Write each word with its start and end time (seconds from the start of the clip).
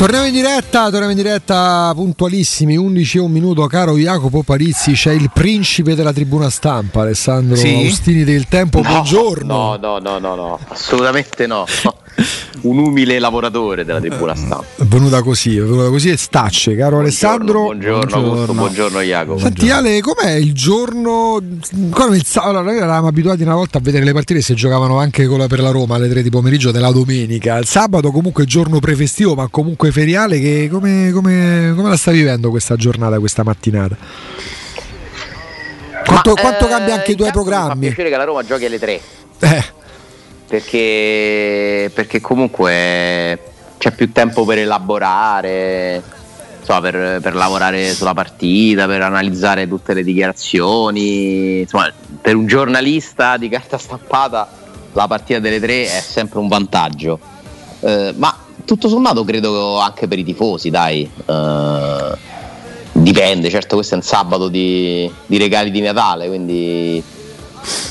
Torniamo 0.00 0.24
in 0.24 0.32
diretta, 0.32 0.84
torniamo 0.84 1.10
in 1.10 1.16
diretta 1.16 1.92
puntualissimi, 1.94 2.74
11 2.74 3.18
e 3.18 3.20
un 3.20 3.30
minuto, 3.30 3.66
caro 3.66 3.98
Jacopo 3.98 4.42
Parizzi, 4.42 4.92
c'è 4.92 5.12
il 5.12 5.30
principe 5.30 5.94
della 5.94 6.14
tribuna 6.14 6.48
stampa, 6.48 7.02
Alessandro 7.02 7.54
sì? 7.54 7.74
Austini 7.74 8.24
del 8.24 8.48
Tempo, 8.48 8.80
no, 8.80 8.88
buongiorno. 8.88 9.54
No, 9.54 9.76
no, 9.76 9.98
no, 9.98 10.18
no, 10.18 10.34
no, 10.34 10.58
assolutamente 10.68 11.46
no. 11.46 11.66
un 12.62 12.78
umile 12.78 13.18
lavoratore 13.18 13.84
della 13.84 14.00
tribuna 14.00 14.34
stampa. 14.34 14.64
È 14.76 14.84
venuta 14.84 15.22
così, 15.22 15.56
è 15.56 15.62
venuta 15.62 15.88
così 15.88 16.10
e 16.10 16.16
stacce, 16.16 16.74
caro 16.74 17.00
buongiorno, 17.00 17.00
Alessandro. 17.00 17.62
Buongiorno, 17.62 17.98
buongiorno, 17.98 18.30
Augusto, 18.30 18.52
buongiorno 18.52 19.00
Jacopo. 19.00 19.38
Senti. 19.38 19.70
Ale, 19.70 20.00
com'è 20.00 20.32
il 20.32 20.52
giorno? 20.52 21.40
Come 21.90 22.16
il, 22.16 22.26
allora, 22.34 22.62
noi 22.62 22.76
eravamo 22.76 23.08
abituati 23.08 23.42
una 23.42 23.54
volta 23.54 23.78
a 23.78 23.80
vedere 23.80 24.04
le 24.04 24.12
partite 24.12 24.40
se 24.40 24.54
giocavano 24.54 24.98
anche 24.98 25.24
la, 25.24 25.46
per 25.46 25.60
la 25.60 25.70
Roma 25.70 25.96
alle 25.96 26.08
3 26.08 26.22
di 26.22 26.30
pomeriggio 26.30 26.70
della 26.70 26.90
domenica. 26.90 27.56
Il 27.58 27.66
sabato 27.66 28.10
comunque 28.10 28.44
giorno 28.44 28.78
prefestivo, 28.78 29.34
ma 29.34 29.48
comunque 29.48 29.90
feriale. 29.90 30.38
Che, 30.40 30.68
come, 30.70 31.10
come, 31.12 31.72
come 31.74 31.88
la 31.88 31.96
stai 31.96 32.14
vivendo 32.14 32.50
questa 32.50 32.76
giornata, 32.76 33.18
questa 33.18 33.42
mattinata? 33.42 33.96
Quanto, 36.04 36.32
ma, 36.34 36.40
quanto 36.40 36.66
eh, 36.66 36.68
cambia 36.68 36.94
anche 36.94 37.12
i 37.12 37.16
tuoi 37.16 37.30
programmi? 37.30 37.80
Mi 37.80 37.88
fa 37.88 37.94
piacere 37.94 38.10
che 38.10 38.16
la 38.16 38.24
Roma 38.24 38.42
giochi 38.44 38.64
alle 38.64 38.78
3. 38.78 39.00
Eh 39.40 39.78
perché, 40.50 41.92
perché 41.94 42.20
comunque 42.20 43.38
c'è 43.78 43.92
più 43.92 44.10
tempo 44.10 44.44
per 44.44 44.58
elaborare, 44.58 46.02
insomma, 46.58 46.80
per, 46.80 47.20
per, 47.20 47.36
lavorare 47.36 47.94
sulla 47.94 48.14
partita, 48.14 48.86
per 48.86 49.00
analizzare 49.02 49.68
tutte 49.68 49.94
le 49.94 50.02
dichiarazioni. 50.02 51.60
Insomma, 51.60 51.92
per 52.20 52.34
un 52.34 52.48
giornalista 52.48 53.36
di 53.36 53.48
carta 53.48 53.78
stampata 53.78 54.50
la 54.92 55.06
partita 55.06 55.38
delle 55.38 55.60
tre 55.60 55.84
è 55.84 56.00
sempre 56.00 56.40
un 56.40 56.48
vantaggio. 56.48 57.20
Eh, 57.78 58.12
ma 58.16 58.36
tutto 58.64 58.88
sommato 58.88 59.22
credo 59.22 59.78
anche 59.78 60.08
per 60.08 60.18
i 60.18 60.24
tifosi, 60.24 60.68
dai. 60.68 61.08
Eh, 61.26 62.18
dipende, 62.90 63.50
certo 63.50 63.76
questo 63.76 63.94
è 63.94 63.98
un 63.98 64.02
sabato 64.02 64.48
di, 64.48 65.08
di 65.26 65.38
regali 65.38 65.70
di 65.70 65.80
Natale, 65.80 66.26
quindi 66.26 67.00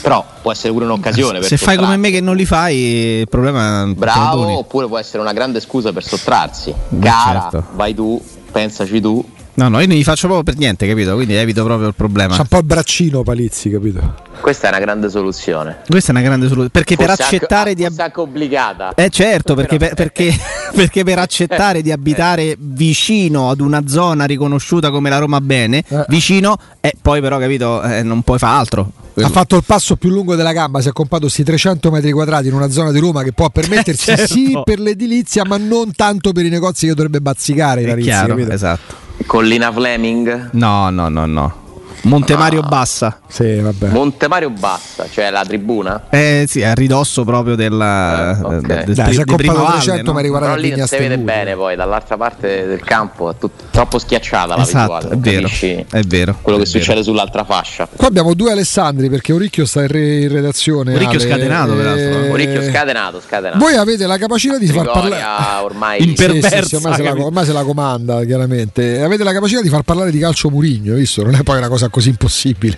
però 0.02 0.25
può 0.42 0.52
essere 0.52 0.73
pure 0.73 0.86
un'occasione. 0.86 1.42
Se 1.42 1.58
fai 1.58 1.78
come 1.78 1.98
me 1.98 2.09
che 2.12 2.22
non 2.22 2.36
li 2.36 2.45
fai, 2.45 2.78
il 3.20 3.28
problema 3.28 3.84
è 3.84 3.94
bravo, 3.94 4.58
oppure 4.58 4.88
può 4.88 4.98
essere 4.98 5.22
una 5.22 5.34
grande 5.34 5.59
scusa 5.59 5.92
per 5.92 6.03
sottrarsi. 6.03 6.73
Cara, 7.00 7.50
certo. 7.52 7.64
vai 7.73 7.94
tu, 7.94 8.22
pensaci 8.52 9.00
tu. 9.02 9.23
No, 9.59 9.67
no, 9.67 9.81
io 9.81 9.88
non 9.88 9.97
gli 9.97 10.03
faccio 10.05 10.27
proprio 10.27 10.43
per 10.43 10.55
niente, 10.55 10.88
capito? 10.88 11.15
Quindi 11.15 11.35
evito 11.35 11.65
proprio 11.65 11.89
il 11.89 11.93
problema. 11.93 12.33
C'ha 12.33 12.43
un 12.43 12.47
po' 12.47 12.59
il 12.59 12.63
braccino 12.63 13.23
Palizzi, 13.23 13.69
capito? 13.69 14.16
Questa 14.39 14.67
è 14.67 14.69
una 14.69 14.79
grande 14.79 15.09
soluzione. 15.09 15.79
Questa 15.85 16.13
è 16.13 16.16
una 16.16 16.23
grande 16.23 16.45
soluzione. 16.45 16.69
Perché 16.69 16.95
Forse 16.95 17.16
per 17.16 17.25
accettare 17.25 17.69
anche, 17.71 17.75
di. 17.75 17.85
Ab- 17.85 17.99
anche 17.99 18.19
obbligata. 18.21 18.93
Eh 18.95 19.09
certo, 19.09 19.55
perché 19.55 19.75
per, 19.77 19.95
perché, 19.95 20.33
perché 20.73 21.03
per 21.03 21.19
accettare 21.19 21.81
di 21.81 21.91
abitare 21.91 22.55
vicino 22.57 23.49
ad 23.49 23.59
una 23.59 23.85
zona 23.85 24.23
riconosciuta 24.23 24.91
come 24.91 25.09
la 25.09 25.17
Roma 25.17 25.41
Bene, 25.41 25.83
eh. 25.85 26.05
vicino, 26.07 26.57
e 26.79 26.88
eh, 26.88 26.94
poi 27.01 27.19
però, 27.19 27.38
capito, 27.38 27.83
eh, 27.83 28.01
non 28.01 28.21
puoi 28.21 28.38
fare 28.38 28.57
altro. 28.57 28.91
Ha 29.21 29.27
fatto 29.27 29.57
il 29.57 29.63
passo 29.66 29.97
più 29.97 30.09
lungo 30.09 30.35
della 30.35 30.53
gamba, 30.53 30.79
si 30.79 30.88
è 30.88 30.94
comprato 30.94 31.23
questi 31.23 31.44
300 31.44 31.91
metri 31.91 32.13
quadrati 32.13 32.47
in 32.47 32.53
una 32.53 32.69
zona 32.69 32.94
di 32.94 32.99
Roma 32.99 33.23
che 33.23 33.33
può 33.33 33.49
permettersi 33.49 34.05
certo. 34.16 34.27
sì 34.27 34.57
per 34.63 34.79
l'edilizia, 34.79 35.44
ma 35.44 35.57
non 35.57 35.91
tanto 35.94 36.31
per 36.31 36.45
i 36.45 36.49
negozi 36.49 36.88
che 36.88 36.94
dovrebbe 36.94 37.19
bazzicare. 37.19 37.83
È 37.83 37.97
chiaro, 37.97 38.38
esatto. 38.38 39.07
Collina 39.28 39.72
Fleming? 39.72 40.50
No, 40.53 40.89
no, 40.89 41.09
no, 41.09 41.25
no. 41.25 41.69
Montemario 42.03 42.61
ah. 42.61 42.67
Bassa. 42.67 43.19
Sì, 43.28 43.59
vabbè. 43.59 43.89
Montemario 43.89 44.50
Bassa, 44.50 45.08
cioè 45.09 45.30
la 45.30 45.44
tribuna? 45.45 46.06
Eh 46.09 46.45
sì, 46.47 46.64
a 46.64 46.73
ridosso 46.73 47.23
proprio 47.23 47.56
della 47.56 48.38
eh, 48.38 48.41
okay. 48.41 48.86
del, 48.86 48.95
Dai, 48.95 49.16
del 49.16 49.25
primo 49.36 49.66
300 49.66 50.11
no? 50.11 50.22
Però 50.22 50.56
lì 50.56 50.75
non 50.75 50.88
si 50.88 50.97
vede 50.97 51.17
bene 51.17 51.56
poi, 51.56 51.75
dall'altra 51.75 52.17
parte 52.17 52.66
del 52.66 52.81
campo 52.83 53.31
è 53.31 53.36
tut- 53.38 53.69
troppo 53.72 54.00
schiacciata 54.00 54.56
la 54.56 54.61
esatto, 54.61 55.09
visuale. 55.09 55.16
È 55.16 55.17
vero, 55.17 55.47
è 55.89 56.02
vero. 56.03 56.38
Quello 56.41 56.59
è 56.59 56.61
che 56.64 56.69
vero. 56.69 56.80
succede 56.83 57.03
sull'altra 57.03 57.44
fascia. 57.44 57.88
Qua 57.94 58.08
abbiamo 58.08 58.34
due 58.34 58.52
Alessandri 58.52 59.09
perché 59.09 59.34
Oricchio 59.34 59.66
sta 59.66 59.81
in, 59.81 59.88
re- 59.88 60.22
in 60.22 60.31
redazione. 60.31 60.96
Oricchio 60.96 61.19
scatenato, 61.19 61.73
peraltro. 61.73 62.23
Eh... 62.23 62.29
Oricchio 62.29 62.63
scatenato, 62.63 63.22
scatenato. 63.22 63.59
Voi 63.59 63.75
avete 63.75 64.07
la 64.07 64.18
capacità 64.18 64.57
di 64.57 64.68
far 64.68 64.91
parlare 64.91 65.62
ormai 65.62 66.02
imperversa, 66.07 66.62
sì, 66.62 66.68
sì, 66.68 66.75
ormai, 66.75 66.96
se 66.96 67.03
la, 67.03 67.12
ormai 67.13 67.46
se 67.46 67.53
la 67.53 67.63
comanda, 67.63 68.23
chiaramente. 68.23 69.02
Avete 69.02 69.23
la 69.23 69.34
capacità 69.34 69.62
di 69.62 69.69
far 69.69 69.81
parlare 69.81 70.12
di 70.12 70.19
calcio 70.19 70.50
Murigno, 70.50 70.96
visto? 70.96 71.23
Non 71.23 71.35
è 71.35 71.44
poi 71.44 71.57
una 71.57 71.68
cosa 71.68 71.88
così 71.89 72.09
impossibile. 72.09 72.77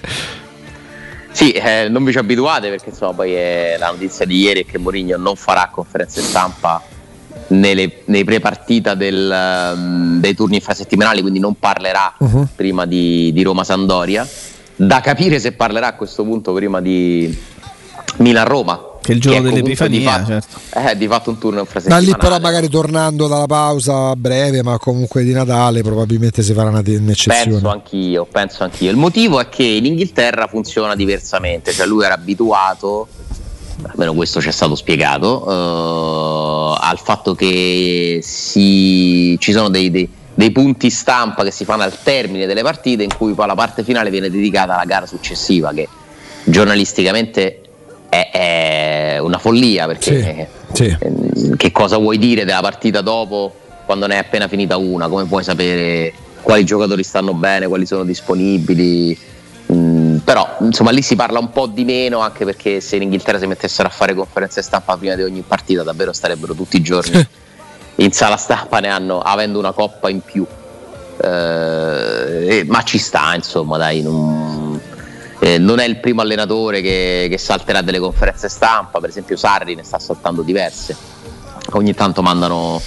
Sì, 1.31 1.51
eh, 1.51 1.87
non 1.89 2.03
vi 2.03 2.11
ci 2.11 2.17
abituate 2.17 2.69
perché 2.69 2.89
insomma 2.89 3.13
poi 3.13 3.33
è 3.33 3.75
la 3.79 3.89
notizia 3.91 4.25
di 4.25 4.41
ieri 4.41 4.61
è 4.61 4.65
che 4.65 4.77
Mourinho 4.77 5.17
non 5.17 5.35
farà 5.35 5.69
conferenze 5.71 6.21
stampa 6.21 6.83
nelle, 7.47 8.01
nei 8.05 8.23
pre-partita 8.23 8.95
del, 8.95 9.73
um, 9.73 10.19
dei 10.19 10.35
turni 10.35 10.55
infrasettimanali, 10.55 11.21
quindi 11.21 11.39
non 11.39 11.55
parlerà 11.55 12.13
uh-huh. 12.17 12.47
prima 12.55 12.85
di, 12.85 13.31
di 13.33 13.43
Roma-Sandoria. 13.43 14.27
Da 14.75 14.99
capire 14.99 15.39
se 15.39 15.53
parlerà 15.53 15.87
a 15.87 15.93
questo 15.93 16.23
punto 16.23 16.53
prima 16.53 16.81
di 16.81 17.37
Milan-Roma, 18.17 18.90
che 19.01 19.11
è 19.11 19.15
il 19.15 19.21
giorno 19.21 19.49
dell'Epifania, 19.49 19.97
di 19.97 20.05
fatto, 20.05 20.25
certo. 20.27 20.59
eh, 20.89 20.95
di 20.95 21.07
fatto 21.07 21.29
un 21.31 21.37
turno 21.39 21.67
Da 21.85 21.97
lì 21.97 22.15
però 22.15 22.39
magari 22.39 22.69
tornando 22.69 23.27
dalla 23.27 23.47
pausa 23.47 24.15
breve, 24.15 24.61
ma 24.61 24.77
comunque 24.77 25.23
di 25.23 25.33
Natale, 25.33 25.81
probabilmente 25.81 26.43
si 26.43 26.53
farà 26.53 26.69
una, 26.69 26.83
un'eccezione. 26.85 27.51
Penso 27.51 27.69
anch'io, 27.69 28.27
penso 28.31 28.63
anch'io. 28.63 28.91
Il 28.91 28.97
motivo 28.97 29.39
è 29.39 29.49
che 29.49 29.63
in 29.63 29.85
Inghilterra 29.85 30.45
funziona 30.47 30.95
diversamente, 30.95 31.71
cioè 31.71 31.87
lui 31.87 32.05
era 32.05 32.13
abituato, 32.13 33.07
almeno 33.87 34.13
questo 34.13 34.39
ci 34.39 34.49
è 34.49 34.51
stato 34.51 34.75
spiegato, 34.75 35.47
uh, 35.47 36.77
al 36.79 36.99
fatto 36.99 37.33
che 37.33 38.19
si, 38.21 39.35
ci 39.39 39.51
sono 39.51 39.69
dei, 39.69 39.89
dei 39.89 40.09
dei 40.33 40.51
punti 40.51 40.89
stampa 40.89 41.43
che 41.43 41.51
si 41.51 41.65
fanno 41.65 41.83
al 41.83 42.01
termine 42.01 42.45
delle 42.45 42.61
partite 42.61 43.03
in 43.03 43.13
cui 43.15 43.33
poi 43.33 43.47
la 43.47 43.53
parte 43.53 43.83
finale 43.83 44.09
viene 44.09 44.29
dedicata 44.29 44.75
alla 44.75 44.85
gara 44.85 45.05
successiva 45.05 45.73
che 45.73 45.89
giornalisticamente 46.45 47.70
è, 48.11 48.29
è 48.29 49.17
una 49.19 49.37
follia 49.37 49.87
perché 49.87 50.49
sì, 50.73 50.83
sì. 50.83 50.97
Eh, 50.99 51.55
che 51.55 51.71
cosa 51.71 51.95
vuoi 51.95 52.17
dire 52.17 52.43
della 52.43 52.59
partita 52.59 52.99
dopo 52.99 53.55
quando 53.85 54.05
ne 54.05 54.15
è 54.15 54.17
appena 54.17 54.49
finita 54.49 54.75
una? 54.75 55.07
Come 55.07 55.25
puoi 55.25 55.45
sapere 55.45 56.11
quali 56.41 56.65
giocatori 56.65 57.03
stanno 57.03 57.33
bene, 57.33 57.67
quali 57.67 57.85
sono 57.85 58.03
disponibili? 58.03 59.17
Mm, 59.71 60.17
però 60.17 60.57
insomma 60.59 60.91
lì 60.91 61.01
si 61.01 61.15
parla 61.15 61.39
un 61.39 61.51
po' 61.51 61.67
di 61.67 61.85
meno 61.85 62.19
anche 62.19 62.43
perché 62.43 62.81
se 62.81 62.97
in 62.97 63.03
Inghilterra 63.03 63.39
si 63.39 63.47
mettessero 63.47 63.87
a 63.87 63.91
fare 63.91 64.13
conferenze 64.13 64.61
stampa 64.61 64.97
prima 64.97 65.15
di 65.15 65.23
ogni 65.23 65.43
partita 65.47 65.83
davvero 65.83 66.11
starebbero 66.11 66.53
tutti 66.53 66.75
i 66.75 66.81
giorni 66.81 67.25
in 67.95 68.11
sala 68.11 68.35
stampa 68.35 68.81
ne 68.81 68.89
hanno 68.89 69.21
avendo 69.21 69.59
una 69.59 69.71
coppa 69.71 70.09
in 70.09 70.19
più 70.19 70.45
eh, 71.23 72.65
ma 72.67 72.83
ci 72.83 72.97
sta 72.97 73.33
insomma 73.33 73.77
dai 73.77 74.01
non, 74.01 74.70
eh, 75.55 75.57
non 75.57 75.79
è 75.79 75.85
il 75.85 75.97
primo 75.97 76.21
allenatore 76.21 76.81
che, 76.81 77.27
che, 77.29 77.37
salterà 77.37 77.81
delle 77.81 77.99
conferenze 77.99 78.49
stampa, 78.49 78.99
per 78.99 79.09
esempio 79.09 79.35
Sarri 79.35 79.75
ne 79.75 79.83
sta 79.83 79.99
saltando 79.99 80.41
diverse. 80.41 80.95
Ogni 81.71 81.93
tanto 81.93 82.21
mandano 82.21 82.81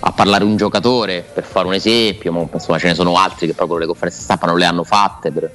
a 0.00 0.12
parlare 0.12 0.44
un 0.44 0.56
giocatore 0.56 1.24
per 1.32 1.44
fare 1.44 1.66
un 1.66 1.74
esempio, 1.74 2.32
ma 2.32 2.46
insomma 2.52 2.78
ce 2.78 2.88
ne 2.88 2.94
sono 2.94 3.16
altri 3.16 3.46
che 3.46 3.54
proprio 3.54 3.78
le 3.78 3.86
conferenze 3.86 4.20
stampa 4.20 4.46
non 4.46 4.58
le 4.58 4.64
hanno 4.64 4.84
fatte 4.84 5.30
per, 5.30 5.50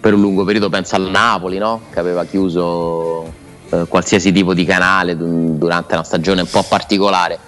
per 0.00 0.14
un 0.14 0.20
lungo 0.20 0.44
periodo, 0.44 0.68
penso 0.68 0.96
al 0.96 1.10
Napoli 1.10 1.58
no? 1.58 1.82
che 1.92 1.98
aveva 1.98 2.24
chiuso 2.24 3.32
eh, 3.70 3.84
qualsiasi 3.88 4.32
tipo 4.32 4.54
di 4.54 4.64
canale 4.64 5.16
durante 5.16 5.94
una 5.94 6.04
stagione 6.04 6.42
un 6.42 6.50
po' 6.50 6.64
particolare. 6.66 7.38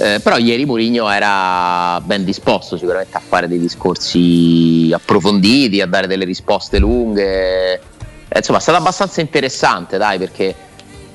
Eh, 0.00 0.18
però 0.20 0.38
ieri 0.38 0.64
Mourinho 0.64 1.10
era 1.10 2.00
ben 2.00 2.24
disposto 2.24 2.78
sicuramente 2.78 3.18
a 3.18 3.20
fare 3.20 3.46
dei 3.46 3.58
discorsi 3.58 4.90
approfonditi, 4.94 5.82
a 5.82 5.86
dare 5.86 6.06
delle 6.06 6.24
risposte 6.24 6.78
lunghe. 6.78 7.74
Eh, 8.26 8.38
insomma, 8.38 8.56
è 8.56 8.60
stato 8.62 8.78
abbastanza 8.78 9.20
interessante, 9.20 9.98
dai, 9.98 10.18
perché 10.18 10.54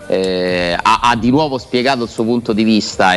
eh, 0.06 0.78
ha, 0.79 1.00
ha, 1.01 1.16
di 1.16 1.31
nuovo 1.31 1.57
spiegato 1.57 2.03
il 2.03 2.09
suo 2.09 2.25
punto 2.25 2.53
di 2.53 2.63
vista 2.63 3.13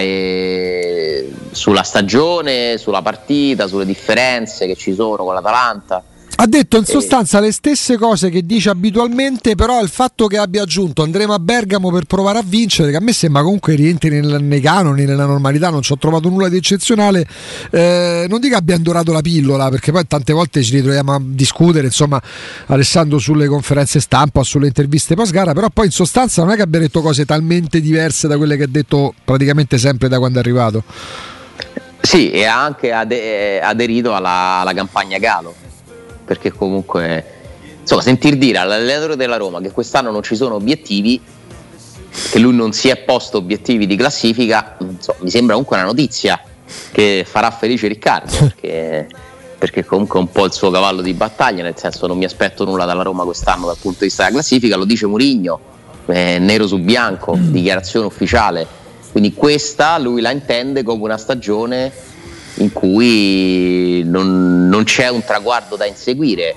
sulla 1.51 1.83
stagione, 1.83 2.79
sulla 2.79 3.03
partita, 3.03 3.67
sulle 3.67 3.85
differenze 3.85 4.67
che 4.67 4.75
ci 4.75 4.95
sono 4.95 5.23
con 5.23 5.35
l'Atalanta. 5.35 6.03
Ha 6.41 6.47
detto 6.47 6.77
in 6.77 6.85
sostanza 6.85 7.41
le 7.41 7.51
stesse 7.51 7.97
cose 7.97 8.31
che 8.31 8.47
dice 8.47 8.71
abitualmente, 8.71 9.57
però 9.57 9.83
il 9.83 9.89
fatto 9.89 10.29
che 10.29 10.39
abbia 10.39 10.63
aggiunto 10.63 11.03
andremo 11.03 11.35
a 11.35 11.41
Bergamo 11.41 11.91
per 11.91 12.05
provare 12.05 12.39
a 12.39 12.45
vincere, 12.47 12.93
che 12.93 12.97
a 12.97 13.01
me 13.01 13.13
sembra 13.13 13.43
comunque 13.43 13.75
rientri 13.75 14.09
nel, 14.09 14.41
nei 14.41 14.61
canoni, 14.61 15.05
nella 15.05 15.27
normalità, 15.27 15.71
non 15.71 15.83
ci 15.83 15.91
ho 15.91 15.99
trovato 15.99 16.29
nulla 16.29 16.49
di 16.49 16.57
eccezionale. 16.57 17.27
Eh, 17.73 18.27
non 18.29 18.39
dico 18.39 18.55
abbia 18.55 18.79
dorato 18.79 19.11
la 19.11 19.21
pillola, 19.21 19.69
perché 19.69 19.91
poi 19.91 20.07
tante 20.07 20.33
volte 20.33 20.63
ci 20.63 20.77
ritroviamo 20.77 21.13
a 21.13 21.21
discutere, 21.21 21.87
insomma, 21.87 22.23
Alessandro 22.67 23.19
sulle 23.19 23.49
conferenze 23.49 23.99
stampa 23.99 24.45
sulle 24.45 24.69
interviste 24.69 25.17
post 25.17 25.33
gara, 25.33 25.53
però 25.55 25.71
poi 25.71 25.87
in 25.87 25.93
sostanza 25.93 26.45
non 26.45 26.53
è 26.53 26.55
che 26.55 26.63
abbia 26.63 26.79
detto 26.79 27.01
cose 27.01 27.25
talmente 27.25 27.81
diverse 27.81 28.29
da 28.29 28.37
quelle 28.37 28.57
che 28.57 28.63
ha 28.63 28.69
detto 28.71 29.13
praticamente 29.25 29.77
sempre 29.77 30.07
da 30.07 30.19
quando 30.19 30.39
è 30.39 30.41
arrivato. 30.41 30.85
Sì, 32.01 32.31
e 32.31 32.45
ha 32.45 32.63
anche 32.63 32.93
aderito 32.93 34.15
alla, 34.15 34.61
alla 34.61 34.73
campagna 34.73 35.19
Galo 35.19 35.67
perché 36.29 36.53
comunque 36.53 37.25
insomma 37.81 38.03
sentir 38.03 38.37
dire 38.37 38.59
all'allenatore 38.59 39.17
della 39.17 39.39
Roma 39.39 39.61
che 39.63 39.71
quest'anno 39.71 40.11
non 40.11 40.23
ci 40.23 40.37
sono 40.37 40.57
obiettivi 40.57 41.19
che 42.31 42.39
lui 42.39 42.55
non 42.55 42.73
si 42.73 42.89
è 42.89 42.99
posto 42.99 43.39
obiettivi 43.39 43.87
di 43.87 43.97
classifica 43.97 44.77
insomma, 44.79 45.19
mi 45.23 45.31
sembra 45.31 45.55
comunque 45.55 45.79
una 45.79 45.87
notizia 45.87 46.39
che 46.93 47.25
farà 47.27 47.51
felice 47.51 47.89
Riccardo 47.89 48.37
perché, 48.61 49.09
perché 49.59 49.85
comunque 49.87 50.19
è 50.19 50.23
un 50.23 50.31
po' 50.31 50.45
il 50.45 50.53
suo 50.53 50.71
cavallo 50.71 51.01
di 51.01 51.15
battaglia, 51.15 51.63
nel 51.63 51.77
senso 51.77 52.07
non 52.07 52.19
mi 52.19 52.27
aspetto 52.27 52.67
nulla 52.67 52.85
dalla 52.85 53.03
Roma 53.03 53.25
quest'anno 53.25 53.67
dal 53.67 53.79
punto 53.81 54.01
di 54.01 54.07
vista 54.07 54.25
della 54.25 54.35
classifica, 54.35 54.77
lo 54.77 54.85
dice 54.85 55.07
Murigno, 55.07 55.59
eh, 56.07 56.39
nero 56.39 56.67
su 56.67 56.79
bianco, 56.79 57.35
mm. 57.35 57.51
dichiarazione 57.51 58.05
ufficiale. 58.05 58.67
Quindi 59.11 59.33
questa 59.33 59.97
lui 59.99 60.21
la 60.21 60.31
intende 60.31 60.83
come 60.83 61.05
una 61.05 61.17
stagione 61.17 61.91
in 62.59 62.73
cui 62.73 64.03
non, 64.05 64.69
non 64.69 64.85
c'è 64.85 65.09
un 65.09 65.23
traguardo 65.25 65.77
da 65.77 65.87
inseguire, 65.87 66.55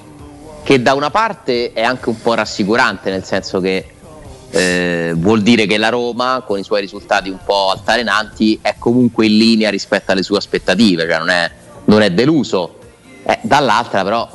che 0.64 0.82
da 0.82 0.94
una 0.94 1.10
parte 1.10 1.74
è 1.74 1.82
anche 1.82 2.10
un 2.10 2.22
po' 2.22 2.34
rassicurante, 2.34 3.10
nel 3.10 3.24
senso 3.24 3.60
che 3.60 3.86
eh, 4.52 5.14
vuol 5.16 5.42
dire 5.42 5.66
che 5.66 5.78
la 5.78 5.90
Roma, 5.90 6.44
con 6.46 6.60
i 6.60 6.64
suoi 6.64 6.82
risultati 6.82 7.30
un 7.30 7.40
po' 7.44 7.72
altalenanti, 7.72 8.60
è 8.62 8.76
comunque 8.78 9.26
in 9.26 9.38
linea 9.38 9.70
rispetto 9.70 10.12
alle 10.12 10.24
sue 10.24 10.38
aspettative, 10.38 11.08
cioè 11.08 11.18
non 11.18 11.30
è, 11.30 11.52
non 11.86 12.02
è 12.02 12.12
deluso. 12.12 12.78
Eh, 13.24 13.40
dall'altra 13.44 14.04
però, 14.04 14.30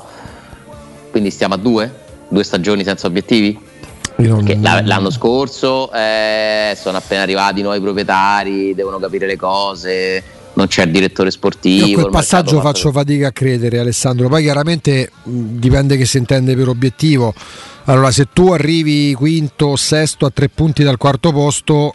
quindi 1.10 1.30
stiamo 1.30 1.54
a 1.54 1.58
due? 1.58 2.04
Due 2.28 2.44
stagioni 2.44 2.84
senza 2.84 3.06
obiettivi? 3.06 3.58
Non... 4.16 4.44
L'anno 4.62 5.10
scorso 5.10 5.92
eh, 5.92 6.74
sono 6.80 6.96
appena 6.96 7.22
arrivati 7.22 7.60
i 7.60 7.62
nuovi 7.62 7.80
proprietari, 7.80 8.74
devono 8.74 8.98
capire 8.98 9.26
le 9.26 9.36
cose, 9.36 10.22
non 10.56 10.66
c'è 10.68 10.84
il 10.84 10.90
direttore 10.90 11.30
sportivo. 11.30 11.86
Io 11.86 11.94
quel 11.94 12.10
passaggio 12.10 12.60
faccio 12.60 12.90
fatica 12.90 13.28
a 13.28 13.32
credere, 13.32 13.78
Alessandro. 13.78 14.28
Poi 14.28 14.42
chiaramente 14.42 15.10
dipende 15.24 15.96
che 15.96 16.06
si 16.06 16.18
intende 16.18 16.56
per 16.56 16.68
obiettivo. 16.68 17.34
Allora, 17.84 18.10
se 18.10 18.28
tu 18.32 18.50
arrivi 18.50 19.14
quinto 19.14 19.66
o 19.66 19.76
sesto 19.76 20.26
a 20.26 20.30
tre 20.30 20.48
punti 20.48 20.82
dal 20.82 20.96
quarto 20.96 21.30
posto, 21.30 21.94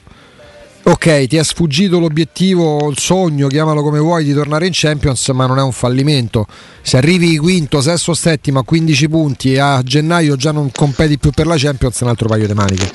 ok, 0.83 1.27
ti 1.27 1.37
è 1.37 1.43
sfuggito 1.43 1.99
l'obiettivo, 1.99 2.87
il 2.89 2.97
sogno, 2.97 3.47
chiamalo 3.47 3.81
come 3.81 3.99
vuoi, 3.99 4.23
di 4.23 4.33
tornare 4.33 4.67
in 4.67 4.73
Champions, 4.73 5.27
ma 5.29 5.47
non 5.47 5.57
è 5.57 5.63
un 5.63 5.71
fallimento. 5.71 6.45
Se 6.83 6.97
arrivi 6.97 7.37
quinto, 7.37 7.81
sesto, 7.81 8.13
settimo 8.13 8.59
a 8.59 8.63
15 8.63 9.09
punti 9.09 9.53
e 9.53 9.59
a 9.59 9.81
gennaio 9.83 10.35
già 10.35 10.51
non 10.51 10.69
competi 10.71 11.17
più 11.17 11.31
per 11.31 11.47
la 11.47 11.55
Champions, 11.57 11.99
è 11.99 12.03
un 12.03 12.09
altro 12.09 12.27
paio 12.27 12.45
di 12.45 12.53
maniche. 12.53 12.91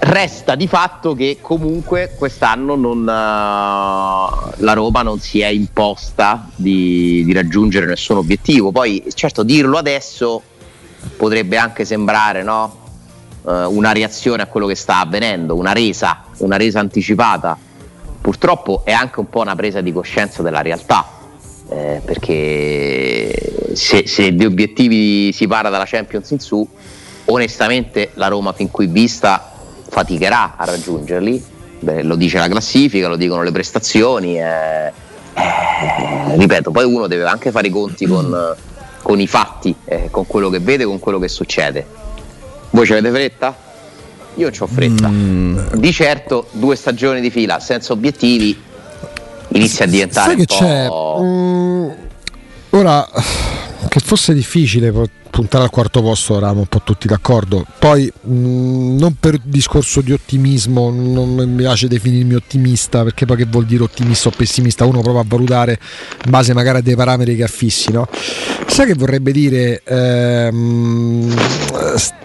Eh, 0.00 0.10
resta 0.10 0.54
di 0.54 0.66
fatto 0.66 1.14
che 1.14 1.38
comunque 1.40 2.14
quest'anno 2.16 2.74
non, 2.74 3.00
uh, 3.00 3.04
la 3.04 4.72
Roma 4.72 5.02
non 5.02 5.20
si 5.20 5.40
è 5.40 5.48
imposta 5.48 6.48
di, 6.54 7.22
di 7.24 7.32
raggiungere 7.32 7.86
nessun 7.86 8.18
obiettivo. 8.18 8.72
Poi, 8.72 9.04
certo, 9.14 9.42
dirlo 9.42 9.78
adesso 9.78 10.42
potrebbe 11.16 11.56
anche 11.56 11.84
sembrare 11.84 12.42
no? 12.42 12.76
uh, 13.42 13.50
una 13.50 13.92
reazione 13.92 14.42
a 14.42 14.46
quello 14.46 14.66
che 14.66 14.74
sta 14.74 15.00
avvenendo, 15.00 15.54
una 15.54 15.72
resa, 15.72 16.24
una 16.38 16.56
resa 16.56 16.80
anticipata. 16.80 17.56
Purtroppo 18.20 18.82
è 18.84 18.92
anche 18.92 19.20
un 19.20 19.28
po' 19.28 19.40
una 19.40 19.54
presa 19.54 19.80
di 19.80 19.92
coscienza 19.92 20.42
della 20.42 20.62
realtà. 20.62 21.14
Eh, 21.68 22.00
perché 22.04 23.72
se, 23.74 24.06
se 24.06 24.32
di 24.32 24.44
obiettivi 24.44 25.32
si 25.32 25.48
parla 25.48 25.68
dalla 25.68 25.84
Champions 25.84 26.30
in 26.30 26.38
su, 26.38 26.68
onestamente 27.24 28.10
la 28.14 28.28
Roma 28.28 28.52
fin 28.52 28.70
qui 28.70 28.86
vista 28.86 29.55
faticherà 29.88 30.54
a 30.56 30.64
raggiungerli, 30.64 31.54
Beh, 31.78 32.02
lo 32.02 32.16
dice 32.16 32.38
la 32.38 32.48
classifica, 32.48 33.08
lo 33.08 33.16
dicono 33.16 33.42
le 33.42 33.52
prestazioni, 33.52 34.38
eh, 34.40 34.92
eh, 35.34 36.36
ripeto, 36.36 36.70
poi 36.70 36.84
uno 36.84 37.06
deve 37.06 37.24
anche 37.24 37.50
fare 37.50 37.68
i 37.68 37.70
conti 37.70 38.06
con, 38.06 38.54
con 39.02 39.20
i 39.20 39.26
fatti, 39.26 39.74
eh, 39.84 40.08
con 40.10 40.26
quello 40.26 40.48
che 40.48 40.60
vede, 40.60 40.84
con 40.84 40.98
quello 40.98 41.18
che 41.18 41.28
succede. 41.28 41.86
Voi 42.70 42.86
ci 42.86 42.92
avete 42.92 43.10
fretta? 43.10 43.56
Io 44.34 44.50
ho 44.58 44.66
fretta. 44.66 45.08
Mm. 45.08 45.58
Di 45.74 45.92
certo 45.92 46.48
due 46.52 46.76
stagioni 46.76 47.20
di 47.20 47.30
fila 47.30 47.58
senza 47.58 47.92
obiettivi 47.92 48.58
inizia 49.48 49.84
a 49.84 49.88
diventare 49.88 50.30
Sai 50.30 50.38
un 50.38 50.44
che 50.44 50.54
c'è? 50.54 50.88
Mm, 51.20 51.90
ora 52.70 53.08
che 53.96 54.02
fosse 54.04 54.34
difficile 54.34 54.92
puntare 55.30 55.64
al 55.64 55.70
quarto 55.70 56.02
posto 56.02 56.36
eravamo 56.36 56.60
un 56.60 56.66
po' 56.66 56.82
tutti 56.84 57.06
d'accordo 57.06 57.64
poi 57.78 58.12
mh, 58.20 58.30
mm, 58.30 58.98
non 58.98 59.14
per 59.18 59.38
discorso 59.38 60.02
di 60.02 60.12
ottimismo 60.12 60.90
non 60.90 61.32
mi 61.34 61.56
piace 61.56 61.88
definirmi 61.88 62.34
ottimista 62.34 63.04
perché 63.04 63.24
poi 63.24 63.38
che 63.38 63.46
vuol 63.46 63.64
dire 63.64 63.84
ottimista 63.84 64.28
o 64.28 64.32
pessimista 64.36 64.84
uno 64.84 65.00
prova 65.00 65.20
a 65.20 65.24
valutare 65.26 65.78
in 66.26 66.30
base 66.30 66.52
magari 66.52 66.78
a 66.78 66.80
dei 66.82 66.94
parametri 66.94 67.36
che 67.36 67.44
affissi 67.44 67.90
no? 67.90 68.06
sai 68.66 68.84
che 68.86 68.94
vorrebbe 68.94 69.32
dire 69.32 69.80
ehm, 69.82 71.34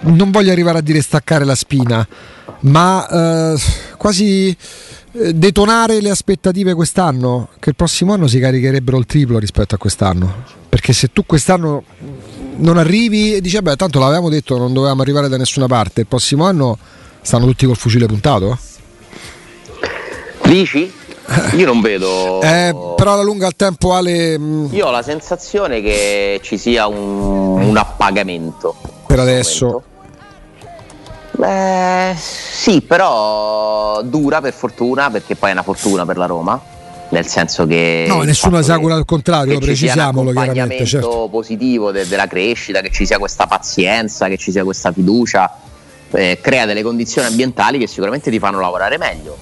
non 0.01 0.29
voglio 0.29 0.51
arrivare 0.51 0.79
a 0.79 0.81
dire 0.81 1.01
staccare 1.01 1.45
la 1.45 1.55
spina 1.55 2.05
ma 2.63 3.53
eh, 3.53 3.61
quasi 3.95 4.55
detonare 5.11 6.01
le 6.01 6.09
aspettative 6.09 6.73
quest'anno, 6.73 7.49
che 7.59 7.69
il 7.69 7.75
prossimo 7.75 8.13
anno 8.13 8.27
si 8.27 8.39
caricherebbero 8.39 8.97
il 8.97 9.05
triplo 9.05 9.39
rispetto 9.39 9.75
a 9.75 9.77
quest'anno. 9.77 10.43
Perché 10.69 10.93
se 10.93 11.11
tu 11.11 11.25
quest'anno 11.25 11.83
non 12.57 12.77
arrivi 12.77 13.35
e 13.35 13.41
dici, 13.41 13.59
beh, 13.61 13.75
tanto 13.75 13.99
l'avevamo 13.99 14.29
detto, 14.29 14.57
non 14.57 14.73
dovevamo 14.73 15.01
arrivare 15.01 15.27
da 15.27 15.37
nessuna 15.37 15.67
parte, 15.67 16.01
il 16.01 16.07
prossimo 16.07 16.45
anno 16.45 16.77
stanno 17.21 17.45
tutti 17.45 17.65
col 17.65 17.75
fucile 17.75 18.05
puntato? 18.05 18.57
Dici? 20.43 20.91
Io 21.55 21.65
non 21.65 21.81
vedo. 21.81 22.41
Eh, 22.41 22.75
però 22.95 23.13
alla 23.13 23.21
lunga 23.21 23.47
al 23.47 23.55
tempo 23.55 23.93
Ale. 23.93 24.37
Mm, 24.37 24.67
Io 24.71 24.87
ho 24.87 24.91
la 24.91 25.01
sensazione 25.01 25.81
che 25.81 26.39
ci 26.43 26.57
sia 26.57 26.87
un, 26.87 27.61
un 27.61 27.77
appagamento. 27.77 28.75
Per 29.07 29.19
adesso. 29.19 29.65
Momento. 29.65 29.89
Beh, 31.41 32.13
sì, 32.17 32.81
però 32.81 33.99
dura 34.03 34.41
per 34.41 34.53
fortuna, 34.53 35.09
perché 35.09 35.35
poi 35.35 35.49
è 35.49 35.53
una 35.53 35.63
fortuna 35.63 36.05
per 36.05 36.17
la 36.17 36.27
Roma. 36.27 36.61
Nel 37.09 37.25
senso 37.25 37.65
che. 37.65 38.05
No, 38.07 38.21
nessuno 38.21 38.59
esagura 38.59 38.93
al 38.93 39.05
contrario, 39.05 39.57
precisiamolo 39.57 40.31
chiaramente. 40.33 40.85
Certo. 40.85 41.29
positivo 41.31 41.91
de- 41.91 42.07
della 42.07 42.27
crescita, 42.27 42.81
che 42.81 42.91
ci 42.91 43.07
sia 43.07 43.17
questa 43.17 43.47
pazienza, 43.47 44.27
che 44.27 44.37
ci 44.37 44.51
sia 44.51 44.63
questa 44.63 44.91
fiducia, 44.91 45.51
eh, 46.11 46.37
crea 46.39 46.67
delle 46.67 46.83
condizioni 46.83 47.27
ambientali 47.27 47.79
che 47.79 47.87
sicuramente 47.87 48.29
ti 48.29 48.37
fanno 48.37 48.59
lavorare 48.59 48.99
meglio. 48.99 49.35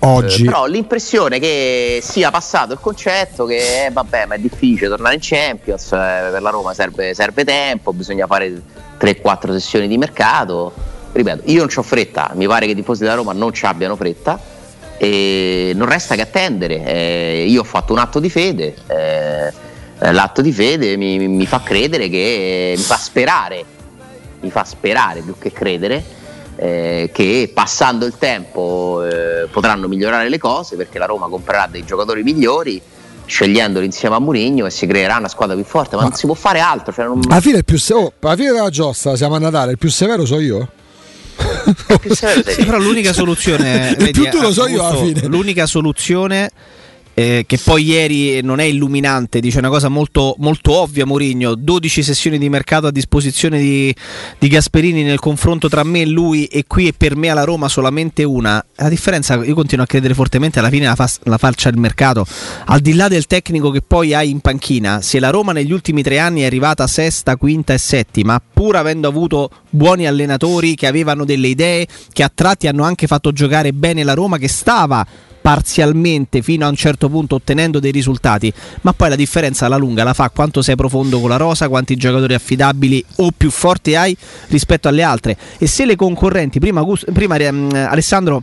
Oggi. 0.00 0.42
Eh, 0.42 0.44
però 0.44 0.60
ho 0.60 0.66
l'impressione 0.66 1.38
che 1.38 2.00
sia 2.02 2.30
passato 2.30 2.74
il 2.74 2.78
concetto 2.78 3.46
che 3.46 3.86
eh, 3.86 3.90
vabbè, 3.90 4.26
ma 4.26 4.34
è 4.34 4.38
difficile 4.38 4.88
tornare 4.88 5.14
in 5.14 5.20
Champions, 5.22 5.86
eh, 5.92 6.28
per 6.30 6.42
la 6.42 6.50
Roma 6.50 6.74
serve, 6.74 7.14
serve 7.14 7.42
tempo, 7.42 7.94
bisogna 7.94 8.26
fare 8.26 8.60
3-4 8.98 9.52
sessioni 9.52 9.88
di 9.88 9.96
mercato 9.96 10.91
ripeto, 11.12 11.50
io 11.50 11.58
non 11.58 11.68
ho 11.74 11.82
fretta, 11.82 12.32
mi 12.34 12.46
pare 12.46 12.66
che 12.66 12.72
i 12.72 12.74
tifosi 12.74 13.02
della 13.02 13.14
Roma 13.14 13.32
non 13.32 13.52
ci 13.52 13.64
abbiano 13.66 13.96
fretta 13.96 14.40
e 14.96 15.72
non 15.74 15.88
resta 15.88 16.14
che 16.14 16.22
attendere. 16.22 16.84
Eh, 16.84 17.46
io 17.48 17.60
ho 17.60 17.64
fatto 17.64 17.92
un 17.92 17.98
atto 17.98 18.20
di 18.20 18.30
fede, 18.30 18.74
eh, 18.86 19.52
l'atto 20.12 20.40
di 20.40 20.52
fede 20.52 20.96
mi, 20.96 21.28
mi, 21.28 21.46
fa 21.46 21.60
credere 21.62 22.08
che 22.08 22.74
mi 22.76 22.82
fa 22.82 22.96
sperare, 22.96 23.64
mi 24.40 24.50
fa 24.50 24.64
sperare 24.64 25.20
più 25.20 25.34
che 25.38 25.52
credere. 25.52 26.20
Eh, 26.54 27.08
che 27.14 27.50
passando 27.52 28.04
il 28.04 28.18
tempo 28.18 29.02
eh, 29.02 29.48
potranno 29.50 29.88
migliorare 29.88 30.28
le 30.28 30.36
cose 30.36 30.76
perché 30.76 30.98
la 30.98 31.06
Roma 31.06 31.26
comprerà 31.26 31.66
dei 31.68 31.82
giocatori 31.82 32.22
migliori 32.22 32.80
scegliendoli 33.24 33.86
insieme 33.86 34.16
a 34.16 34.18
Mourinho 34.18 34.66
e 34.66 34.70
si 34.70 34.86
creerà 34.86 35.16
una 35.16 35.28
squadra 35.28 35.54
più 35.56 35.64
forte 35.64 35.96
ma, 35.96 36.02
ma 36.02 36.08
non 36.08 36.16
si 36.16 36.26
può 36.26 36.34
fare 36.34 36.60
altro 36.60 36.92
cioè 36.92 37.06
non... 37.06 37.22
alla, 37.26 37.40
fine 37.40 37.62
più 37.62 37.78
se- 37.78 37.94
oh, 37.94 38.12
alla 38.20 38.36
fine 38.36 38.52
della 38.52 38.68
giostra 38.68 39.16
siamo 39.16 39.36
a 39.36 39.38
Natale 39.38 39.72
il 39.72 39.78
più 39.78 39.88
severo 39.88 40.26
so 40.26 40.38
io 40.38 40.68
sì, 42.46 42.64
però 42.64 42.78
l'unica 42.78 43.12
soluzione 43.12 43.94
vedi, 43.98 44.10
più 44.12 44.28
tu 44.28 44.40
lo 44.40 44.52
so 44.52 44.66
io 44.66 44.84
alla 44.84 44.98
fine. 44.98 45.26
l'unica 45.26 45.66
soluzione 45.66 46.50
eh, 47.22 47.44
che 47.46 47.58
poi 47.62 47.84
ieri 47.84 48.42
non 48.42 48.58
è 48.58 48.64
illuminante, 48.64 49.38
dice 49.38 49.58
una 49.58 49.68
cosa 49.68 49.88
molto, 49.88 50.34
molto 50.38 50.72
ovvia 50.72 51.06
Mourinho, 51.06 51.54
12 51.54 52.02
sessioni 52.02 52.36
di 52.36 52.48
mercato 52.48 52.88
a 52.88 52.90
disposizione 52.90 53.60
di, 53.60 53.94
di, 54.38 54.48
Gasperini 54.48 55.04
nel 55.04 55.20
confronto 55.20 55.68
tra 55.68 55.84
me 55.84 56.00
e 56.00 56.06
lui 56.06 56.46
e 56.46 56.64
qui 56.66 56.88
e 56.88 56.92
per 56.96 57.14
me 57.16 57.28
alla 57.28 57.44
Roma 57.44 57.68
solamente 57.68 58.24
una. 58.24 58.64
La 58.76 58.88
differenza, 58.88 59.42
io 59.44 59.54
continuo 59.54 59.84
a 59.84 59.86
credere 59.86 60.14
fortemente, 60.14 60.58
alla 60.58 60.68
fine 60.68 60.86
la, 60.86 60.96
fa, 60.96 61.08
la 61.24 61.38
faccia 61.38 61.68
il 61.68 61.78
mercato, 61.78 62.26
al 62.66 62.80
di 62.80 62.94
là 62.94 63.06
del 63.06 63.26
tecnico 63.26 63.70
che 63.70 63.82
poi 63.82 64.14
hai 64.14 64.30
in 64.30 64.40
panchina, 64.40 65.00
se 65.00 65.20
la 65.20 65.30
Roma 65.30 65.52
negli 65.52 65.72
ultimi 65.72 66.02
tre 66.02 66.18
anni 66.18 66.40
è 66.40 66.46
arrivata 66.46 66.86
sesta, 66.88 67.36
quinta 67.36 67.72
e 67.72 67.78
settima, 67.78 68.42
pur 68.52 68.76
avendo 68.76 69.06
avuto 69.06 69.50
buoni 69.70 70.06
allenatori 70.06 70.74
che 70.74 70.88
avevano 70.88 71.24
delle 71.24 71.48
idee, 71.48 71.86
che 72.12 72.24
a 72.24 72.30
tratti 72.34 72.66
hanno 72.66 72.82
anche 72.82 73.06
fatto 73.06 73.30
giocare 73.32 73.72
bene 73.72 74.02
la 74.02 74.14
Roma, 74.14 74.38
che 74.38 74.48
stava 74.48 75.06
parzialmente 75.42 76.40
fino 76.40 76.64
a 76.64 76.68
un 76.68 76.76
certo 76.76 77.08
punto 77.10 77.34
ottenendo 77.34 77.80
dei 77.80 77.90
risultati, 77.90 78.50
ma 78.82 78.92
poi 78.92 79.10
la 79.10 79.16
differenza 79.16 79.66
alla 79.66 79.76
lunga 79.76 80.04
la 80.04 80.14
fa 80.14 80.30
quanto 80.30 80.62
sei 80.62 80.76
profondo 80.76 81.20
con 81.20 81.28
la 81.28 81.36
rosa, 81.36 81.68
quanti 81.68 81.96
giocatori 81.96 82.32
affidabili 82.32 83.04
o 83.16 83.30
più 83.36 83.50
forti 83.50 83.94
hai 83.94 84.16
rispetto 84.48 84.88
alle 84.88 85.02
altre. 85.02 85.36
E 85.58 85.66
se 85.66 85.84
le 85.84 85.96
concorrenti, 85.96 86.60
prima, 86.60 86.82
prima 87.12 87.36
um, 87.48 87.68
Alessandro 87.72 88.42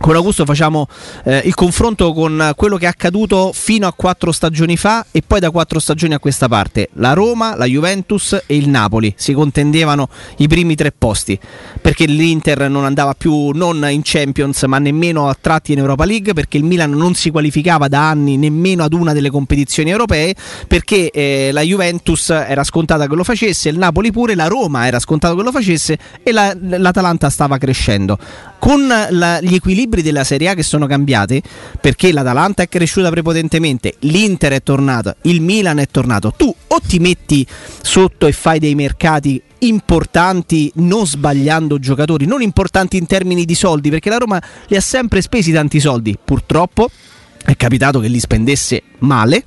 con 0.00 0.14
Augusto 0.14 0.46
facciamo 0.46 0.88
eh, 1.24 1.42
il 1.44 1.54
confronto 1.54 2.14
con 2.14 2.52
quello 2.56 2.78
che 2.78 2.86
è 2.86 2.88
accaduto 2.88 3.52
fino 3.52 3.86
a 3.86 3.92
quattro 3.92 4.32
stagioni 4.32 4.76
fa 4.76 5.04
e 5.10 5.22
poi 5.24 5.40
da 5.40 5.50
quattro 5.50 5.78
stagioni 5.78 6.14
a 6.14 6.18
questa 6.18 6.48
parte. 6.48 6.88
La 6.94 7.12
Roma, 7.12 7.54
la 7.54 7.66
Juventus 7.66 8.32
e 8.46 8.56
il 8.56 8.68
Napoli 8.68 9.12
si 9.16 9.34
contendevano 9.34 10.08
i 10.38 10.48
primi 10.48 10.74
tre 10.74 10.90
posti 10.90 11.38
perché 11.80 12.06
l'Inter 12.06 12.70
non 12.70 12.84
andava 12.84 13.14
più 13.14 13.50
non 13.50 13.86
in 13.90 14.00
Champions 14.02 14.62
ma 14.62 14.78
nemmeno 14.78 15.28
a 15.28 15.36
tratti 15.38 15.72
in 15.72 15.78
Europa 15.78 16.06
League 16.06 16.32
perché 16.32 16.56
il 16.56 16.64
Milan 16.64 16.92
non 16.92 17.14
si 17.14 17.30
qualificava 17.30 17.88
da 17.88 18.08
anni 18.08 18.38
nemmeno 18.38 18.82
ad 18.82 18.94
una 18.94 19.12
delle 19.12 19.30
competizioni 19.30 19.90
europee 19.90 20.34
perché 20.66 21.10
eh, 21.10 21.50
la 21.52 21.60
Juventus 21.62 22.30
era 22.30 22.64
scontata 22.64 23.06
che 23.06 23.14
lo 23.14 23.24
facesse, 23.24 23.68
il 23.68 23.76
Napoli 23.76 24.10
pure, 24.10 24.34
la 24.34 24.46
Roma 24.46 24.86
era 24.86 24.98
scontata 24.98 25.34
che 25.34 25.42
lo 25.42 25.52
facesse 25.52 25.98
e 26.22 26.32
la, 26.32 26.56
l'Atalanta 26.58 27.28
stava 27.28 27.58
crescendo. 27.58 28.18
Con 28.60 28.86
la, 28.86 29.40
gli 29.40 29.54
equilibri 29.54 29.74
libri 29.74 30.02
della 30.02 30.22
Serie 30.22 30.50
A 30.50 30.54
che 30.54 30.62
sono 30.62 30.86
cambiati 30.86 31.42
perché 31.80 32.12
l'Atalanta 32.12 32.62
è 32.62 32.68
cresciuta 32.68 33.08
prepotentemente, 33.08 33.96
l'Inter 34.00 34.52
è 34.52 34.62
tornato, 34.62 35.16
il 35.22 35.40
Milan 35.40 35.78
è 35.78 35.86
tornato. 35.86 36.34
Tu 36.36 36.54
o 36.68 36.80
ti 36.86 36.98
metti 36.98 37.46
sotto 37.80 38.26
e 38.26 38.32
fai 38.32 38.58
dei 38.58 38.74
mercati 38.74 39.42
importanti 39.60 40.70
non 40.76 41.06
sbagliando 41.06 41.78
giocatori, 41.78 42.26
non 42.26 42.42
importanti 42.42 42.98
in 42.98 43.06
termini 43.06 43.46
di 43.46 43.54
soldi, 43.54 43.88
perché 43.88 44.10
la 44.10 44.18
Roma 44.18 44.40
li 44.68 44.76
ha 44.76 44.80
sempre 44.80 45.22
spesi 45.22 45.52
tanti 45.52 45.80
soldi. 45.80 46.16
Purtroppo 46.22 46.90
è 47.42 47.56
capitato 47.56 47.98
che 47.98 48.08
li 48.08 48.20
spendesse 48.20 48.82
male 48.98 49.42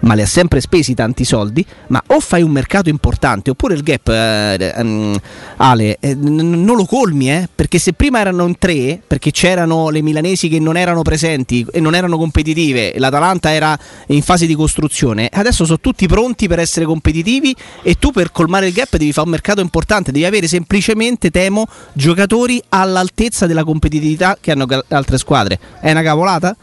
ma 0.00 0.14
li 0.14 0.22
ha 0.22 0.26
sempre 0.26 0.60
spesi 0.60 0.94
tanti 0.94 1.24
soldi, 1.24 1.64
ma 1.88 2.02
o 2.08 2.20
fai 2.20 2.42
un 2.42 2.50
mercato 2.50 2.88
importante 2.88 3.50
oppure 3.50 3.74
il 3.74 3.82
gap, 3.82 4.08
eh, 4.08 4.72
um, 4.76 5.18
Ale, 5.56 5.98
eh, 6.00 6.14
n- 6.14 6.64
non 6.64 6.76
lo 6.76 6.84
colmi, 6.84 7.30
eh, 7.30 7.48
perché 7.54 7.78
se 7.78 7.92
prima 7.92 8.20
erano 8.20 8.46
in 8.46 8.58
tre, 8.58 9.00
perché 9.06 9.30
c'erano 9.30 9.90
le 9.90 10.02
milanesi 10.02 10.48
che 10.48 10.58
non 10.58 10.76
erano 10.76 11.02
presenti 11.02 11.66
e 11.70 11.80
non 11.80 11.94
erano 11.94 12.16
competitive, 12.16 12.94
l'Atalanta 12.96 13.52
era 13.52 13.78
in 14.08 14.22
fase 14.22 14.46
di 14.46 14.54
costruzione, 14.54 15.28
adesso 15.30 15.64
sono 15.64 15.80
tutti 15.80 16.06
pronti 16.06 16.48
per 16.48 16.58
essere 16.58 16.86
competitivi 16.86 17.54
e 17.82 17.96
tu 17.98 18.10
per 18.10 18.32
colmare 18.32 18.68
il 18.68 18.72
gap 18.72 18.96
devi 18.96 19.12
fare 19.12 19.26
un 19.26 19.32
mercato 19.32 19.60
importante, 19.60 20.12
devi 20.12 20.24
avere 20.24 20.48
semplicemente, 20.48 21.30
temo, 21.30 21.66
giocatori 21.92 22.62
all'altezza 22.70 23.46
della 23.46 23.64
competitività 23.64 24.38
che 24.40 24.50
hanno 24.50 24.66
altre 24.88 25.18
squadre. 25.18 25.58
È 25.80 25.90
una 25.90 26.02
cavolata? 26.02 26.56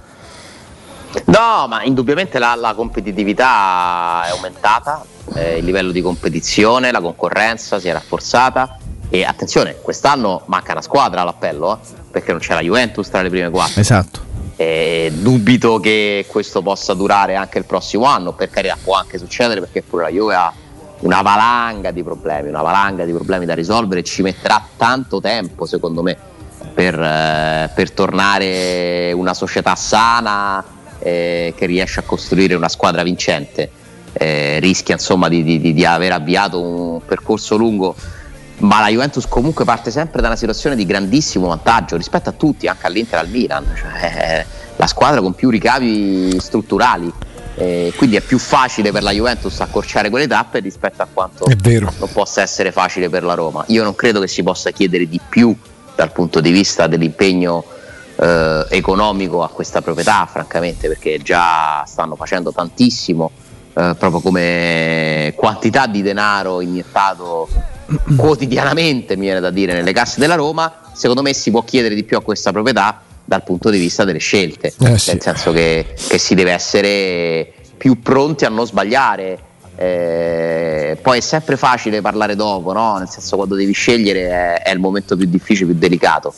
No, 1.26 1.68
ma 1.68 1.84
indubbiamente 1.84 2.40
la, 2.40 2.56
la 2.56 2.74
competitività 2.74 4.26
è 4.26 4.30
aumentata, 4.30 5.04
eh, 5.34 5.58
il 5.58 5.66
livello 5.66 5.92
di 5.92 6.02
competizione, 6.02 6.92
la 6.92 7.02
concorrenza 7.02 7.80
si 7.80 7.88
è 7.88 7.94
rafforzata 7.94 8.78
e 9.10 9.24
attenzione, 9.24 9.78
quest'anno 9.82 10.44
manca 10.46 10.74
una 10.74 10.82
squadra 10.82 11.22
all'appello, 11.22 11.80
eh, 11.82 12.02
perché 12.12 12.32
non 12.32 12.42
c'è 12.42 12.54
la 12.54 12.62
Juventus 12.62 13.10
tra 13.10 13.22
le 13.22 13.30
prime 13.30 13.50
quattro. 13.50 13.80
Esatto. 13.80 14.26
E 14.56 15.12
dubito 15.14 15.80
che 15.80 16.26
questo 16.28 16.62
possa 16.62 16.94
durare 16.94 17.36
anche 17.36 17.58
il 17.58 17.66
prossimo 17.66 18.06
anno, 18.06 18.34
per 18.34 18.50
carità 18.50 18.76
può 18.82 18.96
anche 18.96 19.18
succedere 19.18 19.60
perché 19.60 19.84
pure 19.84 20.04
la 20.04 20.10
Juve 20.10 20.36
ha 20.36 20.54
una 21.00 21.22
valanga 21.22 21.92
di 21.92 22.04
problemi, 22.04 22.50
una 22.50 22.64
valanga 22.64 23.06
di 23.06 23.12
problemi 23.12 23.46
da 23.46 23.54
risolvere, 23.54 24.04
ci 24.04 24.24
metterà 24.24 24.66
tanto 24.76 25.22
tempo 25.22 25.66
secondo 25.66 26.02
me 26.02 26.18
per, 26.74 27.00
eh, 27.00 27.70
per 27.74 27.92
tornare 27.92 29.12
una 29.14 29.36
società 29.36 29.76
sana 29.76 30.64
eh, 31.00 31.54
che 31.56 31.66
riesce 31.66 32.00
a 32.00 32.04
costruire 32.04 32.56
una 32.56 32.70
squadra 32.70 33.04
vincente. 33.04 33.70
Eh, 34.14 34.58
rischia 34.60 34.96
insomma 34.96 35.28
di, 35.28 35.44
di, 35.44 35.74
di, 35.74 35.86
aver 35.86 36.12
avviato 36.12 36.60
un 36.60 37.06
percorso 37.06 37.56
lungo, 37.56 37.96
ma 38.60 38.80
la 38.80 38.88
Juventus 38.88 39.28
comunque 39.28 39.64
parte 39.64 39.92
sempre 39.92 40.22
da 40.22 40.28
una 40.28 40.36
situazione 40.36 40.76
di 40.76 40.86
grandissimo 40.86 41.48
vantaggio 41.48 41.98
rispetto 41.98 42.30
a 42.30 42.32
tutti, 42.32 42.68
anche 42.68 42.88
all'Inter 42.88 43.20
e 43.20 43.22
al 43.22 43.30
Milan, 43.30 43.66
cioè, 43.76 44.46
la 44.76 44.88
squadra 44.88 45.22
con 45.22 45.34
più 45.34 45.50
ricavi 45.50 46.40
strutturali. 46.40 47.12
Eh, 47.60 47.92
quindi 47.96 48.16
è 48.18 48.22
più 48.22 48.38
facile 48.38 48.92
per 48.92 49.02
la 49.02 49.12
Juventus 49.12 49.60
accorciare 49.62 50.12
quelle 50.12 50.28
tappe 50.28 50.60
rispetto 50.60 51.02
a 51.02 51.08
quanto 51.12 51.46
non 52.00 52.12
possa 52.14 52.44
essere 52.44 52.72
facile 52.72 53.10
per 53.10 53.24
la 53.24 53.34
Roma. 53.34 53.64
Io 53.68 53.84
non 53.84 53.96
credo 53.96 54.20
che 54.20 54.28
si 54.28 54.44
possa 54.44 54.70
chiedere 54.70 55.08
di 55.08 55.20
più 55.28 55.56
dal 55.96 56.12
punto 56.12 56.40
di 56.40 56.52
vista 56.52 56.86
dell'impegno 56.86 57.64
eh, 58.20 58.66
economico 58.70 59.44
a 59.44 59.50
questa 59.50 59.82
proprietà, 59.82 60.28
francamente, 60.30 60.88
perché 60.88 61.20
già 61.20 61.84
stanno 61.86 62.16
facendo 62.16 62.52
tantissimo, 62.52 63.32
eh, 63.74 63.96
proprio 63.98 64.20
come 64.22 65.34
quantità 65.36 65.88
di 65.88 66.02
denaro 66.02 66.62
iniettato 66.62 67.48
quotidianamente, 68.18 69.16
mi 69.16 69.26
viene 69.26 69.40
da 69.40 69.52
dire, 69.52 69.74
nelle 69.74 69.94
casse 69.94 70.20
della 70.20 70.36
Roma. 70.36 70.82
Secondo 70.94 71.22
me 71.22 71.34
si 71.34 71.52
può 71.52 71.64
chiedere 71.64 71.94
di 71.94 72.04
più 72.04 72.18
a 72.18 72.22
questa 72.22 72.52
proprietà 72.52 73.02
dal 73.24 73.44
punto 73.44 73.70
di 73.70 73.78
vista 73.78 74.04
delle 74.04 74.20
scelte, 74.20 74.68
eh 74.68 74.98
sì. 74.98 75.12
nel 75.12 75.22
senso 75.22 75.52
che, 75.52 75.94
che, 76.08 76.18
si 76.18 76.34
deve 76.34 76.54
essere 76.54 77.54
più 77.78 78.02
pronti 78.02 78.46
a 78.46 78.50
non 78.50 78.66
sbagliare. 78.66 79.46
Eh, 79.80 80.98
poi 81.00 81.20
è 81.20 81.22
sempre 81.22 81.56
facile 81.56 82.02
parlare 82.02 82.36
dopo, 82.36 82.74
no? 82.74 82.98
nel 82.98 83.08
senso 83.10 83.36
quando 83.36 83.54
devi 83.54 83.74
scegliere 83.74 84.28
è, 84.28 84.62
è 84.64 84.72
il 84.72 84.80
momento 84.80 85.16
più 85.16 85.28
difficile, 85.28 85.70
più 85.70 85.78
delicato 85.78 86.34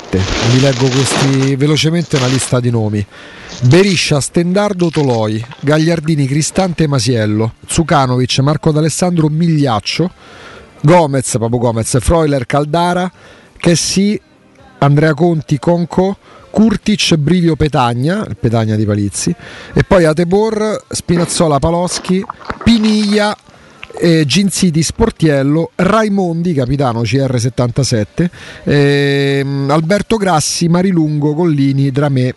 vi 0.52 0.60
leggo 0.60 0.86
questi 0.86 1.56
velocemente 1.56 2.14
una 2.14 2.26
lista 2.26 2.60
di 2.60 2.70
nomi. 2.70 3.04
Beriscia, 3.62 4.20
Stendardo 4.20 4.88
Toloi, 4.88 5.44
Gagliardini, 5.58 6.28
Cristante 6.28 6.86
Masiello, 6.86 7.54
Zucanovic, 7.66 8.38
Marco 8.38 8.70
D'Alessandro 8.70 9.26
Migliaccio, 9.26 10.12
Gomez, 10.80 11.36
Papo 11.38 11.58
Gomez, 11.58 11.98
Freuler, 12.00 12.46
Caldara, 12.46 13.10
Chessy, 13.56 14.20
Andrea 14.78 15.14
Conti, 15.14 15.58
Conco, 15.58 16.16
Kurtic, 16.50 17.16
Brivio 17.16 17.56
Petagna, 17.56 18.24
il 18.26 18.36
Petagna 18.36 18.76
di 18.76 18.84
Palizzi, 18.84 19.34
e 19.72 19.84
poi 19.84 20.04
Atebor, 20.04 20.84
Spinazzola 20.88 21.58
Paloschi, 21.58 22.24
Piniglia, 22.62 23.36
eh, 24.00 24.24
Ginziti 24.24 24.82
Sportiello, 24.82 25.72
Raimondi, 25.74 26.52
capitano 26.54 27.02
CR77, 27.02 28.30
eh, 28.64 29.44
Alberto 29.68 30.16
Grassi, 30.16 30.68
Marilungo, 30.68 31.34
Collini, 31.34 31.90
Dramè 31.90 32.34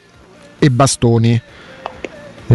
e 0.57 0.69
Bastoni. 0.69 1.41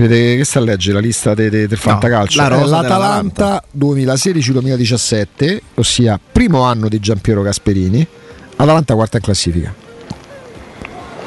Vedete 0.01 0.37
che 0.37 0.45
sta 0.45 0.59
a 0.59 0.63
leggere 0.63 0.95
la 0.95 1.01
lista 1.01 1.33
de, 1.33 1.49
de, 1.49 1.67
del 1.67 1.79
Fantacalcio? 1.79 2.43
No, 2.43 2.49
la 2.49 2.61
È 2.61 2.67
L'Atalanta 2.67 3.63
2016-2017, 3.79 5.59
ossia 5.77 6.21
primo 6.33 6.63
anno 6.65 6.89
di 6.89 7.01
Giampiero 7.01 7.41
Gasperini, 7.41 8.07
Atalanta 8.57 8.95
quarta 8.95 9.17
in 9.17 9.23
classifica. 9.23 9.75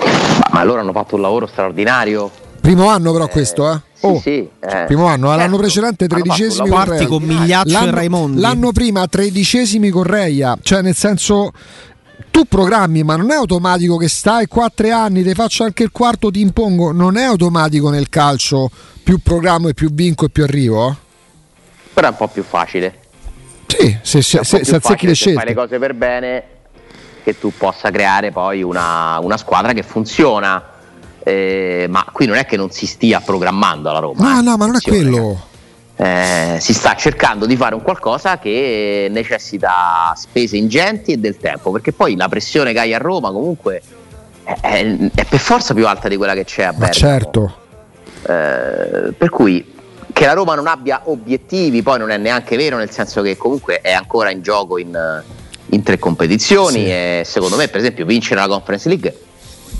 Ma, 0.02 0.50
ma 0.52 0.64
loro 0.64 0.82
hanno 0.82 0.92
fatto 0.92 1.16
un 1.16 1.22
lavoro 1.22 1.48
straordinario. 1.48 2.30
Primo 2.62 2.88
anno 2.90 3.12
però 3.12 3.26
eh, 3.26 3.30
questo, 3.30 3.72
eh? 3.72 3.82
Oh, 4.02 4.20
sì, 4.20 4.22
sì, 4.22 4.68
eh. 4.68 4.84
Primo 4.86 5.08
anno, 5.08 5.28
certo, 5.28 5.42
l'anno 5.42 5.58
precedente 5.58 6.08
tredicesimi 6.08 6.70
quarti 6.70 7.06
con 7.08 7.24
Migliaccio 7.24 7.72
l'anno, 7.72 7.88
e 7.88 7.92
Raimondi. 7.92 8.40
L'anno 8.40 8.72
prima 8.72 9.08
tredicesimi 9.08 9.90
con 9.90 10.04
Reia, 10.04 10.56
cioè 10.62 10.84
nel 10.84 10.96
senso 10.96 11.52
tu 12.40 12.46
programmi, 12.46 13.04
ma 13.04 13.18
non 13.18 13.32
è 13.32 13.36
automatico 13.36 13.98
che 13.98 14.08
stai 14.08 14.48
quattro 14.48 14.90
anni, 14.94 15.24
ti 15.24 15.34
faccio 15.34 15.66
anche 15.66 15.84
il 15.84 15.92
quarto, 15.92 16.32
ti 16.32 16.40
impongo. 16.40 16.94
Non 16.94 17.18
è 17.18 17.24
automatico 17.24 17.90
nel 17.90 18.08
calcio 18.08 18.70
più 19.04 19.18
programmo 19.22 19.68
e 19.68 19.74
più 19.74 19.92
vinco 19.92 20.26
e 20.26 20.30
più 20.30 20.44
arrivo? 20.44 20.96
Però 21.94 22.08
è 22.08 22.12
un 22.12 22.16
po' 22.16 22.28
più 22.30 22.44
facile. 22.44 22.98
Sì, 23.68 23.98
se, 24.02 24.22
se, 24.22 24.44
se, 24.46 24.64
se 24.64 24.76
azzecchi 24.76 25.06
le 25.06 25.16
scelte. 25.16 25.40
fai 25.40 25.50
le 25.50 25.54
cose 25.54 25.80
per 25.80 25.94
bene, 25.94 26.44
che 27.24 27.38
tu 27.38 27.52
possa 27.58 27.92
creare 27.92 28.32
poi 28.32 28.64
una, 28.64 29.20
una 29.20 29.36
squadra 29.36 29.74
che 29.74 29.84
funziona. 29.84 30.64
Eh, 31.22 31.88
ma 31.90 32.06
qui 32.10 32.26
non 32.26 32.38
è 32.38 32.46
che 32.46 32.56
non 32.56 32.72
si 32.72 32.88
stia 32.88 33.20
programmando 33.20 33.90
alla 33.90 34.00
Roma. 34.00 34.32
No, 34.32 34.40
eh, 34.40 34.42
no, 34.42 34.56
ma 34.56 34.66
non 34.66 34.76
è 34.78 34.80
quello 34.80 35.49
eh, 36.02 36.56
si 36.62 36.74
sta 36.74 36.96
cercando 36.96 37.46
di 37.46 37.58
fare 37.58 37.76
un 37.76 37.82
qualcosa 37.82 38.40
che 38.40 39.10
necessita 39.12 40.14
spese 40.16 40.56
ingenti 40.56 41.12
e 41.12 41.18
del 41.18 41.36
tempo, 41.36 41.72
perché 41.72 41.92
poi 41.92 42.16
la 42.16 42.30
pressione 42.30 42.72
che 42.72 42.80
hai 42.80 42.94
a 42.94 42.98
Roma 42.98 43.32
comunque 43.32 43.82
è, 44.44 44.96
è, 45.14 45.26
per 45.26 45.40
forza 45.40 45.74
più 45.74 45.86
alta 45.86 46.08
di 46.08 46.16
quella 46.16 46.34
che 46.36 46.46
c'è 46.46 46.64
a 46.64 46.72
Bergamo. 46.72 46.88
Ma 46.88 46.94
certo. 46.94 47.56
Eh, 48.22 49.12
per 49.12 49.30
cui 49.30 49.74
che 50.14 50.26
la 50.26 50.32
Roma 50.32 50.56
non 50.56 50.68
abbia 50.68 51.02
obiettivi 51.04 51.84
poi 51.84 52.00
non 52.00 52.12
è 52.12 52.18
neanche 52.18 52.56
vero, 52.56 52.78
nel 52.78 52.92
senso 52.92 53.22
che 53.22 53.36
comunque 53.36 53.82
è 53.82 53.92
ancora 53.92 54.32
in 54.32 54.42
gioco 54.42 54.78
in, 54.78 54.98
in 55.66 55.84
tre 55.84 56.00
competizioni 56.00 56.80
sì. 56.80 56.90
e 56.90 57.22
secondo 57.26 57.58
me 57.58 57.68
per 57.68 57.82
esempio 57.82 58.06
vincere 58.06 58.40
la 58.40 58.48
Conference 58.48 58.88
League 58.88 59.20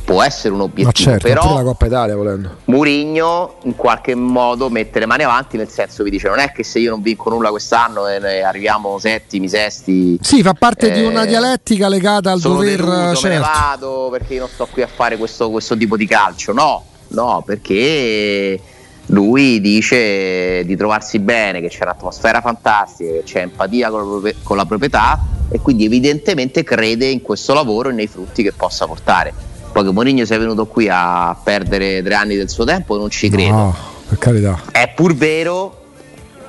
può 0.10 0.24
essere 0.24 0.56
un 0.56 0.62
obiettivo. 0.62 0.92
Certo, 0.92 1.28
però 1.28 1.54
la 1.54 1.64
Coppa 1.64 1.86
Italia 1.86 2.16
volendo. 2.16 2.58
Murigno 2.66 3.58
in 3.64 3.76
qualche 3.76 4.16
modo 4.16 4.70
mette 4.70 4.98
le 4.98 5.06
mani 5.06 5.22
avanti, 5.24 5.56
nel 5.56 5.70
senso 5.70 6.04
vi 6.04 6.10
dice 6.10 6.28
non 6.28 6.40
è 6.40 6.52
che 6.52 6.64
se 6.64 6.80
io 6.80 6.90
non 6.90 7.02
vinco 7.04 7.30
nulla 7.30 7.52
quest'anno 7.52 8.08
e 8.08 8.42
arriviamo 8.42 8.98
settimi, 8.98 9.48
sesti. 9.48 10.18
Sì, 10.20 10.42
fa 10.42 10.54
parte 10.54 10.90
eh, 10.90 10.94
di 10.94 11.04
una 11.04 11.26
dialettica 11.26 11.88
legata 11.88 12.32
al 12.32 12.40
dover. 12.40 12.78
Deluso, 12.78 13.16
certo. 13.16 13.28
me 13.28 13.34
ne 13.36 13.40
vado 13.40 14.08
perché 14.12 14.34
io 14.34 14.40
non 14.40 14.50
sto 14.50 14.68
qui 14.72 14.82
a 14.82 14.88
fare 14.88 15.16
questo, 15.18 15.52
questo 15.52 15.78
tipo 15.78 15.96
di 15.96 16.08
calcio. 16.08 16.54
No, 16.54 16.84
no, 17.10 17.44
perché 17.46 18.60
lui 19.08 19.62
dice 19.62 20.66
di 20.66 20.76
trovarsi 20.76 21.20
bene, 21.20 21.62
che 21.62 21.68
c'è 21.68 21.84
un'atmosfera 21.84 22.42
fantastica, 22.42 23.12
che 23.12 23.24
c'è 23.24 23.42
empatia 23.42 23.92
con 23.92 24.58
la 24.58 24.66
proprietà 24.66 25.20
e 25.52 25.60
quindi 25.60 25.86
evidentemente 25.86 26.64
crede 26.64 27.06
in 27.06 27.22
questo 27.22 27.54
lavoro 27.54 27.90
e 27.90 27.94
nei 27.94 28.08
frutti 28.08 28.42
che 28.42 28.54
possa 28.54 28.88
portare. 28.88 29.49
Poi 29.72 29.84
che 29.84 29.92
Mourinho 29.92 30.26
sia 30.26 30.38
venuto 30.38 30.66
qui 30.66 30.88
a 30.90 31.36
perdere 31.42 32.02
tre 32.02 32.14
anni 32.16 32.36
del 32.36 32.50
suo 32.50 32.66
tempo 32.66 32.98
non 32.98 33.10
ci 33.10 33.30
credo. 33.30 33.56
No, 33.56 33.76
per 34.08 34.18
carità. 34.18 34.62
È 34.72 34.92
pur 34.96 35.16
vero 35.16 35.78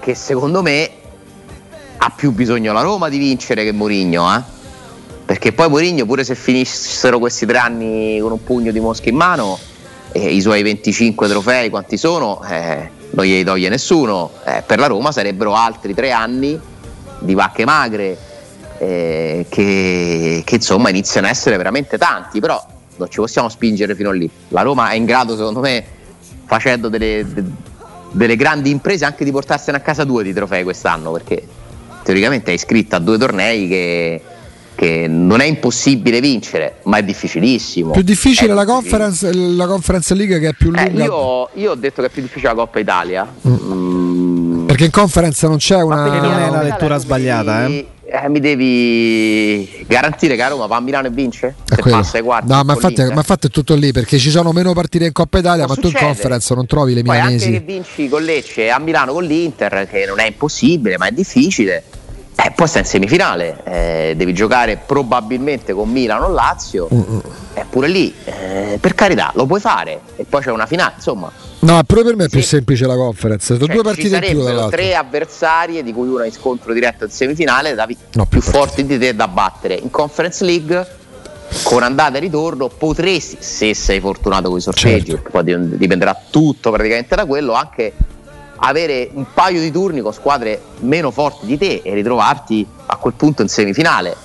che 0.00 0.14
secondo 0.14 0.62
me 0.62 0.90
ha 1.98 2.12
più 2.16 2.32
bisogno 2.32 2.72
la 2.72 2.80
Roma 2.80 3.08
di 3.08 3.18
vincere 3.18 3.64
che 3.64 3.72
Mourinho, 3.72 4.34
eh? 4.34 4.42
Perché 5.26 5.52
poi 5.52 5.68
Mourinho 5.68 6.06
pure 6.06 6.24
se 6.24 6.34
finissero 6.34 7.18
questi 7.18 7.46
tre 7.46 7.58
anni 7.58 8.18
con 8.20 8.32
un 8.32 8.42
pugno 8.42 8.72
di 8.72 8.80
mosche 8.80 9.10
in 9.10 9.16
mano 9.16 9.58
eh, 10.12 10.28
i 10.28 10.40
suoi 10.40 10.62
25 10.62 11.28
trofei 11.28 11.70
quanti 11.70 11.96
sono, 11.96 12.42
eh, 12.48 12.90
non 13.10 13.24
glieli 13.24 13.44
toglie 13.44 13.68
nessuno, 13.68 14.30
eh, 14.44 14.62
per 14.64 14.78
la 14.78 14.86
Roma 14.86 15.12
sarebbero 15.12 15.54
altri 15.54 15.94
tre 15.94 16.10
anni 16.10 16.58
di 17.18 17.34
vacche 17.34 17.64
magre 17.64 18.16
eh, 18.78 19.46
che, 19.48 20.42
che, 20.44 20.54
insomma 20.54 20.88
iniziano 20.88 21.26
a 21.26 21.30
essere 21.30 21.56
veramente 21.56 21.98
tanti, 21.98 22.40
però 22.40 22.64
non 23.00 23.10
ci 23.10 23.18
possiamo 23.18 23.48
spingere 23.48 23.94
fino 23.94 24.10
a 24.10 24.12
lì. 24.12 24.28
La 24.48 24.62
Roma 24.62 24.90
è 24.90 24.96
in 24.96 25.04
grado 25.04 25.36
secondo 25.36 25.60
me 25.60 25.84
facendo 26.46 26.88
delle, 26.88 27.24
de, 27.26 27.44
delle 28.12 28.36
grandi 28.36 28.70
imprese 28.70 29.04
anche 29.04 29.24
di 29.24 29.30
portarsene 29.30 29.76
a 29.76 29.80
casa 29.80 30.04
due 30.04 30.22
di 30.22 30.32
trofei 30.32 30.62
quest'anno 30.62 31.12
perché 31.12 31.46
teoricamente 32.02 32.50
è 32.50 32.54
iscritta 32.54 32.96
a 32.96 32.98
due 33.00 33.18
tornei 33.18 33.68
che 33.68 34.22
che 34.80 35.06
non 35.08 35.40
è 35.40 35.44
impossibile 35.44 36.20
vincere, 36.20 36.76
ma 36.84 36.96
è 36.96 37.02
difficilissimo. 37.02 37.90
Più 37.90 38.00
difficile 38.00 38.54
la 38.54 38.64
conference, 38.64 39.30
la 39.30 39.66
conference, 39.66 40.14
League 40.14 40.38
che 40.38 40.48
è 40.48 40.52
più 40.54 40.72
eh, 40.74 40.86
lunga. 40.86 41.02
Eh, 41.02 41.04
io, 41.04 41.50
io, 41.52 41.70
ho 41.72 41.74
detto 41.74 42.00
che 42.00 42.08
è 42.08 42.10
più 42.10 42.22
difficile 42.22 42.48
la 42.48 42.54
Coppa 42.54 42.78
Italia. 42.78 43.30
Mm. 43.46 43.52
Mm. 43.52 44.66
Perché 44.66 44.86
in 44.86 44.90
conference 44.90 45.46
non 45.46 45.58
c'è 45.58 45.82
una. 45.82 46.06
Non 46.06 46.38
è 46.40 46.48
una 46.48 46.62
lettura 46.62 46.96
sbagliata, 46.96 47.66
eh? 47.66 47.86
Eh, 48.12 48.28
mi 48.28 48.40
devi 48.40 49.84
garantire 49.86 50.34
che 50.34 50.42
a 50.42 50.48
Roma 50.48 50.66
va 50.66 50.76
a 50.76 50.80
Milano 50.80 51.06
e 51.06 51.10
vince? 51.10 51.54
È 51.64 51.74
se 51.76 51.80
quello. 51.80 51.98
passa 51.98 52.16
ai 52.16 52.24
quarti. 52.24 52.48
No, 52.48 52.64
ma 52.64 52.72
infatti, 52.72 53.02
ma 53.04 53.12
infatti, 53.14 53.46
è 53.46 53.50
tutto 53.50 53.76
lì 53.76 53.92
perché 53.92 54.18
ci 54.18 54.30
sono 54.30 54.50
meno 54.50 54.72
partite 54.72 55.04
in 55.04 55.12
Coppa 55.12 55.38
Italia, 55.38 55.64
ma, 55.68 55.74
ma 55.76 55.80
tu 55.80 55.86
in 55.86 55.94
conference 55.94 56.52
non 56.52 56.66
trovi 56.66 56.92
le 56.94 57.02
Poi 57.02 57.16
milanesi. 57.16 57.46
Anche 57.46 57.58
che 57.58 57.72
vinci 57.72 58.08
con 58.08 58.24
Lecce 58.24 58.68
a 58.68 58.80
Milano 58.80 59.12
con 59.12 59.22
l'Inter, 59.22 59.86
che 59.88 60.06
non 60.06 60.18
è 60.18 60.26
impossibile, 60.26 60.98
ma 60.98 61.06
è 61.06 61.12
difficile. 61.12 61.84
Eh, 62.42 62.52
poi 62.52 62.66
stai 62.68 62.82
in 62.82 62.88
semifinale, 62.88 63.60
eh, 63.64 64.14
devi 64.16 64.32
giocare 64.32 64.78
probabilmente 64.78 65.74
con 65.74 65.90
Milano 65.90 66.24
o 66.24 66.28
Lazio, 66.30 66.88
eppure 67.52 67.86
lì, 67.88 68.14
eh, 68.24 68.78
per 68.80 68.94
carità, 68.94 69.30
lo 69.34 69.44
puoi 69.44 69.60
fare 69.60 70.00
e 70.16 70.24
poi 70.24 70.40
c'è 70.40 70.50
una 70.50 70.64
finale, 70.64 70.94
insomma. 70.96 71.30
No, 71.58 71.82
pure 71.84 72.02
per 72.02 72.16
me 72.16 72.24
è 72.24 72.28
più 72.30 72.40
semplice 72.42 72.86
la 72.86 72.96
conference, 72.96 73.58
cioè, 73.58 73.68
due 73.68 73.82
partite 73.82 74.16
in 74.16 74.22
più 74.22 74.42
dall'altro. 74.42 74.70
tre 74.70 74.94
avversarie 74.94 75.82
di 75.82 75.92
cui 75.92 76.08
una 76.08 76.24
in 76.24 76.32
scontro 76.32 76.72
diretto 76.72 77.04
in 77.04 77.10
semifinale 77.10 77.74
da 77.74 77.86
No, 78.12 78.24
più 78.24 78.40
più 78.40 78.40
forti 78.40 78.86
di 78.86 78.98
te 78.98 79.14
da 79.14 79.28
battere. 79.28 79.74
In 79.74 79.90
Conference 79.90 80.42
League 80.42 80.86
con 81.62 81.82
andata 81.82 82.16
e 82.16 82.20
ritorno 82.20 82.68
potresti, 82.68 83.36
se 83.40 83.74
sei 83.74 84.00
fortunato 84.00 84.48
con 84.48 84.56
i 84.56 84.62
sorteggi, 84.62 85.10
Certo. 85.10 85.28
poi 85.30 85.76
dipenderà 85.76 86.18
tutto 86.30 86.70
praticamente 86.70 87.14
da 87.14 87.26
quello, 87.26 87.52
anche 87.52 87.92
avere 88.60 89.10
un 89.12 89.26
paio 89.32 89.60
di 89.60 89.70
turni 89.70 90.00
con 90.00 90.12
squadre 90.12 90.60
meno 90.80 91.10
forti 91.10 91.46
di 91.46 91.58
te 91.58 91.80
e 91.84 91.94
ritrovarti 91.94 92.66
a 92.86 92.96
quel 92.96 93.14
punto 93.14 93.42
in 93.42 93.48
semifinale. 93.48 94.16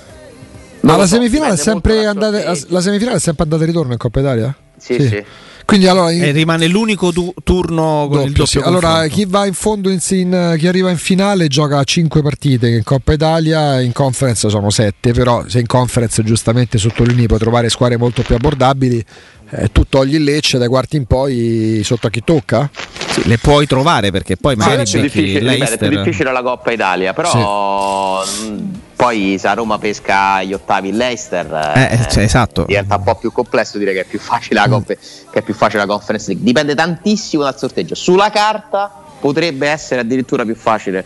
Ma 0.82 0.96
la 0.98 1.06
so, 1.08 1.16
semifinale, 1.16 1.58
sorteggio. 1.58 2.66
la 2.70 2.82
semifinale 2.82 3.18
è 3.18 3.20
sempre 3.20 3.44
andata 3.44 3.64
e 3.64 3.66
ritorno 3.66 3.92
in 3.94 3.98
Coppa 3.98 4.20
Italia? 4.20 4.56
Sì, 4.78 5.00
sì. 5.08 5.24
Quindi 5.66 5.88
allora, 5.88 6.12
in- 6.12 6.24
E 6.24 6.32
rimane 6.32 6.68
l'unico 6.68 7.12
tu- 7.12 7.34
turno 7.44 8.08
con 8.08 8.20
il 8.22 8.28
doppio, 8.28 8.46
sì. 8.46 8.58
doppio 8.58 8.70
Allora, 8.70 9.08
chi 9.08 9.26
va 9.26 9.48
in 9.48 9.54
fondo, 9.54 9.90
in, 9.90 9.98
in- 10.10 10.56
chi 10.60 10.68
arriva 10.68 10.92
in 10.92 10.98
finale 10.98 11.48
gioca 11.48 11.84
5 11.84 12.22
partite 12.22 12.68
in 12.68 12.84
Coppa 12.84 13.14
Italia, 13.14 13.80
in 13.82 13.92
conference 13.92 14.48
sono 14.48 14.70
7, 14.70 15.12
però 15.12 15.44
se 15.48 15.60
in 15.60 15.66
conference 15.66 16.22
giustamente 16.24 16.78
sottolinei 16.78 17.26
puoi 17.26 17.40
trovare 17.40 17.70
squadre 17.70 17.98
molto 17.98 18.22
più 18.22 18.36
abbordabili, 18.36 19.04
eh, 19.50 19.72
tu 19.72 19.84
togli 19.88 20.16
il 20.16 20.24
Lecce 20.24 20.58
dai 20.58 20.68
quarti 20.68 20.98
in 20.98 21.06
poi 21.06 21.82
sotto 21.84 22.08
a 22.08 22.10
chi 22.10 22.24
tocca? 22.24 22.70
Sì, 23.10 23.28
le 23.28 23.38
puoi 23.38 23.66
trovare 23.66 24.12
perché 24.12 24.36
poi 24.36 24.56
magari 24.56 24.86
Sì, 24.86 24.98
è 24.98 25.02
più 25.02 25.10
è 25.10 25.78
più 25.78 25.90
difficile 25.90 26.32
la 26.32 26.42
Coppa 26.42 26.72
Italia, 26.72 27.14
però 27.14 28.24
mh, 28.26 28.80
poi 28.96 29.38
se 29.40 29.48
a 29.48 29.54
Roma 29.54 29.78
pesca 29.78 30.44
gli 30.44 30.52
ottavi 30.54 30.90
in 30.90 30.98
Leicester 30.98 31.46
Eh, 31.76 32.08
cioè, 32.10 32.24
esatto. 32.24 32.66
diventa 32.66 32.98
un 32.98 33.04
po' 33.04 33.16
più 33.16 33.32
complesso 33.32 33.78
dire 33.78 33.94
che 33.94 34.02
è 34.02 34.06
più 34.06 34.20
facile 34.20 34.60
la, 34.60 34.68
Coppa- 34.68 34.96
che 34.96 35.40
è 35.40 35.42
più 35.42 35.54
facile 35.54 35.80
la 35.80 35.88
Conference 35.88 36.28
League. 36.28 36.44
Dipende 36.44 36.76
tantissimo 36.76 37.44
dal 37.44 37.58
sorteggio. 37.58 37.96
Sulla 37.96 38.30
carta 38.32 39.05
potrebbe 39.26 39.68
essere 39.68 40.02
addirittura 40.02 40.46
più 40.46 40.56
facile 40.56 41.04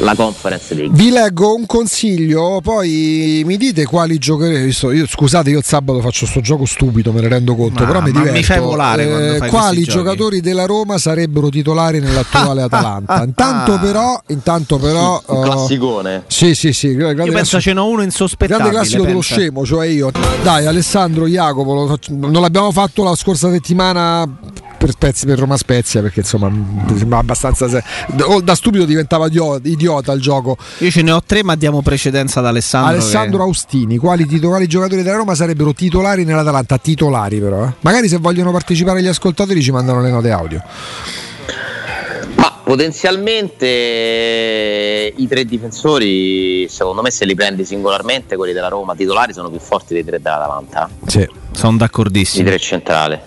la 0.00 0.14
Conference 0.14 0.74
League. 0.74 0.94
Vi 0.94 1.10
leggo 1.10 1.54
un 1.54 1.64
consiglio, 1.66 2.60
poi 2.62 3.42
mi 3.46 3.56
dite 3.56 3.84
quali 3.86 4.18
giocherete. 4.18 4.62
Visto- 4.64 4.92
Io, 4.92 5.06
scusate, 5.06 5.50
io 5.50 5.58
il 5.58 5.64
sabato 5.64 6.00
faccio 6.00 6.26
sto 6.26 6.40
gioco 6.40 6.64
stupido, 6.66 7.12
me 7.12 7.22
ne 7.22 7.28
rendo 7.28 7.56
conto, 7.56 7.80
Ma- 7.82 7.86
però 7.88 8.00
mi 8.02 8.10
ma 8.12 8.20
mi 8.20 8.26
diverto. 8.26 8.46
fai 8.52 8.60
volare 8.60 9.36
fai 9.38 9.48
quali 9.48 9.76
questi 9.76 9.90
giochi? 9.90 10.04
giocatori 10.04 10.40
della 10.42 10.66
Roma 10.66 10.98
sarebbero 10.98 11.48
titolari 11.48 11.98
nell'attuale 12.00 12.62
Atalanta? 12.68 13.22
Intanto 13.24 13.78
però, 13.80 14.20
intanto 14.28 14.76
però 14.76 15.20
Un 15.26 15.36
eh, 15.38 15.42
classicone. 15.42 16.22
Sì, 16.28 16.54
sì, 16.54 16.72
sì, 16.72 16.94
grande 16.94 17.24
Io 17.24 17.32
penso 17.32 17.32
classico- 17.32 17.60
ce 17.60 17.72
n'ho 17.72 17.86
uno 17.88 18.02
insospettabile. 18.02 18.68
Grande 18.68 18.78
classico 18.78 19.02
dello 19.04 19.18
pensa. 19.20 19.34
scemo, 19.34 19.64
cioè 19.64 19.86
io. 19.86 20.10
Dai, 20.42 20.66
Alessandro 20.66 21.26
Jacopo, 21.26 21.72
lo 21.74 21.86
faccio- 21.86 22.12
non 22.14 22.40
l'abbiamo 22.42 22.70
fatto 22.70 23.02
la 23.02 23.14
scorsa 23.16 23.50
settimana 23.50 24.28
per, 24.76 24.90
Spezia, 24.90 25.26
per 25.26 25.38
Roma 25.38 25.56
Spezia, 25.56 26.00
perché 26.02 26.20
insomma 26.20 26.50
sembra 26.96 27.18
abbastanza. 27.18 27.66
Da 28.42 28.54
stupido 28.54 28.84
diventava 28.84 29.26
idio- 29.26 29.60
idiota 29.62 30.12
il 30.12 30.20
gioco. 30.20 30.56
Io 30.78 30.90
ce 30.90 31.02
ne 31.02 31.12
ho 31.12 31.22
tre, 31.24 31.42
ma 31.42 31.54
diamo 31.56 31.82
precedenza 31.82 32.40
ad 32.40 32.46
Alessandro. 32.46 32.92
Alessandro 32.92 33.38
che- 33.38 33.44
Austini, 33.44 33.96
quali 33.98 34.26
titolari 34.26 34.66
giocatori 34.66 35.02
della 35.02 35.16
Roma 35.16 35.34
sarebbero 35.34 35.72
titolari 35.72 36.24
nell'Atalanta? 36.24 36.78
Titolari, 36.78 37.40
però. 37.40 37.64
eh. 37.64 37.72
Magari 37.80 38.08
se 38.08 38.18
vogliono 38.18 38.52
partecipare 38.52 39.02
gli 39.02 39.06
ascoltatori 39.08 39.62
ci 39.62 39.70
mandano 39.70 40.00
le 40.00 40.10
note 40.10 40.30
audio. 40.30 40.62
Ma 42.36 42.52
potenzialmente 42.62 43.66
i 45.16 45.26
tre 45.28 45.44
difensori, 45.44 46.68
secondo 46.68 47.02
me, 47.02 47.10
se 47.10 47.24
li 47.24 47.34
prendi 47.34 47.64
singolarmente, 47.64 48.36
quelli 48.36 48.52
della 48.52 48.68
Roma 48.68 48.94
titolari 48.94 49.32
sono 49.32 49.48
più 49.48 49.58
forti 49.58 49.94
dei 49.94 50.04
tre 50.04 50.20
dell'Atalanta. 50.20 50.88
Sì. 51.06 51.26
Sono 51.52 51.74
I 51.74 51.78
d'accordissimo. 51.78 52.46
tre 52.46 52.58
centrali. 52.58 53.18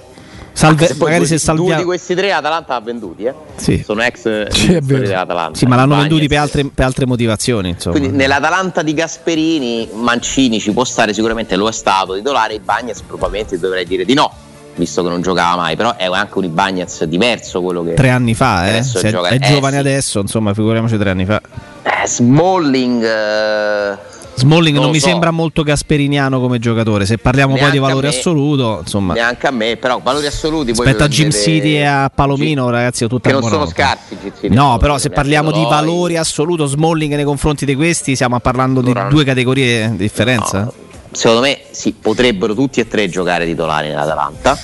Salve- 0.59 0.87
Se 0.87 0.95
magari 0.97 1.17
due, 1.19 1.25
se 1.27 1.35
due 1.35 1.39
salviamo. 1.39 1.79
di 1.79 1.85
questi 1.85 2.15
tre 2.15 2.33
Atalanta 2.33 2.75
ha 2.75 2.81
venduti, 2.81 3.23
eh? 3.23 3.33
Sì. 3.55 3.81
Sono 3.81 4.01
ex 4.01 4.47
Sì, 4.49 4.77
dell'Atalanta. 4.81 5.57
Sì, 5.57 5.65
ma 5.65 5.77
l'hanno 5.77 5.95
Bagnez. 5.95 6.07
venduti 6.07 6.27
per 6.27 6.37
altre, 6.39 6.65
per 6.65 6.85
altre 6.85 7.05
motivazioni. 7.05 7.69
Insomma. 7.69 7.97
Quindi 7.97 8.17
nell'Atalanta 8.17 8.81
di 8.81 8.93
Gasperini 8.93 9.87
Mancini 9.93 10.59
ci 10.59 10.73
può 10.73 10.83
stare 10.83 11.13
sicuramente 11.13 11.55
lo 11.55 11.69
è 11.69 11.71
stato 11.71 12.13
titolare, 12.13 12.59
Bagnez 12.59 12.99
probabilmente 13.03 13.57
dovrei 13.57 13.85
dire 13.85 14.03
di 14.03 14.13
no, 14.13 14.33
visto 14.75 15.01
che 15.01 15.07
non 15.07 15.21
giocava 15.21 15.55
mai, 15.55 15.77
però 15.77 15.95
è 15.95 16.07
anche 16.07 16.37
un 16.37 16.43
Ibagnez 16.43 17.05
diverso 17.05 17.61
quello 17.61 17.81
che 17.81 17.93
Tre 17.93 18.09
anni 18.09 18.35
fa, 18.35 18.75
eh? 18.75 18.83
Se 18.83 18.99
è, 18.99 19.33
eh, 19.33 19.39
giovane 19.39 19.75
sì. 19.75 19.79
adesso, 19.79 20.19
insomma, 20.19 20.53
figuriamoci 20.53 20.97
tre 20.97 21.09
anni 21.09 21.23
fa. 21.23 21.41
Eh, 21.83 22.05
Smalling 22.05 23.01
eh, 23.01 23.97
Smalling 24.39 24.75
non, 24.75 24.83
Non 24.83 24.85
lo 24.87 24.91
mi 24.91 24.99
so. 24.99 25.07
sembra 25.07 25.31
molto 25.31 25.63
gasperiniano 25.63 26.39
come 26.39 26.59
giocatore. 26.59 27.05
Se 27.05 27.17
parliamo 27.17 27.53
poi 27.55 27.71
di 27.71 27.77
Neanche 27.79 27.79
valore 27.87 28.07
me. 28.09 28.15
assoluto, 28.15 28.77
insomma, 28.81 29.13
neanche 29.13 29.47
a 29.47 29.51
me, 29.51 29.77
però 29.77 29.99
valori 30.03 30.25
assoluti 30.25 30.71
aspetta 30.71 31.07
Jim 31.07 31.29
City 31.31 31.75
e 31.75 31.83
a 31.85 32.09
Palomino, 32.13 32.69
ragazzi, 32.69 33.03
ho 33.03 33.07
tutta 33.07 33.29
che 33.29 33.35
non 33.39 33.47
sono 33.49 33.65
scarsi 33.67 34.17
City, 34.21 34.49
No, 34.53 34.77
però 34.77 34.97
se 34.97 35.09
neanche 35.09 35.15
parliamo 35.15 35.51
di 35.51 35.61
Loi. 35.61 35.69
valori 35.69 36.17
assoluto, 36.17 36.65
Smalling 36.65 37.15
nei 37.15 37.25
confronti 37.25 37.65
di 37.65 37.75
questi, 37.75 38.15
stiamo 38.15 38.39
parlando 38.39 38.81
di 38.81 38.93
due 39.09 39.23
categorie 39.23 39.89
di 39.91 39.97
differenza. 39.97 40.63
No, 40.63 40.73
secondo 41.11 41.41
me 41.41 41.59
sì, 41.71 41.93
potrebbero 41.93 42.53
tutti 42.53 42.79
e 42.79 42.87
tre 42.87 43.09
giocare 43.09 43.45
titolari 43.45 43.87
nell'Atalanta. 43.89 44.57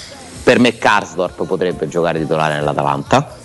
Per 0.43 0.59
me 0.59 0.77
Karsdorp 0.77 1.45
potrebbe 1.45 1.87
giocare 1.87 2.19
titolare 2.19 2.55
nell'Atalanta, 2.55 3.35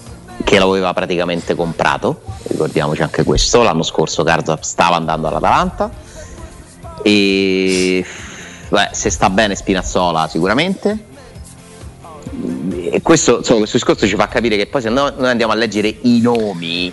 che 0.45 0.59
l'aveva 0.59 0.93
praticamente 0.93 1.55
comprato, 1.55 2.21
ricordiamoci 2.49 3.03
anche 3.03 3.25
questo, 3.25 3.62
l'anno 3.62 3.83
scorso 3.83 4.23
Karsdorp 4.23 4.62
stava 4.62 4.97
andando 4.97 5.29
all'Atalanta. 5.29 5.90
E 7.03 8.05
beh, 8.69 8.89
se 8.93 9.11
sta 9.11 9.31
bene 9.31 9.55
Spinazzola 9.55 10.29
sicuramente. 10.29 11.09
E 12.93 13.03
questo, 13.03 13.39
insomma, 13.39 13.59
questo 13.59 13.77
discorso 13.77 14.07
ci 14.07 14.15
fa 14.15 14.29
capire 14.29 14.57
che 14.57 14.67
poi 14.67 14.81
se 14.81 14.89
no- 14.89 15.13
noi 15.17 15.31
andiamo 15.31 15.53
a 15.53 15.57
leggere 15.57 15.95
i 16.03 16.21
nomi, 16.21 16.93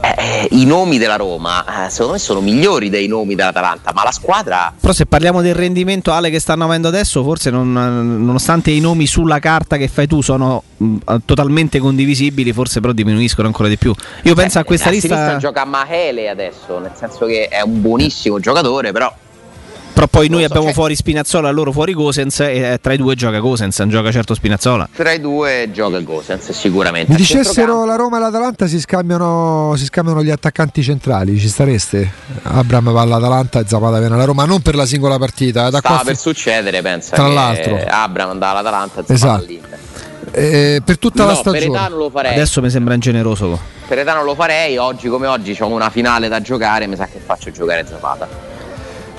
eh, 0.00 0.14
eh, 0.16 0.48
i 0.52 0.64
nomi 0.64 0.98
della 0.98 1.16
Roma 1.16 1.86
eh, 1.86 1.90
secondo 1.90 2.12
me 2.12 2.18
sono 2.18 2.40
migliori 2.40 2.88
dei 2.88 3.08
nomi 3.08 3.34
dell'Atalanta, 3.34 3.92
ma 3.92 4.04
la 4.04 4.12
squadra... 4.12 4.72
Però 4.80 4.92
se 4.92 5.06
parliamo 5.06 5.42
del 5.42 5.54
rendimento 5.54 6.12
Ale 6.12 6.30
che 6.30 6.38
stanno 6.38 6.64
avendo 6.64 6.88
adesso, 6.88 7.22
forse 7.22 7.50
non, 7.50 7.72
nonostante 7.72 8.70
i 8.70 8.80
nomi 8.80 9.06
sulla 9.06 9.40
carta 9.40 9.76
che 9.76 9.88
fai 9.88 10.06
tu 10.06 10.22
sono 10.22 10.62
mh, 10.76 10.96
totalmente 11.24 11.78
condivisibili, 11.80 12.52
forse 12.52 12.80
però 12.80 12.92
diminuiscono 12.92 13.48
ancora 13.48 13.68
di 13.68 13.76
più. 13.76 13.92
Io 14.22 14.34
penso 14.34 14.58
a 14.60 14.64
questa 14.64 14.88
a 14.88 14.92
lista... 14.92 15.14
sinistra 15.14 15.36
gioca 15.38 15.64
Mahele 15.64 16.28
adesso, 16.28 16.78
nel 16.78 16.92
senso 16.94 17.26
che 17.26 17.48
è 17.48 17.60
un 17.62 17.80
buonissimo 17.80 18.38
giocatore, 18.38 18.92
però 18.92 19.12
Però 19.98 20.06
poi 20.06 20.28
noi 20.28 20.42
Non 20.42 20.46
so, 20.46 20.46
abbiamo 20.46 20.66
cioè- 20.66 20.74
fuori 20.74 20.94
Spinazzola, 20.94 21.50
loro 21.50 21.72
fuori 21.72 21.92
Gosens 21.92 22.38
e 22.38 22.58
eh, 22.74 22.78
tra 22.80 22.92
i 22.92 22.96
due 22.96 23.16
gioca 23.16 23.40
Gosens, 23.40 23.76
non 23.80 23.88
gioca 23.88 24.12
certo 24.12 24.32
Spinazzola. 24.32 24.88
tra 24.94 25.10
i 25.10 25.20
due 25.20 25.70
gioca 25.72 25.98
Gosens 25.98 26.52
sicuramente. 26.52 27.08
Mi 27.08 27.14
A 27.16 27.18
dicessero 27.18 27.84
la 27.84 27.96
Roma 27.96 28.18
e 28.18 28.20
l'Atalanta 28.20 28.68
si 28.68 28.78
scambiano, 28.78 29.74
si 29.76 29.86
scambiano 29.86 30.22
gli 30.22 30.30
attaccanti 30.30 30.84
centrali, 30.84 31.36
ci 31.36 31.48
stareste? 31.48 32.08
Abram 32.44 32.92
va 32.92 33.00
all'Atalanta 33.00 33.58
e 33.58 33.64
Zapata 33.66 33.98
viene 33.98 34.14
alla 34.14 34.24
Roma, 34.24 34.44
non 34.44 34.60
per 34.62 34.76
la 34.76 34.86
singola 34.86 35.18
partita. 35.18 35.66
eh, 35.66 35.70
Da 35.70 35.78
Stava 35.78 35.96
qua 35.96 36.04
per 36.04 36.16
succedere, 36.16 36.80
pensa 36.80 37.16
Tra 37.16 37.26
l'altro. 37.26 37.76
Abram 37.84 38.30
andava 38.30 38.60
all'Atalanta 38.60 39.00
e 39.00 39.04
Esatto. 39.12 39.16
Zapata 39.16 39.44
all'Inter. 39.44 39.78
eh, 40.30 40.80
per 40.84 40.98
tutta 40.98 41.24
la 41.24 41.32
No, 41.32 41.38
stagione. 41.38 41.58
Peretano 41.72 41.96
lo 41.96 42.10
farei. 42.10 42.34
Adesso 42.34 42.62
mi 42.62 42.70
sembra 42.70 42.94
ingeneroso. 42.94 43.58
Peretano 43.88 44.22
lo 44.22 44.36
farei, 44.36 44.76
oggi 44.76 45.08
come 45.08 45.26
oggi 45.26 45.56
ho 45.58 45.66
una 45.66 45.90
finale 45.90 46.28
da 46.28 46.40
giocare, 46.40 46.86
mi 46.86 46.94
sa 46.94 47.06
che 47.06 47.18
faccio 47.18 47.50
giocare 47.50 47.84
Zapata. 47.84 48.28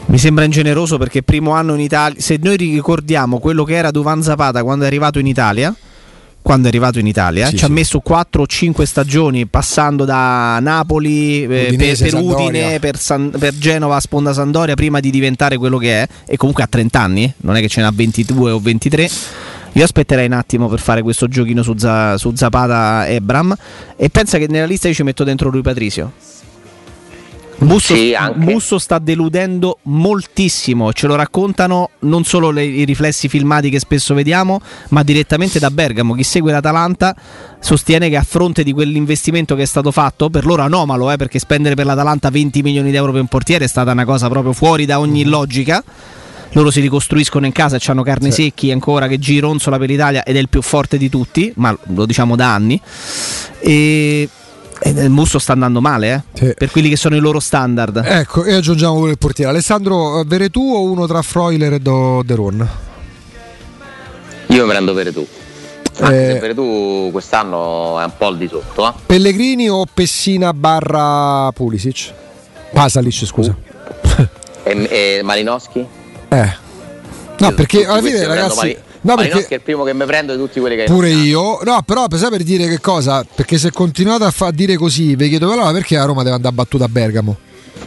Mi 0.09 0.17
sembra 0.17 0.43
ingeneroso 0.43 0.97
perché 0.97 1.21
primo 1.21 1.51
anno 1.51 1.75
in 1.75 1.81
Italia, 1.81 2.19
se 2.19 2.39
noi 2.41 2.57
ricordiamo 2.57 3.37
quello 3.37 3.63
che 3.63 3.75
era 3.75 3.91
Duvan 3.91 4.23
Zapata 4.23 4.63
quando 4.63 4.83
è 4.85 4.87
arrivato 4.87 5.19
in 5.19 5.27
Italia, 5.27 5.73
quando 6.41 6.65
è 6.65 6.69
arrivato 6.69 6.97
in 6.97 7.05
Italia, 7.05 7.47
Sì, 7.47 7.57
ci 7.57 7.63
ha 7.65 7.67
sì. 7.67 7.73
messo 7.73 7.99
4 7.99 8.41
o 8.41 8.47
5 8.47 8.87
stagioni 8.87 9.45
passando 9.45 10.05
da 10.05 10.57
Napoli, 10.61 11.43
eh, 11.43 11.47
per, 11.47 11.67
Udinese, 11.67 12.03
per 12.05 12.11
Sampdoria. 12.13 12.45
Udine, 12.47 12.79
per, 12.79 12.97
San- 12.97 13.31
per 13.37 13.55
Genova, 13.55 13.99
Sponda 13.99 14.33
Sandoria, 14.33 14.73
prima 14.73 14.99
di 14.99 15.11
diventare 15.11 15.57
quello 15.57 15.77
che 15.77 16.01
è, 16.01 16.07
e 16.25 16.37
comunque 16.37 16.63
ha 16.63 16.67
30 16.67 16.99
anni, 16.99 17.31
non 17.41 17.55
è 17.55 17.61
che 17.61 17.67
ce 17.67 17.81
n'ha 17.81 17.91
22 17.93 18.49
o 18.51 18.59
23. 18.59 19.09
Io 19.73 19.83
aspetterei 19.83 20.25
un 20.25 20.33
attimo 20.33 20.67
per 20.67 20.79
fare 20.79 21.03
questo 21.03 21.27
giochino 21.27 21.61
su, 21.61 21.77
Za- 21.77 22.17
su 22.17 22.31
Zapata 22.33 23.05
e 23.05 23.21
Bram 23.21 23.55
e 23.95 24.09
pensa 24.09 24.39
che 24.39 24.47
nella 24.49 24.65
lista 24.65 24.87
io 24.87 24.95
ci 24.95 25.03
metto 25.03 25.23
dentro 25.23 25.51
Rui 25.51 25.61
Patricio. 25.61 26.11
Musso, 27.61 27.93
Sì. 27.93 28.15
Musso 28.35 28.79
sta 28.79 28.99
deludendo 28.99 29.79
moltissimo, 29.83 30.93
ce 30.93 31.07
lo 31.07 31.15
raccontano 31.15 31.89
non 31.99 32.23
solo 32.23 32.51
le- 32.51 32.63
i 32.63 32.85
riflessi 32.85 33.27
filmati 33.27 33.69
che 33.69 33.79
spesso 33.79 34.13
vediamo, 34.13 34.61
ma 34.89 35.03
direttamente 35.03 35.59
da 35.59 35.69
Bergamo. 35.69 36.13
Chi 36.13 36.23
segue 36.23 36.53
l'Atalanta 36.53 37.13
sostiene 37.59 38.07
che 38.09 38.15
a 38.15 38.23
fronte 38.23 38.63
di 38.63 38.71
quell'investimento 38.71 39.55
che 39.55 39.63
è 39.63 39.65
stato 39.65 39.91
fatto, 39.91 40.29
per 40.29 40.45
loro 40.45 40.61
anomalo, 40.61 41.11
eh, 41.11 41.17
perché 41.17 41.37
spendere 41.37 41.75
per 41.75 41.85
l'Atalanta 41.85 42.29
20 42.29 42.61
milioni 42.61 42.91
di 42.91 42.95
euro 42.95 43.11
per 43.11 43.21
un 43.21 43.27
portiere 43.27 43.65
è 43.65 43.67
stata 43.67 43.91
una 43.91 44.05
cosa 44.05 44.29
proprio 44.29 44.53
fuori 44.53 44.85
da 44.85 44.99
ogni 44.99 45.25
logica. 45.25 45.83
Loro 46.53 46.71
si 46.71 46.79
ricostruiscono 46.79 47.45
in 47.45 47.51
casa 47.51 47.75
e 47.75 47.79
hanno 47.87 48.01
carne 48.03 48.31
Sì. 48.31 48.43
secchi 48.43 48.71
ancora 48.71 49.07
che 49.07 49.19
gironzola 49.19 49.77
per 49.77 49.89
l'Italia 49.89 50.23
ed 50.23 50.35
è 50.35 50.39
il 50.39 50.49
più 50.49 50.61
forte 50.61 50.97
di 50.97 51.09
tutti, 51.09 51.51
ma 51.57 51.77
lo 51.93 52.05
diciamo 52.05 52.35
da 52.37 52.53
anni. 52.55 52.79
E 53.59 54.27
il 54.85 55.09
Musso 55.09 55.39
sta 55.39 55.53
andando 55.53 55.81
male, 55.81 56.13
eh, 56.33 56.37
Sì. 56.37 56.53
per 56.57 56.71
quelli 56.71 56.89
che 56.89 56.95
sono 56.95 57.15
i 57.15 57.19
loro 57.19 57.39
standard. 57.39 58.01
Ecco, 58.03 58.43
e 58.45 58.53
aggiungiamo 58.53 58.95
pure 58.97 59.11
il 59.11 59.17
portiere. 59.17 59.51
Alessandro, 59.51 60.19
eh, 60.21 60.23
Veretù 60.25 60.61
o 60.61 60.81
uno 60.83 61.05
tra 61.07 61.21
Freuler 61.21 61.73
e 61.73 61.79
Do- 61.79 62.23
De 62.25 62.35
Ron? 62.35 62.67
Io 64.47 64.63
mi 64.63 64.69
prendo 64.69 64.93
Veretù. 64.93 65.25
Anche 66.01 66.29
Eh. 66.29 66.33
se 66.33 66.39
Veretù 66.39 67.09
quest'anno 67.11 67.99
è 67.99 68.03
un 68.05 68.11
po' 68.17 68.27
al 68.27 68.37
di 68.37 68.47
sotto, 68.47 68.87
eh. 68.87 68.93
Pellegrini 69.05 69.69
o 69.69 69.85
Pessina 69.91 70.53
barra 70.53 71.51
Pulisic? 71.51 72.13
Pasalic, 72.73 73.25
scusa. 73.25 73.55
E, 74.63 74.87
e 75.17 75.21
Malinowski? 75.23 75.85
Eh. 76.29 76.67
No, 77.39 77.51
perché 77.53 77.85
alla 77.85 78.01
fine, 78.01 78.25
ragazzi. 78.25 78.55
Mali- 78.57 78.77
No, 79.01 79.15
Malinowski 79.15 79.39
perché 79.39 79.53
è 79.55 79.57
il 79.57 79.63
primo 79.63 79.83
che 79.83 79.93
mi 79.93 80.05
prendo 80.05 80.33
di 80.35 80.39
tutti 80.41 80.59
quelli 80.59 80.75
che 80.75 80.81
hai 80.83 80.87
pure 80.87 81.09
io. 81.09 81.59
No, 81.63 81.81
però 81.85 82.05
sai 82.13 82.29
per 82.29 82.43
dire 82.43 82.67
che 82.67 82.79
cosa? 82.81 83.25
Perché 83.33 83.57
se 83.57 83.71
continuate 83.71 84.25
a 84.25 84.31
fa- 84.31 84.51
dire 84.51 84.75
così, 84.75 85.15
vi 85.15 85.29
chiedo 85.29 85.51
allora 85.51 85.71
perché 85.71 85.95
la 85.95 86.03
Roma 86.05 86.23
deve 86.23 86.35
andare 86.35 86.53
battuta 86.53 86.83
a 86.85 86.89
Bergamo? 86.89 87.37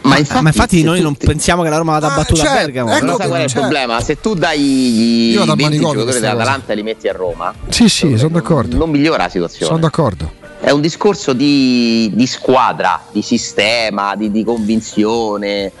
Ma 0.01 0.17
infatti, 0.17 0.41
ma 0.41 0.49
infatti 0.49 0.83
noi 0.83 1.01
non 1.01 1.15
pensiamo 1.15 1.61
che 1.63 1.69
la 1.69 1.77
Roma 1.77 1.93
vada 1.93 2.11
Ah, 2.11 2.15
battuta 2.17 2.43
cioè, 2.43 2.51
a 2.51 2.55
Bergamo. 2.55 2.89
ecco 2.91 2.99
Però 3.05 3.17
sai 3.17 3.27
qual 3.27 3.39
è 3.39 3.43
il 3.43 3.49
cioè- 3.49 3.61
problema? 3.61 4.01
Se 4.01 4.19
tu 4.19 4.33
dai 4.33 4.59
gli 4.59 5.31
Io 5.31 5.39
vado 5.39 5.51
al 5.51 5.57
20 5.57 5.71
manicomio 5.75 5.99
giocatori 6.01 6.21
dell'Atalanta 6.23 6.73
e 6.73 6.75
li 6.75 6.83
metti 6.83 7.07
a 7.07 7.13
Roma, 7.13 7.53
Sì, 7.69 7.87
sì, 7.87 8.09
non- 8.09 8.17
sono 8.17 8.29
d'accordo. 8.31 8.75
Non 8.77 8.89
migliora 8.89 9.23
la 9.23 9.29
situazione. 9.29 9.65
Sono 9.67 9.77
d'accordo. 9.79 10.31
È 10.59 10.71
un 10.71 10.81
discorso 10.81 11.33
di, 11.33 12.11
di 12.13 12.25
squadra, 12.25 13.01
di 13.11 13.21
sistema, 13.21 14.15
di, 14.15 14.31
di 14.31 14.43
convinzione. 14.43 15.71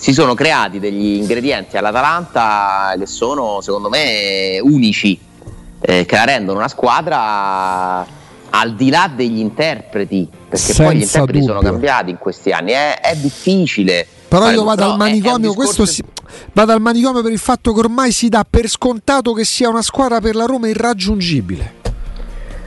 Si 0.00 0.12
sono 0.12 0.34
creati 0.34 0.78
degli 0.78 1.16
ingredienti 1.16 1.76
all'Atalanta 1.76 2.94
che 2.96 3.06
sono, 3.06 3.60
secondo 3.60 3.88
me, 3.88 4.60
unici, 4.62 5.18
eh, 5.80 6.04
che 6.06 6.14
la 6.14 6.24
rendono 6.24 6.58
una 6.60 6.68
squadra 6.68 8.06
al 8.50 8.74
di 8.76 8.90
là 8.90 9.10
degli 9.14 9.40
interpreti, 9.40 10.28
perché 10.48 10.72
poi 10.74 10.94
gli 10.96 11.00
Senza 11.00 11.18
interpreti 11.18 11.44
sono 11.44 11.54
dubbio. 11.58 11.70
cambiati 11.72 12.10
in 12.10 12.18
questi 12.18 12.52
anni. 12.52 12.70
È, 12.72 13.00
è 13.00 13.16
difficile. 13.16 14.06
Però 14.28 14.48
io 14.50 14.62
vado 14.62 14.82
al 14.82 14.88
è- 14.88 14.90
è 14.90 14.92
un 14.92 14.98
manicomio, 14.98 15.52
questo 15.54 15.84
si- 15.84 16.04
vado 16.52 16.72
al 16.72 16.80
manicomio 16.80 17.20
per 17.22 17.32
il 17.32 17.38
fatto 17.38 17.72
che 17.72 17.80
ormai 17.80 18.12
si 18.12 18.28
dà 18.28 18.46
per 18.48 18.68
scontato 18.68 19.32
che 19.32 19.44
sia 19.44 19.68
una 19.68 19.82
squadra 19.82 20.20
per 20.20 20.36
la 20.36 20.44
Roma 20.44 20.68
irraggiungibile. 20.68 21.74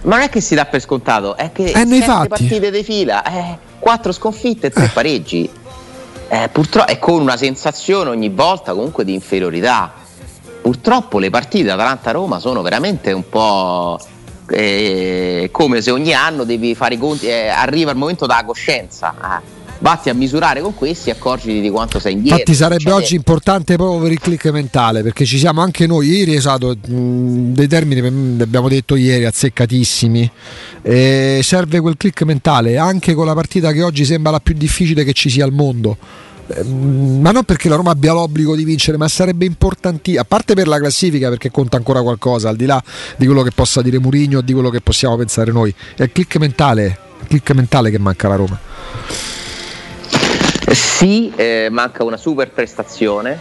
Ma 0.02 0.16
non 0.16 0.26
è 0.26 0.30
che 0.30 0.42
si 0.42 0.54
dà 0.56 0.66
per 0.66 0.82
scontato, 0.82 1.38
è 1.38 1.52
che 1.54 1.72
Eh, 1.72 1.86
nei 1.86 2.02
fatti. 2.02 2.28
partite 2.28 2.72
di 2.72 2.84
fila, 2.84 3.24
eh, 3.24 3.58
quattro 3.80 4.12
sconfitte 4.12 4.68
e 4.68 4.70
tre 4.72 4.90
pareggi. 4.94 5.50
Eh, 6.34 6.48
purtroppo 6.48 6.90
è 6.90 6.98
con 6.98 7.20
una 7.20 7.36
sensazione 7.36 8.10
ogni 8.10 8.30
volta 8.30 8.74
comunque 8.74 9.04
di 9.04 9.14
inferiorità. 9.14 9.92
Purtroppo 10.62 11.20
le 11.20 11.30
partite 11.30 11.72
Atalanta-Roma 11.72 12.40
sono 12.40 12.62
veramente 12.62 13.12
un 13.12 13.28
po' 13.28 14.00
eh, 14.48 15.50
come 15.52 15.82
se 15.82 15.92
ogni 15.92 16.14
anno 16.14 16.46
devi 16.46 16.74
fare 16.74 16.94
i 16.94 16.98
conti, 16.98 17.28
eh, 17.28 17.50
arriva 17.50 17.92
il 17.92 17.98
momento 17.98 18.28
della 18.28 18.46
coscienza. 18.46 19.14
Vatti 19.82 20.10
a 20.10 20.14
misurare 20.14 20.62
con 20.62 20.76
questi 20.76 21.10
e 21.10 21.14
accorgiti 21.14 21.60
di 21.60 21.72
quanto 21.72 22.00
sei 22.00 22.14
indietro. 22.14 22.38
Infatti 22.38 22.56
sarebbe 22.56 22.84
Cioè, 22.84 22.94
oggi 22.94 23.16
importante 23.16 23.76
proprio 23.78 24.00
per 24.00 24.12
il 24.12 24.20
click 24.20 24.46
mentale, 24.52 25.02
perché 25.02 25.26
ci 25.26 25.40
siamo 25.40 25.62
anche 25.62 25.88
noi, 25.88 26.08
ieri 26.08 26.36
esatto, 26.36 26.76
mh, 26.76 27.54
dei 27.54 27.68
termini 27.68 28.02
me, 28.02 28.10
li 28.12 28.42
abbiamo 28.44 28.70
detto 28.70 28.96
ieri 28.96 29.26
azzeccatissimi. 29.26 30.32
E 30.84 31.40
serve 31.42 31.80
quel 31.80 31.98
click 31.98 32.22
mentale 32.22 32.78
anche 32.78 33.16
con 33.16 33.26
la 33.26 33.34
partita 33.34 33.72
che 33.72 33.82
oggi 33.82 34.06
sembra 34.06 34.32
la 34.32 34.40
più 34.40 34.54
difficile 34.54 35.04
che 35.04 35.14
ci 35.14 35.32
sia 35.32 35.46
al 35.46 35.52
mondo. 35.52 35.98
Eh, 36.46 36.64
mh, 36.64 37.20
Ma 37.20 37.32
non 37.32 37.44
perché 37.44 37.68
la 37.68 37.76
Roma 37.76 37.90
abbia 37.90 38.14
l'obbligo 38.14 38.56
di 38.56 38.64
vincere, 38.64 38.98
ma 38.98 39.08
sarebbe 39.08 39.46
importantissimo, 39.46 40.22
a 40.22 40.26
parte 40.26 40.54
per 40.54 40.68
la 40.68 40.78
classifica 40.78 41.30
perché 41.30 41.50
conta 41.50 41.78
ancora 41.78 42.04
qualcosa, 42.04 42.50
al 42.50 42.56
di 42.56 42.68
là 42.68 42.80
di 43.18 43.26
quello 43.26 43.42
che 43.42 43.52
possa 43.52 43.82
dire 43.82 43.98
Murigno 44.00 44.38
o 44.38 44.42
di 44.42 44.54
quello 44.54 44.70
che 44.70 44.82
possiamo 44.82 45.18
pensare 45.18 45.52
noi. 45.52 45.74
È 45.96 46.04
il 46.04 46.12
click 46.12 46.38
mentale, 46.38 46.98
il 47.22 47.28
click 47.28 47.52
mentale 47.54 47.90
che 47.90 47.98
manca 47.98 48.28
alla 48.28 48.36
Roma. 48.36 48.60
Sì, 50.74 51.32
eh, 51.36 51.68
manca 51.70 52.04
una 52.04 52.18
super 52.18 52.50
prestazione, 52.52 53.40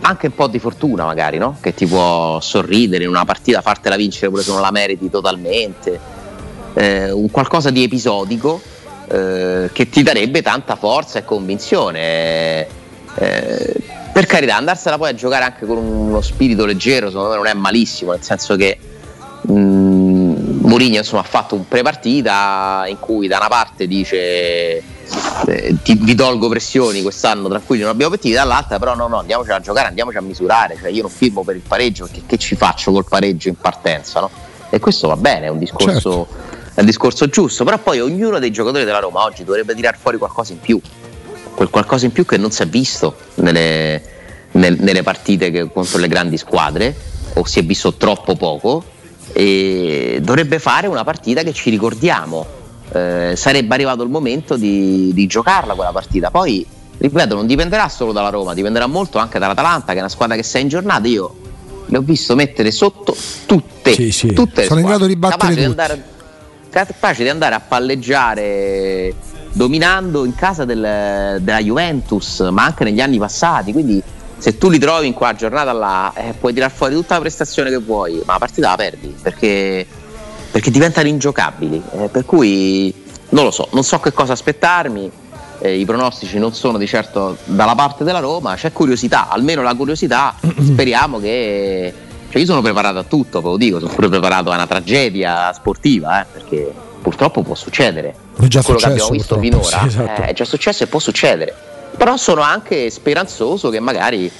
anche 0.00 0.26
un 0.26 0.34
po' 0.34 0.48
di 0.48 0.58
fortuna 0.58 1.04
magari, 1.04 1.38
no? 1.38 1.56
Che 1.60 1.74
ti 1.74 1.86
può 1.86 2.40
sorridere 2.40 3.04
in 3.04 3.10
una 3.10 3.24
partita, 3.24 3.60
fartela 3.60 3.96
vincere 3.96 4.30
pure 4.30 4.42
se 4.42 4.50
non 4.50 4.60
la 4.60 4.70
meriti 4.70 5.08
totalmente, 5.08 6.20
Eh, 6.74 7.10
un 7.10 7.30
qualcosa 7.30 7.68
di 7.68 7.82
episodico 7.82 8.58
eh, 9.08 9.68
che 9.74 9.90
ti 9.90 10.02
darebbe 10.02 10.40
tanta 10.40 10.74
forza 10.74 11.18
e 11.18 11.24
convinzione. 11.24 12.66
Eh, 13.14 13.74
per 14.12 14.24
carità, 14.26 14.56
andarsela 14.56 14.96
poi 14.96 15.10
a 15.10 15.14
giocare 15.14 15.44
anche 15.44 15.66
con 15.66 15.76
uno 15.76 16.20
spirito 16.22 16.64
leggero, 16.64 17.08
secondo 17.10 17.28
me 17.30 17.36
non 17.36 17.46
è 17.46 17.52
malissimo, 17.52 18.12
nel 18.12 18.22
senso 18.22 18.56
che 18.56 18.78
mm, 19.50 20.60
Mourinho 20.62 20.96
insomma, 20.96 21.20
ha 21.20 21.24
fatto 21.26 21.54
un 21.54 21.68
pre-partita 21.68 22.84
in 22.86 22.98
cui 22.98 23.28
da 23.28 23.36
una 23.36 23.48
parte 23.48 23.86
dice 23.86 24.82
eh, 25.46 25.76
ti, 25.82 25.94
vi 25.94 26.14
tolgo 26.14 26.48
pressioni 26.48 27.02
quest'anno 27.02 27.48
tranquilli 27.48 27.82
non 27.82 27.90
abbiamo 27.90 28.12
obiettivi 28.12 28.34
dall'altra 28.34 28.78
però 28.78 28.94
no 28.94 29.06
no 29.08 29.18
andiamoci 29.18 29.50
a 29.50 29.60
giocare 29.60 29.88
andiamoci 29.88 30.16
a 30.16 30.20
misurare 30.20 30.76
cioè 30.80 30.90
io 30.90 31.02
non 31.02 31.10
firmo 31.10 31.42
per 31.42 31.56
il 31.56 31.62
pareggio 31.66 32.04
perché 32.06 32.22
che 32.26 32.38
ci 32.38 32.54
faccio 32.56 32.92
col 32.92 33.04
pareggio 33.06 33.48
in 33.48 33.56
partenza 33.56 34.20
no? 34.20 34.30
e 34.70 34.78
questo 34.78 35.08
va 35.08 35.16
bene 35.16 35.46
è 35.46 35.48
un 35.48 35.58
discorso 35.58 36.26
Certo. 36.28 36.28
è 36.74 36.80
un 36.80 36.86
discorso 36.86 37.26
giusto 37.28 37.64
però 37.64 37.78
poi 37.78 38.00
ognuno 38.00 38.38
dei 38.38 38.50
giocatori 38.50 38.84
della 38.84 38.98
Roma 39.00 39.22
oggi 39.24 39.44
dovrebbe 39.44 39.74
tirar 39.74 39.96
fuori 40.00 40.18
qualcosa 40.18 40.52
in 40.52 40.60
più 40.60 40.80
quel 41.54 41.68
qualcosa 41.70 42.06
in 42.06 42.12
più 42.12 42.24
che 42.24 42.36
non 42.36 42.50
si 42.50 42.62
è 42.62 42.66
visto 42.66 43.16
nelle, 43.36 44.02
nel- 44.52 44.78
nelle 44.80 45.02
partite 45.02 45.50
che- 45.50 45.70
contro 45.72 45.98
le 45.98 46.08
grandi 46.08 46.38
squadre 46.38 46.94
o 47.34 47.44
si 47.44 47.58
è 47.58 47.62
visto 47.64 47.94
troppo 47.94 48.36
poco 48.36 48.84
e 49.32 50.18
dovrebbe 50.22 50.58
fare 50.58 50.86
una 50.86 51.04
partita 51.04 51.42
che 51.42 51.52
ci 51.52 51.70
ricordiamo 51.70 52.60
Eh, 52.94 53.34
sarebbe 53.36 53.74
arrivato 53.74 54.02
il 54.02 54.10
momento 54.10 54.56
di, 54.56 55.12
di 55.14 55.26
giocarla 55.26 55.74
quella 55.74 55.92
partita 55.92 56.30
poi 56.30 56.66
ripeto 56.98 57.34
non 57.34 57.46
dipenderà 57.46 57.88
solo 57.88 58.12
dalla 58.12 58.28
Roma 58.28 58.52
dipenderà 58.52 58.86
molto 58.86 59.18
anche 59.18 59.38
dall'Atalanta 59.38 59.92
che 59.92 59.98
è 59.98 60.00
una 60.00 60.10
squadra 60.10 60.36
che 60.36 60.42
sei 60.42 60.62
in 60.62 60.68
giornata 60.68 61.08
io 61.08 61.34
le 61.86 61.96
ho 61.96 62.02
visto 62.02 62.34
mettere 62.34 62.70
sotto 62.70 63.16
tutte, 63.46 63.94
Sì, 63.94 64.12
sì. 64.12 64.32
tutte 64.32 64.64
Sono 64.64 64.80
in 64.80 64.86
grado 64.86 65.06
di 65.06 65.16
battere 65.16 65.54
tutte. 65.54 65.64
andare 65.64 66.04
capaci 66.70 67.22
di 67.22 67.28
andare 67.28 67.54
a 67.54 67.60
palleggiare 67.60 69.14
dominando 69.52 70.24
in 70.24 70.34
casa 70.34 70.64
del, 70.64 71.38
della 71.40 71.60
Juventus, 71.60 72.40
ma 72.50 72.64
anche 72.64 72.84
negli 72.84 73.00
anni 73.00 73.18
passati. 73.18 73.72
Quindi 73.72 74.02
se 74.38 74.56
tu 74.56 74.70
li 74.70 74.78
trovi 74.78 75.06
in 75.06 75.12
quella 75.12 75.34
giornata 75.34 75.72
là, 75.72 76.12
eh, 76.14 76.32
puoi 76.32 76.52
tirar 76.54 76.70
fuori 76.70 76.94
tutta 76.94 77.14
la 77.14 77.20
prestazione 77.20 77.68
che 77.70 77.76
vuoi, 77.76 78.22
ma 78.24 78.32
la 78.32 78.38
partita 78.38 78.70
la 78.70 78.76
perdi 78.76 79.14
perché, 79.20 79.86
perché 80.52 80.70
diventano 80.70 81.08
ingiocabili. 81.08 81.82
Eh, 81.92 82.08
per 82.08 82.24
cui 82.24 82.94
non 83.30 83.44
lo 83.44 83.50
so, 83.50 83.68
non 83.72 83.82
so 83.82 83.98
che 83.98 84.12
cosa 84.12 84.34
aspettarmi. 84.34 85.10
Eh, 85.58 85.78
I 85.78 85.84
pronostici 85.84 86.38
non 86.38 86.52
sono 86.52 86.76
di 86.76 86.86
certo 86.86 87.38
dalla 87.44 87.74
parte 87.74 88.04
della 88.04 88.18
Roma, 88.18 88.54
c'è 88.54 88.70
curiosità, 88.70 89.28
almeno 89.28 89.62
la 89.62 89.74
curiosità. 89.74 90.34
Speriamo 90.60 91.18
che. 91.18 91.92
Cioè 92.28 92.40
io 92.40 92.46
sono 92.46 92.62
preparato 92.62 92.98
a 92.98 93.04
tutto, 93.04 93.40
ve 93.40 93.48
lo 93.48 93.56
dico, 93.56 93.78
sono 93.78 93.92
pure 93.92 94.08
preparato 94.08 94.50
a 94.50 94.54
una 94.54 94.66
tragedia 94.66 95.52
sportiva, 95.52 96.22
eh, 96.22 96.26
perché 96.32 96.72
purtroppo 97.02 97.42
può 97.42 97.54
succedere. 97.54 98.14
È 98.38 98.46
già 98.46 98.62
Quello 98.62 98.78
che 98.78 98.86
abbiamo 98.86 99.08
successo, 99.08 99.10
visto 99.10 99.34
purtroppo, 99.38 99.64
finora 99.64 99.80
sì, 99.90 99.98
esatto. 100.00 100.22
eh, 100.22 100.26
è 100.26 100.32
già 100.32 100.44
successo 100.44 100.82
e 100.84 100.86
può 100.86 100.98
succedere. 100.98 101.54
Però 101.96 102.16
sono 102.16 102.40
anche 102.40 102.88
speranzoso 102.88 103.68
che 103.68 103.80
magari 103.80 104.30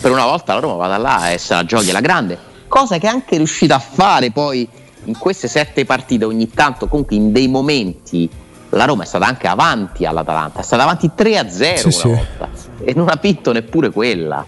per 0.00 0.10
una 0.12 0.24
volta 0.24 0.54
la 0.54 0.60
Roma 0.60 0.74
vada 0.74 0.96
là 0.96 1.32
e 1.32 1.38
se 1.38 1.54
la 1.54 1.64
giochi 1.64 1.90
alla 1.90 2.00
grande, 2.00 2.38
cosa 2.68 2.98
che 2.98 3.06
è 3.06 3.10
anche 3.10 3.36
riuscita 3.36 3.74
a 3.74 3.78
fare 3.80 4.30
poi 4.30 4.66
in 5.10 5.18
queste 5.18 5.48
sette 5.48 5.84
partite 5.84 6.24
ogni 6.24 6.48
tanto, 6.50 6.86
comunque 6.88 7.16
in 7.16 7.32
dei 7.32 7.48
momenti 7.48 8.28
la 8.70 8.84
Roma 8.84 9.02
è 9.02 9.06
stata 9.06 9.26
anche 9.26 9.48
avanti 9.48 10.06
all'Atalanta, 10.06 10.60
è 10.60 10.62
stata 10.62 10.84
avanti 10.84 11.10
3-0 11.14 11.74
Sì, 11.76 11.90
sì. 11.90 12.08
volta 12.08 12.48
e 12.84 12.92
non 12.94 13.08
ha 13.08 13.18
vinto 13.20 13.52
neppure 13.52 13.90
quella. 13.90 14.46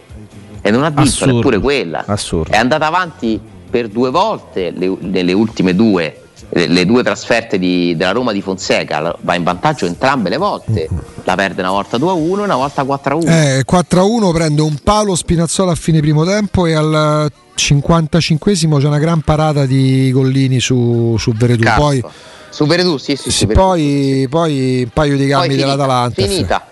E 0.65 0.71
non 0.71 0.85
ha 0.85 0.89
vinto 0.89 1.03
Assurdo. 1.03 1.35
neppure 1.35 1.59
quella. 1.59 2.05
Assurdo. 2.07 2.53
È 2.53 2.57
andata 2.57 2.87
avanti 2.87 3.41
per 3.69 3.89
due 3.89 4.11
volte 4.11 4.71
le- 4.71 4.97
nelle 5.01 5.33
ultime 5.33 5.75
due 5.75 6.22
le, 6.51 6.85
due 6.85 7.03
trasferte 7.03 7.59
di- 7.59 7.97
della 7.97 8.13
Roma 8.13 8.33
di 8.33 8.43
Fonseca 8.43 9.17
va 9.21 9.35
in 9.35 9.43
vantaggio 9.43 9.87
entrambe 9.87 10.29
le 10.29 10.37
volte 10.37 10.89
la 11.25 11.35
perde 11.35 11.63
una 11.63 11.71
volta 11.71 11.97
2-1 11.97 12.39
e 12.41 12.43
una 12.43 12.57
volta 12.57 12.83
4-1 12.83 13.29
Eh, 13.29 13.65
4-1 13.71 14.33
prende 14.33 14.61
un 14.63 14.77
palo 14.83 15.15
Spinazzola 15.15 15.73
a 15.73 15.75
fine 15.75 16.01
primo 16.01 16.25
tempo 16.25 16.67
e 16.67 16.75
al 16.75 17.31
55esimo 17.57 18.79
c'è 18.81 18.87
una 18.87 18.99
gran 18.99 19.21
parata 19.21 19.67
di 19.67 20.11
Gollini 20.13 20.61
su, 20.61 21.17
su. 21.19 21.33
Cazzo. 21.33 21.81
Poi, 21.81 22.03
su 22.51 22.67
Veredù 22.67 22.97
sì 22.99 23.17
sì, 23.17 23.31
sì, 23.31 23.47
Veredù. 23.47 23.65
poi, 23.67 24.27
poi 24.29 24.83
un 24.83 24.91
paio 24.93 25.13
di 25.17 25.23
Poi 25.23 25.31
cambi 25.31 25.49
finita, 25.49 25.67
dell'Atalanta. 25.71 26.23
finita 26.23 26.67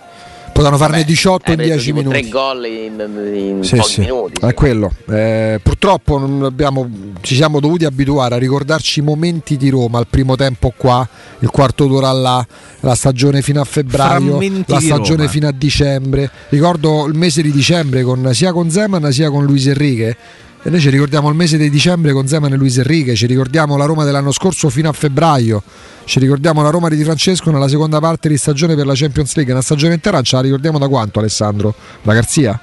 Potevano 0.61 0.77
farne 0.77 0.99
Vabbè, 0.99 1.09
18 1.09 1.45
hai 1.47 1.51
in 1.53 1.57
preso 1.57 1.73
10 1.73 1.85
tipo 1.87 1.99
minuti. 1.99 2.21
tre 2.21 2.29
gol 2.29 2.67
in, 2.67 3.55
in 3.57 3.65
Sì, 3.65 3.77
pochi 3.77 3.89
sì, 3.91 4.01
minuti 4.01 4.45
è 4.45 4.53
quello. 4.53 4.93
Eh, 5.09 5.59
purtroppo 5.63 6.19
non 6.19 6.43
abbiamo- 6.45 6.87
ci 7.23 7.35
siamo 7.35 7.61
dovuti 7.61 7.87
abituare 7.87 8.35
a 8.35 8.39
ricordarci 8.39 8.99
i 8.99 9.03
momenti 9.03 9.57
di 9.57 9.71
Roma 9.71 9.99
al 9.99 10.07
primo 10.07 10.37
tempo 10.37 10.71
qua, 10.77 11.07
il 11.39 11.49
quarto 11.49 11.87
d'ora 11.87 12.13
là, 12.13 12.47
la 12.81 12.95
stagione 12.95 13.41
fino 13.41 13.61
a 13.61 13.65
febbraio, 13.65 14.37
Frammenti 14.37 14.73
la 14.73 14.81
stagione 14.81 15.29
fino 15.29 15.49
a 15.49 15.53
dicembre. 15.53 16.31
Ricordo 16.51 17.07
il 17.07 17.15
mese 17.17 17.41
di 17.41 17.53
dicembre 17.53 18.03
con- 18.03 18.29
sia 18.35 18.53
con 18.53 18.71
Zeman 18.71 19.11
sia 19.13 19.31
con 19.31 19.45
Luis 19.47 19.67
Enrique. 19.67 20.15
E 20.63 20.69
noi 20.69 20.79
ci 20.79 20.91
ricordiamo 20.91 21.31
il 21.31 21.35
mese 21.35 21.57
di 21.57 21.71
dicembre 21.71 22.13
con 22.13 22.29
Zeman 22.29 22.53
e 22.53 22.57
Luis 22.57 22.77
Enrique, 22.77 23.15
ci 23.15 23.25
ricordiamo 23.25 23.79
la 23.79 23.87
Roma 23.87 24.05
dell'anno 24.05 24.31
scorso 24.31 24.69
fino 24.69 24.91
a 24.91 24.93
febbraio, 24.93 25.63
ci 26.05 26.19
ricordiamo 26.19 26.61
la 26.61 26.69
Roma 26.69 26.91
di 26.91 26.97
Di 26.97 27.05
Francesco 27.05 27.51
nella 27.51 27.67
seconda 27.67 27.99
parte 27.99 28.29
di 28.29 28.37
stagione 28.37 28.75
per 28.75 28.85
la 28.85 28.93
Champions 28.95 29.35
League, 29.37 29.51
una 29.55 29.63
stagione 29.63 29.95
intera 29.95 30.21
ce 30.21 30.37
la 30.37 30.43
ricordiamo 30.43 30.79
da 30.79 30.87
quanto 30.89 31.19
Alessandro? 31.19 31.75
Da 32.03 32.13
Garzia? 32.13 32.61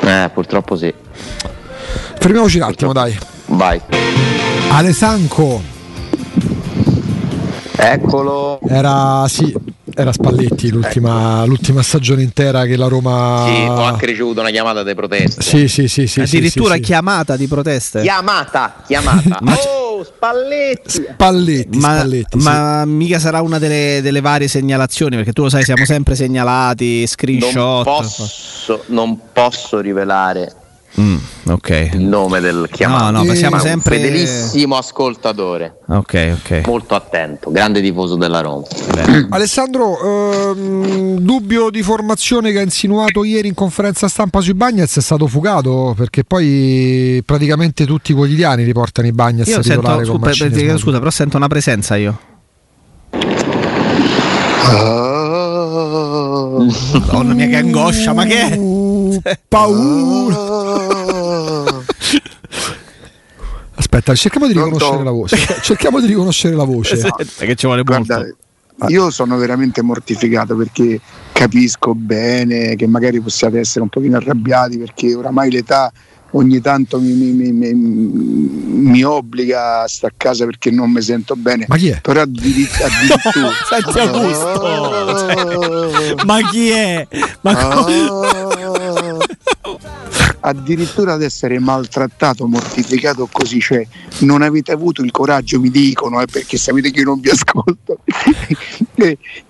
eh, 0.00 0.30
purtroppo 0.32 0.76
sì 0.76 0.92
Fermiamoci 2.18 2.56
un 2.56 2.62
attimo, 2.62 2.92
dai. 2.94 3.18
vai 3.46 3.80
Alesanco 4.70 5.62
eccolo 7.76 8.58
era 8.66 9.26
sì, 9.28 9.54
era 9.98 10.12
Spalletti 10.12 10.70
l'ultima, 10.70 11.44
l'ultima 11.46 11.82
stagione 11.82 12.22
intera 12.22 12.66
che 12.66 12.76
la 12.76 12.86
Roma. 12.86 13.44
sì, 13.46 13.62
ho 13.62 13.82
anche 13.82 14.04
ricevuto 14.06 14.40
una 14.40 14.50
chiamata 14.50 14.82
di 14.82 14.94
protesta 14.94 15.40
Sì, 15.40 15.68
sì, 15.68 15.88
sì, 15.88 16.06
sì, 16.06 16.20
Addirittura 16.20 16.74
sì, 16.74 16.80
sì, 16.80 16.84
chiamata 16.84 17.36
di 17.36 17.46
proteste. 17.46 18.02
chiamata 18.02 18.82
chiamata 18.86 19.38
oh 19.88 20.04
Spalletti 20.04 20.90
Spalletti, 20.90 21.78
Ma, 21.78 21.94
Spalletti, 21.94 22.38
sì. 22.38 22.44
ma 22.46 22.84
mica 22.84 23.18
sarà 23.18 23.40
una 23.40 23.58
delle, 23.58 24.00
delle 24.02 24.20
varie 24.20 24.48
segnalazioni, 24.48 25.16
perché 25.16 25.32
tu 25.32 25.42
lo 25.44 25.48
sai, 25.48 25.64
siamo 25.64 25.86
sempre 25.86 26.14
segnalati, 26.14 26.98
non 26.98 27.06
screenshot. 27.06 27.82
posso, 27.84 28.84
non 28.88 29.18
posso 29.32 29.80
rivelare 29.80 30.52
Mm, 30.98 31.16
ok. 31.48 31.90
il 31.92 32.00
nome 32.04 32.40
del 32.40 32.68
chiamato 32.72 33.04
No, 33.10 33.18
no, 33.18 33.24
ma 33.24 33.34
siamo 33.34 33.58
sempre. 33.58 33.96
fedelissimo 33.98 34.76
ascoltatore 34.78 35.80
Ok, 35.88 36.36
ok. 36.40 36.62
molto 36.66 36.94
attento 36.94 37.50
grande 37.50 37.82
tifoso 37.82 38.16
della 38.16 38.40
Roma. 38.40 38.62
Alessandro, 39.28 40.52
ehm, 40.54 41.18
dubbio 41.18 41.68
di 41.68 41.82
formazione 41.82 42.50
che 42.50 42.60
ha 42.60 42.62
insinuato 42.62 43.24
ieri 43.24 43.48
in 43.48 43.54
conferenza 43.54 44.08
stampa 44.08 44.40
sui 44.40 44.54
Bagnets 44.54 44.96
è 44.96 45.02
stato 45.02 45.26
fugato 45.26 45.92
perché 45.94 46.24
poi 46.24 47.22
praticamente 47.26 47.84
tutti 47.84 48.12
i 48.12 48.14
quotidiani 48.14 48.64
riportano 48.64 49.06
i 49.06 49.12
Bagnets 49.12 49.48
Io 49.50 49.62
sento, 49.62 49.82
scusa, 50.02 50.12
Mancini 50.18 50.46
e 50.46 50.50
per- 50.50 50.52
Smalling. 50.52 50.78
scusa, 50.78 50.98
però 50.98 51.10
sento 51.10 51.36
una 51.36 51.48
presenza 51.48 51.96
io. 51.96 52.18
Madonna 56.92 57.34
mia, 57.34 57.46
che 57.46 57.56
angoscia, 57.56 58.12
ma 58.12 58.24
che 58.24 58.40
è? 58.48 59.38
Paura. 59.48 60.45
Aspetta, 63.96 64.14
cerchiamo 64.14 64.46
di 64.46 64.52
Pronto? 64.52 64.74
riconoscere 64.74 65.04
la 65.04 65.10
voce. 65.10 65.36
Cerchiamo 65.64 66.00
di 66.00 66.06
riconoscere 66.06 66.54
la 66.54 66.64
voce. 66.64 66.96
Senta 66.98 67.24
che 67.46 67.54
ci 67.54 67.64
vuole 67.66 67.82
Guarda, 67.82 68.18
molto. 68.18 68.36
io 68.92 69.08
sono 69.10 69.38
veramente 69.38 69.80
mortificato 69.80 70.54
perché 70.54 71.00
capisco 71.32 71.94
bene 71.94 72.76
che 72.76 72.86
magari 72.86 73.20
possiate 73.22 73.58
essere 73.58 73.80
un 73.80 73.88
pochino 73.88 74.18
arrabbiati 74.18 74.76
perché 74.76 75.14
oramai 75.14 75.50
l'età 75.50 75.90
ogni 76.32 76.60
tanto 76.60 77.00
mi, 77.00 77.12
mi- 77.14 77.32
mi- 77.32 77.52
mi- 77.52 77.72
mi 77.72 79.02
obbliga 79.02 79.84
a 79.84 79.88
stare 79.88 80.12
a 80.12 80.16
casa 80.22 80.44
perché 80.44 80.70
non 80.70 80.90
mi 80.90 81.00
sento 81.00 81.34
bene. 81.34 81.64
Ma 81.66 81.76
chi 81.76 81.88
è? 81.88 81.98
Però 82.02 82.20
addiri- 82.20 82.68
addirittura... 82.82 83.48
Senti 83.70 83.98
Augusto. 83.98 84.60
Ma 86.26 86.40
chi 86.50 86.68
è? 86.68 87.06
Ma 87.40 87.50
Ah. 87.52 87.86
Addirittura 90.46 91.14
ad 91.14 91.22
essere 91.22 91.58
maltrattato, 91.58 92.46
mortificato 92.46 93.28
così, 93.30 93.60
cioè 93.60 93.84
non 94.20 94.42
avete 94.42 94.70
avuto 94.70 95.02
il 95.02 95.10
coraggio, 95.10 95.58
mi 95.60 95.70
dicono, 95.70 96.20
eh, 96.20 96.26
perché 96.26 96.56
sapete 96.56 96.90
che 96.90 97.00
io 97.00 97.06
non 97.06 97.20
vi 97.20 97.30
ascolto, 97.30 97.98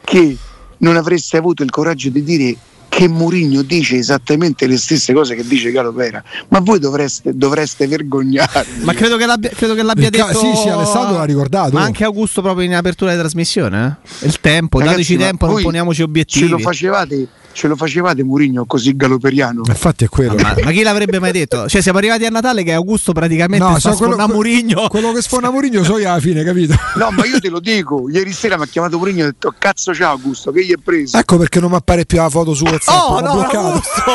che 0.04 0.36
non 0.78 0.96
avreste 0.96 1.36
avuto 1.36 1.62
il 1.62 1.70
coraggio 1.70 2.08
di 2.08 2.22
dire 2.22 2.56
che 2.88 3.08
Mourinho 3.08 3.62
dice 3.62 3.96
esattamente 3.96 4.66
le 4.66 4.78
stesse 4.78 5.12
cose 5.12 5.34
che 5.34 5.46
dice 5.46 5.70
Galo 5.70 5.92
Pera, 5.92 6.22
ma 6.48 6.60
voi 6.60 6.78
dovreste, 6.78 7.32
dovreste 7.36 7.86
vergognarvi. 7.86 8.84
Ma 8.84 8.94
credo 8.94 9.16
che 9.16 9.26
l'abbia, 9.26 9.50
credo 9.50 9.74
che 9.74 9.82
l'abbia 9.82 10.08
ca- 10.10 10.26
detto. 10.28 10.38
sì, 10.38 10.56
sì, 10.62 10.68
Alessandro 10.68 11.18
l'ha 11.18 11.24
ricordato. 11.24 11.72
Ma 11.72 11.82
anche 11.82 12.04
Augusto 12.04 12.40
proprio 12.42 12.64
in 12.64 12.74
apertura 12.74 13.12
di 13.12 13.18
trasmissione. 13.18 13.98
eh? 14.22 14.26
Il 14.26 14.40
tempo, 14.40 14.78
Ragazzi, 14.78 14.96
dateci 14.96 15.16
tempo, 15.18 15.46
non 15.46 15.60
poniamoci 15.62 15.96
Ce 15.98 16.02
obiettivi. 16.04 16.48
lo 16.48 16.58
facevate, 16.58 17.26
ce 17.52 17.68
lo 17.68 17.76
facevate 17.76 18.22
Mourinho 18.22 18.64
così 18.64 18.96
galoperiano? 18.96 19.62
Infatti 19.66 20.04
è 20.04 20.08
quello. 20.08 20.34
Ma, 20.36 20.54
ma 20.64 20.70
chi 20.70 20.82
l'avrebbe 20.82 21.18
mai 21.20 21.32
detto? 21.32 21.68
Cioè, 21.68 21.82
siamo 21.82 21.98
arrivati 21.98 22.24
a 22.24 22.30
Natale 22.30 22.62
che 22.62 22.72
Augusto 22.72 23.12
praticamente 23.12 23.64
No, 23.66 23.78
so 23.78 23.90
quello, 23.94 24.16
Murigno. 24.28 24.88
quello 24.88 25.12
che 25.12 25.20
sfona 25.22 25.50
Murigno 25.50 25.82
so 25.84 25.98
io 25.98 26.08
alla 26.10 26.20
fine, 26.20 26.42
capito? 26.44 26.74
No, 26.96 27.10
ma 27.10 27.26
io 27.26 27.40
te 27.40 27.48
lo 27.50 27.60
dico, 27.60 28.08
ieri 28.08 28.32
sera 28.32 28.56
mi 28.56 28.62
ha 28.62 28.66
chiamato 28.66 28.96
Mourinho 28.96 29.18
e 29.20 29.22
ha 29.22 29.26
detto 29.26 29.54
cazzo 29.58 29.92
ciao 29.94 30.12
Augusto, 30.12 30.50
che 30.50 30.64
gli 30.64 30.72
è 30.72 30.76
preso? 30.82 31.16
Ecco 31.18 31.36
perché 31.36 31.60
non 31.60 31.70
mi 31.70 31.76
appare 31.76 32.06
più 32.06 32.18
la 32.18 32.30
foto 32.30 32.54
su 32.54 32.64
WhatsApp. 32.76 33.10
Oh 33.10 33.20
no, 33.20 33.32
bloccato. 33.32 33.66
Augusto! 33.66 34.10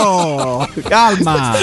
Augusto! 0.00 0.68
Calma! 0.88 1.58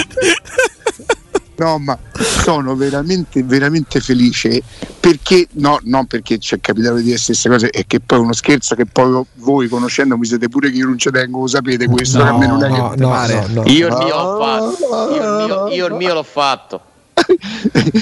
No, 1.56 1.78
ma 1.78 1.98
sono 2.18 2.76
veramente, 2.76 3.44
veramente 3.44 4.00
felice 4.00 4.62
perché, 5.00 5.48
no, 5.54 5.80
non 5.84 6.08
perché 6.08 6.39
ci 6.39 6.56
è 6.56 6.60
capitato 6.60 6.96
di 6.96 7.04
dire 7.04 7.13
le 7.13 7.20
stesse 7.20 7.48
cose 7.48 7.70
e 7.70 7.86
che 7.86 8.00
poi 8.00 8.18
è 8.18 8.22
uno 8.22 8.34
scherzo 8.34 8.74
che 8.74 8.86
poi 8.86 9.24
voi 9.36 9.68
conoscendomi 9.68 10.26
siete 10.26 10.50
pure 10.50 10.72
che 10.72 10.78
io 10.78 10.86
non 10.86 10.98
ci 10.98 11.12
tengo, 11.12 11.42
lo 11.42 11.48
sapete 11.48 11.88
questo, 11.88 12.18
che 12.24 12.28
a 12.28 12.38
me 12.38 12.48
non 12.48 12.63
è 12.63 12.70
no, 12.70 12.89
che 12.89 12.96
no, 12.98 13.10
pare. 13.10 13.48
no, 13.50 13.62
no. 13.62 13.70
io 13.70 13.88
il 13.88 13.94
mio 13.94 14.16
l'ho 14.16 14.38
fatto 14.39 15.13
io 15.13 15.22
il 15.22 15.46
mio, 15.46 15.68
io 15.68 15.86
il 15.86 15.94
mio 15.94 16.13
l'ho 16.13 16.24
fatto 16.24 16.82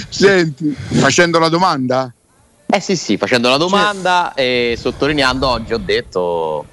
Senti, 0.09 0.75
facendo 0.87 1.37
la 1.37 1.49
domanda, 1.49 2.11
Eh 2.67 2.79
sì, 2.79 2.95
sì, 2.95 3.17
facendo 3.17 3.49
la 3.49 3.57
domanda 3.57 4.33
e 4.33 4.77
sottolineando 4.79 5.47
oggi 5.47 5.73
ho 5.73 5.77
detto 5.83 6.65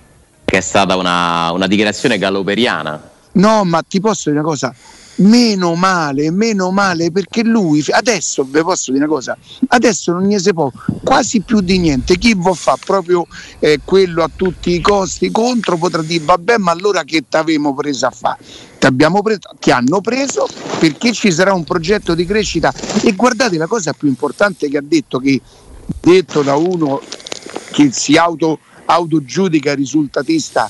è 0.59 0.61
stata 0.61 0.97
una, 0.97 1.51
una 1.53 1.67
dichiarazione 1.67 2.19
galoperiana. 2.19 3.11
no, 3.33 3.65
ma 3.65 3.83
ti 3.87 4.01
posso 4.01 4.31
dire 4.31 4.41
una 4.41 4.49
cosa, 4.49 4.75
meno 5.19 5.75
male, 5.75 6.31
meno 6.31 6.71
male 6.71 7.11
perché 7.11 7.43
lui 7.43 7.85
adesso 7.91 8.45
vi 8.45 8.63
posso 8.63 8.93
dire 8.93 9.05
una 9.05 9.13
cosa, 9.13 9.37
adesso 9.69 10.13
non 10.13 10.23
gli 10.23 10.39
si 10.39 10.53
può 10.53 10.71
quasi 11.03 11.41
più 11.41 11.61
di 11.61 11.79
niente, 11.79 12.19
chi 12.19 12.35
vuol 12.35 12.57
fare 12.57 12.81
proprio 12.85 13.27
eh, 13.59 13.81
quello 13.85 14.23
a 14.23 14.31
tutti 14.35 14.73
i 14.73 14.81
costi 14.81 15.31
contro 15.31 15.77
potrà 15.77 16.03
dire 16.03 16.25
vabbè 16.25 16.59
ma 16.59 16.73
allora 16.73 17.03
che 17.05 17.25
ti 17.29 17.37
avevamo 17.37 17.75
preso 17.75 18.07
a 18.07 18.11
fare? 18.11 18.39
Ti 18.79 19.71
hanno 19.71 20.01
preso 20.01 20.47
perché 20.79 21.13
ci 21.13 21.33
sarà 21.33 21.53
un 21.53 21.65
progetto 21.65 22.15
di 22.15 22.25
crescita 22.25 22.73
e 23.03 23.13
guardate 23.13 23.57
la 23.57 23.67
cosa 23.67 23.93
più 23.93 24.07
importante 24.09 24.69
che 24.69 24.79
ha 24.79 24.83
detto 24.85 25.19
che 25.19 25.41
detto 26.01 26.43
da 26.43 26.55
uno 26.55 27.01
che 27.73 27.91
si 27.93 28.17
auto 28.17 28.61
autogiudica 28.89 29.75
risultatista 29.75 30.69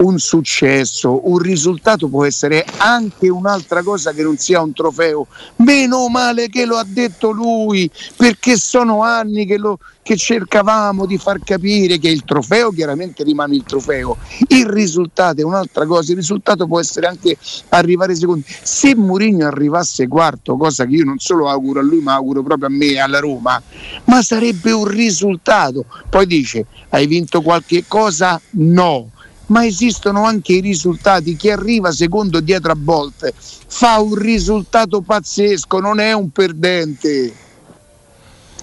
un 0.00 0.18
successo, 0.18 1.28
un 1.28 1.38
risultato 1.38 2.08
può 2.08 2.24
essere 2.24 2.64
anche 2.78 3.28
un'altra 3.28 3.82
cosa 3.82 4.12
che 4.12 4.22
non 4.22 4.36
sia 4.38 4.62
un 4.62 4.72
trofeo. 4.72 5.26
Meno 5.56 6.08
male 6.08 6.48
che 6.48 6.64
lo 6.64 6.76
ha 6.76 6.84
detto 6.86 7.30
lui, 7.30 7.90
perché 8.16 8.56
sono 8.56 9.02
anni 9.02 9.44
che, 9.44 9.58
lo, 9.58 9.78
che 10.02 10.16
cercavamo 10.16 11.04
di 11.04 11.18
far 11.18 11.40
capire 11.44 11.98
che 11.98 12.08
il 12.08 12.24
trofeo 12.24 12.70
chiaramente 12.70 13.22
rimane 13.24 13.56
il 13.56 13.64
trofeo, 13.64 14.16
il 14.48 14.66
risultato 14.66 15.40
è 15.40 15.44
un'altra 15.44 15.84
cosa, 15.86 16.12
il 16.12 16.18
risultato 16.18 16.66
può 16.66 16.80
essere 16.80 17.06
anche 17.06 17.36
arrivare 17.70 18.14
secondo. 18.14 18.44
Se 18.62 18.94
Mourinho 18.94 19.46
arrivasse 19.46 20.08
quarto, 20.08 20.56
cosa 20.56 20.86
che 20.86 20.94
io 20.94 21.04
non 21.04 21.18
solo 21.18 21.48
auguro 21.48 21.80
a 21.80 21.82
lui, 21.82 22.00
ma 22.00 22.14
auguro 22.14 22.42
proprio 22.42 22.68
a 22.68 22.70
me 22.70 22.98
alla 22.98 23.18
Roma, 23.18 23.60
ma 24.04 24.22
sarebbe 24.22 24.72
un 24.72 24.86
risultato. 24.86 25.84
Poi 26.08 26.26
dice, 26.26 26.66
hai 26.90 27.06
vinto 27.06 27.42
qualche 27.42 27.84
cosa? 27.86 28.40
No 28.52 29.10
ma 29.50 29.64
esistono 29.64 30.24
anche 30.24 30.54
i 30.54 30.60
risultati. 30.60 31.36
Chi 31.36 31.50
arriva 31.50 31.92
secondo 31.92 32.40
dietro 32.40 32.72
a 32.72 32.76
volte 32.78 33.32
fa 33.36 34.00
un 34.00 34.14
risultato 34.14 35.00
pazzesco, 35.00 35.78
non 35.78 36.00
è 36.00 36.12
un 36.12 36.30
perdente. 36.30 37.48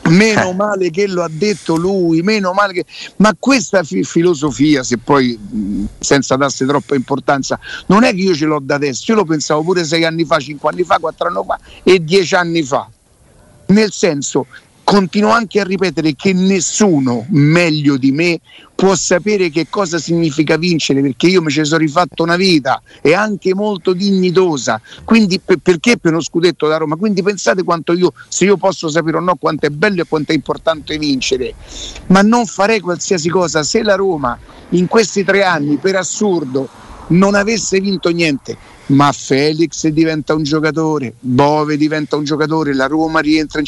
Meno 0.09 0.49
eh. 0.49 0.53
male 0.53 0.89
che 0.89 1.05
lo 1.05 1.21
ha 1.21 1.29
detto 1.29 1.75
lui, 1.75 2.21
meno 2.21 2.53
male 2.53 2.71
che... 2.71 2.85
Ma 3.17 3.35
questa 3.37 3.83
fi- 3.83 4.03
filosofia, 4.03 4.81
se 4.81 4.97
poi 4.97 5.37
senza 5.99 6.37
darsi 6.37 6.65
troppa 6.65 6.95
importanza, 6.95 7.59
non 7.87 8.03
è 8.03 8.11
che 8.11 8.21
io 8.21 8.33
ce 8.33 8.45
l'ho 8.45 8.59
da 8.61 8.75
adesso, 8.75 9.11
io 9.11 9.17
lo 9.17 9.25
pensavo 9.25 9.63
pure 9.63 9.83
sei 9.83 10.05
anni 10.05 10.23
fa, 10.23 10.39
cinque 10.39 10.69
anni 10.69 10.83
fa, 10.83 10.97
quattro 10.99 11.27
anni 11.27 11.43
fa 11.45 11.59
e 11.83 12.01
dieci 12.01 12.35
anni 12.35 12.63
fa. 12.63 12.89
Nel 13.67 13.91
senso, 13.91 14.45
continuo 14.87 15.31
anche 15.31 15.59
a 15.59 15.65
ripetere 15.65 16.15
che 16.15 16.31
nessuno 16.31 17.25
meglio 17.31 17.97
di 17.97 18.13
me 18.13 18.39
può 18.73 18.95
sapere 18.95 19.49
che 19.49 19.67
cosa 19.69 19.97
significa 19.97 20.55
vincere 20.55 21.01
perché 21.01 21.27
io 21.27 21.41
mi 21.41 21.51
ci 21.51 21.65
sono 21.65 21.81
rifatto 21.81 22.23
una 22.23 22.37
vita 22.37 22.81
e 23.01 23.13
anche 23.13 23.53
molto 23.53 23.91
dignitosa. 23.91 24.79
Quindi 25.03 25.41
per, 25.43 25.57
perché 25.57 25.97
per 25.97 26.13
uno 26.13 26.21
scudetto 26.21 26.69
da 26.69 26.77
Roma? 26.77 26.95
Quindi 26.95 27.21
pensate 27.21 27.63
quanto 27.63 27.91
io 27.91 28.13
se 28.29 28.45
io 28.45 28.55
posso 28.55 28.87
sapere 28.87 29.17
o 29.17 29.19
no 29.19 29.35
quanto 29.35 29.65
è 29.65 29.69
bello 29.71 30.03
e 30.03 30.05
quanto 30.07 30.31
è 30.31 30.35
importante 30.35 30.97
vincere. 30.97 31.53
Ma 32.05 32.21
non 32.21 32.45
farei 32.45 32.79
qualsiasi 32.79 33.27
cosa 33.27 33.63
se 33.63 33.83
la 33.83 33.95
Roma 33.95 34.39
in 34.69 34.87
questi 34.87 35.25
tre 35.25 35.43
anni 35.43 35.75
per 35.75 35.97
assurdo 35.97 36.69
non 37.07 37.35
avesse 37.35 37.79
vinto 37.79 38.09
niente 38.09 38.57
ma 38.87 39.11
Felix 39.11 39.87
diventa 39.87 40.33
un 40.33 40.43
giocatore, 40.43 41.13
Bove 41.19 41.77
diventa 41.77 42.15
un 42.15 42.23
giocatore, 42.23 42.73
la 42.73 42.87
Roma 42.87 43.19
rientra 43.19 43.61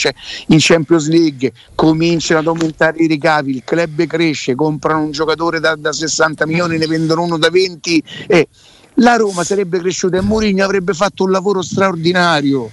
in 0.47 0.58
Champions 0.60 1.08
League, 1.08 1.52
cominciano 1.75 2.39
ad 2.39 2.47
aumentare 2.47 3.04
i 3.04 3.08
ricavi, 3.08 3.56
il 3.56 3.63
club 3.63 4.06
cresce, 4.06 4.56
comprano 4.56 5.04
un 5.04 5.12
giocatore 5.12 5.60
da, 5.60 5.75
da 5.75 5.91
60 5.91 6.45
milioni, 6.45 6.78
ne 6.78 6.88
vendono 6.88 7.23
uno 7.23 7.38
da 7.38 7.49
20 7.49 8.04
e 8.28 8.47
la 8.95 9.15
Roma 9.15 9.43
sarebbe 9.43 9.80
cresciuta 9.80 10.17
e 10.17 10.21
Mourinho 10.21 10.63
avrebbe 10.63 10.93
fatto 10.93 11.23
un 11.23 11.32
lavoro 11.32 11.62
straordinario. 11.62 12.69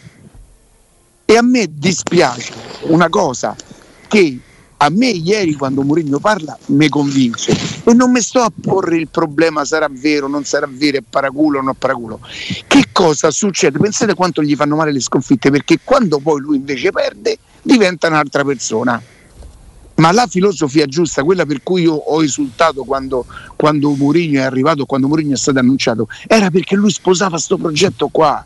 E 1.24 1.36
a 1.36 1.42
me 1.42 1.68
dispiace 1.68 2.52
una 2.82 3.08
cosa 3.08 3.56
che 4.06 4.38
a 4.76 4.88
me 4.90 5.08
ieri 5.08 5.54
quando 5.54 5.82
Mourinho 5.82 6.20
parla 6.20 6.56
mi 6.66 6.88
convince 6.88 7.75
e 7.88 7.94
non 7.94 8.10
mi 8.10 8.20
sto 8.20 8.40
a 8.40 8.50
porre 8.60 8.96
il 8.96 9.06
problema 9.08 9.64
sarà 9.64 9.86
vero, 9.88 10.26
non 10.26 10.42
sarà 10.42 10.66
vero, 10.68 10.98
è 10.98 11.02
paraculo 11.08 11.58
o 11.58 11.62
non 11.62 11.72
è 11.72 11.76
paraculo. 11.78 12.18
Che 12.66 12.88
cosa 12.90 13.30
succede? 13.30 13.78
Pensate 13.78 14.14
quanto 14.14 14.42
gli 14.42 14.56
fanno 14.56 14.74
male 14.74 14.90
le 14.90 14.98
sconfitte 14.98 15.52
perché 15.52 15.78
quando 15.84 16.18
poi 16.18 16.40
lui 16.40 16.56
invece 16.56 16.90
perde 16.90 17.38
diventa 17.62 18.08
un'altra 18.08 18.44
persona. 18.44 19.00
Ma 19.94 20.10
la 20.10 20.26
filosofia 20.26 20.86
giusta, 20.86 21.22
quella 21.22 21.46
per 21.46 21.62
cui 21.62 21.82
io 21.82 21.94
ho 21.94 22.24
esultato 22.24 22.82
quando, 22.82 23.24
quando 23.54 23.94
Mourinho 23.94 24.40
è 24.40 24.42
arrivato, 24.42 24.84
quando 24.84 25.06
Mourinho 25.06 25.34
è 25.34 25.38
stato 25.38 25.60
annunciato, 25.60 26.08
era 26.26 26.50
perché 26.50 26.74
lui 26.74 26.90
sposava 26.90 27.30
questo 27.30 27.56
progetto 27.56 28.08
qua. 28.08 28.44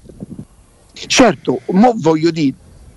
Certo, 0.93 1.63
mo 1.71 1.95
voglio 1.97 2.31
dire, 2.31 2.55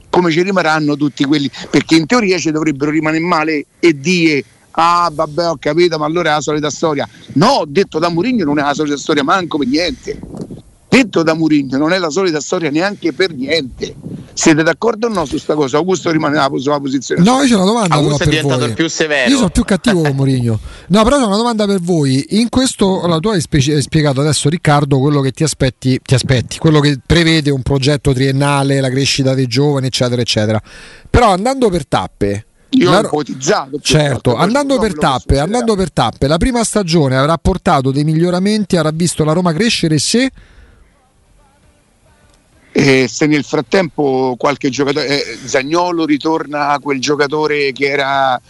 come 0.10 0.29
ci 0.29 0.41
rimarranno 0.41 0.97
tutti 0.97 1.23
quelli, 1.23 1.49
perché 1.69 1.95
in 1.95 2.06
teoria 2.06 2.38
ci 2.38 2.51
dovrebbero 2.51 2.91
rimanere 2.91 3.23
male 3.23 3.65
e 3.79 3.97
dire 3.97 4.43
ah 4.73 5.09
vabbè 5.13 5.49
ho 5.49 5.57
capito 5.59 5.97
ma 5.97 6.05
allora 6.05 6.31
è 6.31 6.33
la 6.33 6.41
solita 6.41 6.69
storia. 6.69 7.07
No 7.33 7.63
detto 7.67 7.99
da 7.99 8.09
Murigno 8.09 8.45
non 8.45 8.59
è 8.59 8.62
la 8.62 8.73
solita 8.73 8.97
storia 8.97 9.23
manco 9.23 9.57
per 9.57 9.67
niente. 9.67 10.19
Detto 10.88 11.23
da 11.23 11.33
Murigno 11.33 11.77
non 11.77 11.91
è 11.91 11.97
la 11.97 12.09
solita 12.09 12.39
storia 12.39 12.69
neanche 12.69 13.13
per 13.13 13.33
niente. 13.33 13.95
Siete 14.33 14.63
d'accordo 14.63 15.07
o 15.07 15.09
no 15.09 15.25
su 15.25 15.31
questa 15.31 15.53
cosa? 15.53 15.77
Augusto 15.77 16.09
rimane 16.12 16.39
sulla 16.59 16.79
posizione. 16.79 17.23
No 17.23 17.41
io 17.41 17.49
c'ho 17.49 17.55
una 17.55 17.65
domanda 17.65 17.95
Augusto 17.95 18.23
è 18.23 18.27
diventato 18.27 18.59
voi. 18.59 18.69
il 18.69 18.73
più 18.73 18.88
severo. 18.88 19.29
Io 19.29 19.38
sono 19.38 19.49
più 19.49 19.63
cattivo 19.63 20.01
con 20.01 20.12
Murigno 20.15 20.59
no 20.88 21.03
però 21.03 21.17
c'ho 21.17 21.27
una 21.27 21.38
domanda 21.38 21.65
per 21.65 21.79
voi. 21.79 22.25
In 22.39 22.49
questo 22.49 23.01
allora, 23.01 23.19
tu 23.19 23.29
hai 23.29 23.41
spie- 23.41 23.81
spiegato 23.81 24.21
adesso 24.21 24.49
Riccardo 24.49 24.99
quello 24.99 25.21
che 25.21 25.31
ti 25.31 25.43
aspetti, 25.43 25.99
ti 26.03 26.13
aspetti 26.13 26.57
quello 26.57 26.79
che 26.79 26.99
prevede 27.03 27.49
un 27.51 27.62
progetto 27.62 28.13
triennale 28.13 28.79
la 28.79 28.89
crescita 28.89 29.33
dei 29.33 29.47
giovani 29.47 29.88
eccetera 29.88 30.21
eccetera. 30.21 30.62
Però 31.09 31.31
andando 31.31 31.69
per 31.69 31.88
tappe 31.88 32.45
io 32.73 32.89
La- 32.89 32.99
ho 32.99 33.05
ipotizzato. 33.05 33.79
Certo, 33.81 34.36
andando 34.36 34.77
per 34.79 34.95
tappe, 34.95 35.39
andando 35.39 35.75
per 35.75 35.91
tappe, 35.91 36.27
la 36.27 36.38
prima 36.38 36.63
stagione 36.63 37.17
avrà 37.17 37.38
portato 37.38 37.91
dei 37.91 38.03
miglioramenti, 38.03 38.77
avrà 38.77 38.91
visto 38.91 39.23
la 39.23 39.33
Roma 39.33 39.53
crescere 39.53 39.97
se 39.99 40.31
E 42.75 43.07
se 43.07 43.27
nel 43.27 43.43
frattempo 43.43 44.36
qualche 44.36 44.69
giocatore, 44.71 45.07
eh, 45.07 45.38
Zagnolo 45.45 46.05
ritorna 46.05 46.69
a 46.69 46.79
quel 46.79 46.99
giocatore 46.99 47.71
che 47.71 47.86
era, 47.86 48.41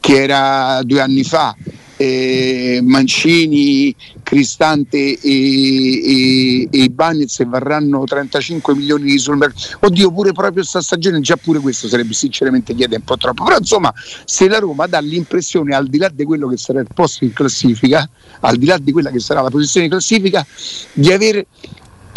che 0.00 0.22
era 0.22 0.80
due 0.82 1.02
anni 1.02 1.22
fa, 1.24 1.54
eh, 2.00 2.80
Mancini, 2.82 3.94
Cristante 4.22 5.18
e, 5.20 5.20
e, 5.20 6.68
e 6.70 6.88
Bagnez 6.88 7.44
varranno 7.46 8.04
35 8.04 8.74
milioni 8.74 9.10
di 9.10 9.18
sul. 9.18 9.38
Oddio, 9.80 10.10
pure 10.10 10.32
proprio 10.32 10.62
sta 10.64 10.80
stagione, 10.80 11.20
già 11.20 11.36
pure 11.36 11.58
questo 11.58 11.88
sarebbe 11.88 12.14
sinceramente 12.14 12.74
chiedere 12.74 13.00
un 13.00 13.04
po' 13.04 13.18
troppo. 13.18 13.44
Però 13.44 13.58
insomma, 13.58 13.92
se 14.24 14.48
la 14.48 14.58
Roma 14.58 14.86
dà 14.86 14.98
l'impressione, 15.00 15.74
al 15.74 15.88
di 15.88 15.98
là 15.98 16.08
di 16.08 16.24
quello 16.24 16.48
che 16.48 16.56
sarà 16.56 16.80
il 16.80 16.88
posto 16.92 17.24
in 17.24 17.34
classifica, 17.34 18.08
al 18.40 18.56
di 18.56 18.64
là 18.64 18.78
di 18.78 18.92
quella 18.92 19.10
che 19.10 19.20
sarà 19.20 19.42
la 19.42 19.50
posizione 19.50 19.84
in 19.84 19.92
classifica, 19.92 20.46
di 20.94 21.12
aver 21.12 21.44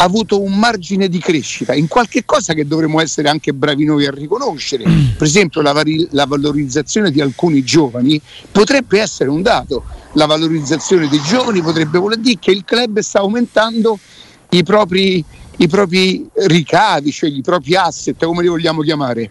avuto 0.04 0.40
un 0.40 0.56
margine 0.56 1.08
di 1.08 1.18
crescita 1.18 1.74
in 1.74 1.88
qualche 1.88 2.24
cosa 2.24 2.52
che 2.54 2.66
dovremmo 2.66 3.00
essere 3.00 3.28
anche 3.28 3.52
bravi 3.52 3.84
noi 3.84 4.06
a 4.06 4.10
riconoscere. 4.10 4.84
Per 5.16 5.26
esempio 5.26 5.60
la, 5.60 5.72
vari- 5.72 6.06
la 6.10 6.26
valorizzazione 6.26 7.10
di 7.10 7.20
alcuni 7.20 7.62
giovani 7.64 8.20
potrebbe 8.50 9.00
essere 9.00 9.30
un 9.30 9.42
dato. 9.42 9.84
La 10.12 10.26
valorizzazione 10.26 11.08
dei 11.08 11.20
giovani 11.22 11.60
potrebbe 11.60 11.98
voler 11.98 12.18
dire 12.18 12.38
che 12.38 12.50
il 12.50 12.64
club 12.64 13.00
sta 13.00 13.20
aumentando 13.20 13.98
i 14.50 14.62
propri, 14.62 15.24
i 15.56 15.68
propri 15.68 16.28
ricavi, 16.32 17.10
cioè 17.10 17.30
i 17.30 17.42
propri 17.42 17.74
asset, 17.74 18.22
come 18.24 18.42
li 18.42 18.48
vogliamo 18.48 18.82
chiamare. 18.82 19.30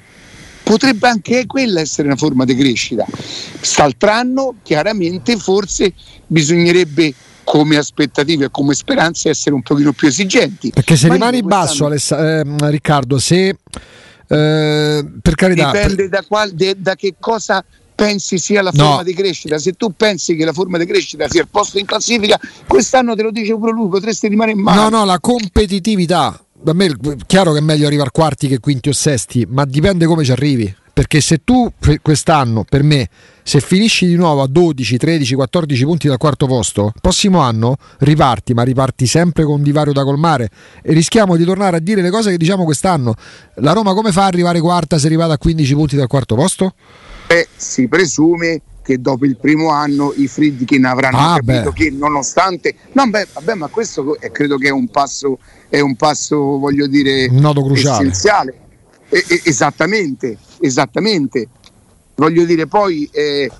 Potrebbe 0.63 1.07
anche 1.07 1.45
quella 1.45 1.81
essere 1.81 2.07
una 2.07 2.15
forma 2.15 2.45
di 2.45 2.55
crescita. 2.55 3.05
St'altro 3.59 4.55
chiaramente 4.63 5.37
forse 5.37 5.93
bisognerebbe 6.25 7.13
come 7.43 7.77
aspettative 7.77 8.45
e 8.45 8.49
come 8.51 8.73
speranze 8.73 9.29
essere 9.29 9.55
un 9.55 9.61
pochino 9.61 9.91
più 9.93 10.07
esigenti. 10.07 10.69
perché 10.71 10.95
se 10.95 11.07
Ma 11.07 11.13
rimani 11.13 11.41
basso 11.43 11.85
quest'anno- 11.87 12.21
Alessa- 12.21 12.39
ehm, 12.39 12.69
Riccardo, 12.69 13.19
se 13.19 13.55
eh, 14.27 15.05
per 15.21 15.35
carità 15.35 15.71
dipende 15.71 16.09
da, 16.09 16.23
qual- 16.27 16.51
de- 16.51 16.75
da 16.77 16.95
che 16.95 17.15
cosa 17.19 17.63
pensi 17.95 18.37
sia 18.39 18.61
la 18.61 18.71
No. 18.73 18.83
forma 18.85 19.03
di 19.03 19.13
crescita. 19.13 19.57
Se 19.59 19.73
tu 19.73 19.93
pensi 19.95 20.35
che 20.35 20.45
la 20.45 20.53
forma 20.53 20.77
di 20.77 20.85
crescita 20.85 21.27
sia 21.29 21.41
il 21.41 21.47
posto 21.49 21.77
in 21.77 21.85
classifica, 21.85 22.39
quest'anno 22.67 23.15
te 23.15 23.21
lo 23.21 23.31
dice 23.31 23.55
pure 23.55 23.71
lui, 23.71 23.87
potresti 23.89 24.27
rimanere 24.27 24.57
male. 24.57 24.81
No, 24.81 24.89
no, 24.89 25.05
la 25.05 25.19
competitività. 25.19 26.37
A 26.65 26.73
me 26.73 26.85
è 26.85 26.91
chiaro 27.27 27.51
che 27.51 27.59
è 27.59 27.61
meglio 27.61 27.85
arrivare 27.87 28.09
quarti 28.11 28.47
che 28.47 28.59
quinti 28.59 28.89
o 28.89 28.93
sesti, 28.93 29.45
ma 29.49 29.65
dipende 29.65 30.05
come 30.05 30.23
ci 30.23 30.31
arrivi. 30.31 30.73
Perché 30.93 31.21
se 31.21 31.41
tu 31.43 31.71
quest'anno, 32.03 32.63
per 32.69 32.83
me, 32.83 33.09
se 33.41 33.59
finisci 33.61 34.05
di 34.05 34.13
nuovo 34.15 34.43
a 34.43 34.47
12, 34.47 34.97
13, 34.97 35.33
14 35.33 35.85
punti 35.85 36.07
dal 36.07 36.17
quarto 36.17 36.45
posto, 36.45 36.93
prossimo 37.01 37.39
anno 37.39 37.77
riparti, 37.99 38.53
ma 38.53 38.61
riparti 38.61 39.07
sempre 39.07 39.43
con 39.43 39.55
un 39.55 39.63
divario 39.63 39.91
da 39.91 40.03
colmare 40.03 40.49
e 40.83 40.93
rischiamo 40.93 41.35
di 41.35 41.45
tornare 41.45 41.77
a 41.77 41.79
dire 41.79 42.03
le 42.03 42.11
cose 42.11 42.29
che 42.29 42.37
diciamo 42.37 42.63
quest'anno. 42.63 43.15
La 43.55 43.73
Roma 43.73 43.95
come 43.95 44.11
fa 44.11 44.23
a 44.23 44.27
arrivare 44.27 44.59
quarta 44.59 44.99
se 44.99 45.05
è 45.05 45.07
arrivata 45.07 45.33
a 45.33 45.37
15 45.39 45.73
punti 45.73 45.95
dal 45.95 46.05
quarto 46.07 46.35
posto? 46.35 46.75
Beh, 47.25 47.47
si 47.55 47.87
presume 47.87 48.61
che 48.83 48.99
dopo 49.01 49.25
il 49.25 49.37
primo 49.37 49.69
anno 49.71 50.13
i 50.15 50.27
Friedkin 50.27 50.85
avranno 50.85 51.17
Ah, 51.17 51.35
capito 51.43 51.71
beh. 51.71 51.73
che 51.73 51.89
nonostante 51.89 52.75
no 52.91 53.07
beh, 53.09 53.27
vabbè 53.33 53.53
ma 53.55 53.67
questo 53.67 54.19
è- 54.19 54.29
credo 54.29 54.57
che 54.57 54.67
è 54.67 54.71
un 54.71 54.89
passo 54.89 55.39
è 55.69 55.79
un 55.79 55.95
passo 55.95 56.37
voglio 56.59 56.85
dire 56.85 57.27
Un 57.31 57.37
nodo 57.37 57.63
cruciale. 57.63 58.01
essenziale 58.09 58.57
E- 59.07 59.23
e- 59.29 59.41
esattamente 59.45 60.37
esattamente 60.65 61.49
voglio 62.15 62.45
dire 62.45 62.67
poi 62.67 63.09
eh, 63.11 63.51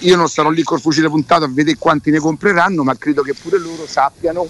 io 0.00 0.16
non 0.16 0.28
sarò 0.28 0.50
lì 0.50 0.62
col 0.62 0.80
fucile 0.80 1.08
puntato 1.08 1.44
a 1.44 1.48
vedere 1.48 1.76
quanti 1.78 2.10
ne 2.10 2.18
compreranno 2.18 2.82
ma 2.82 2.96
credo 2.96 3.22
che 3.22 3.34
pure 3.34 3.58
loro 3.58 3.86
sappiano 3.86 4.48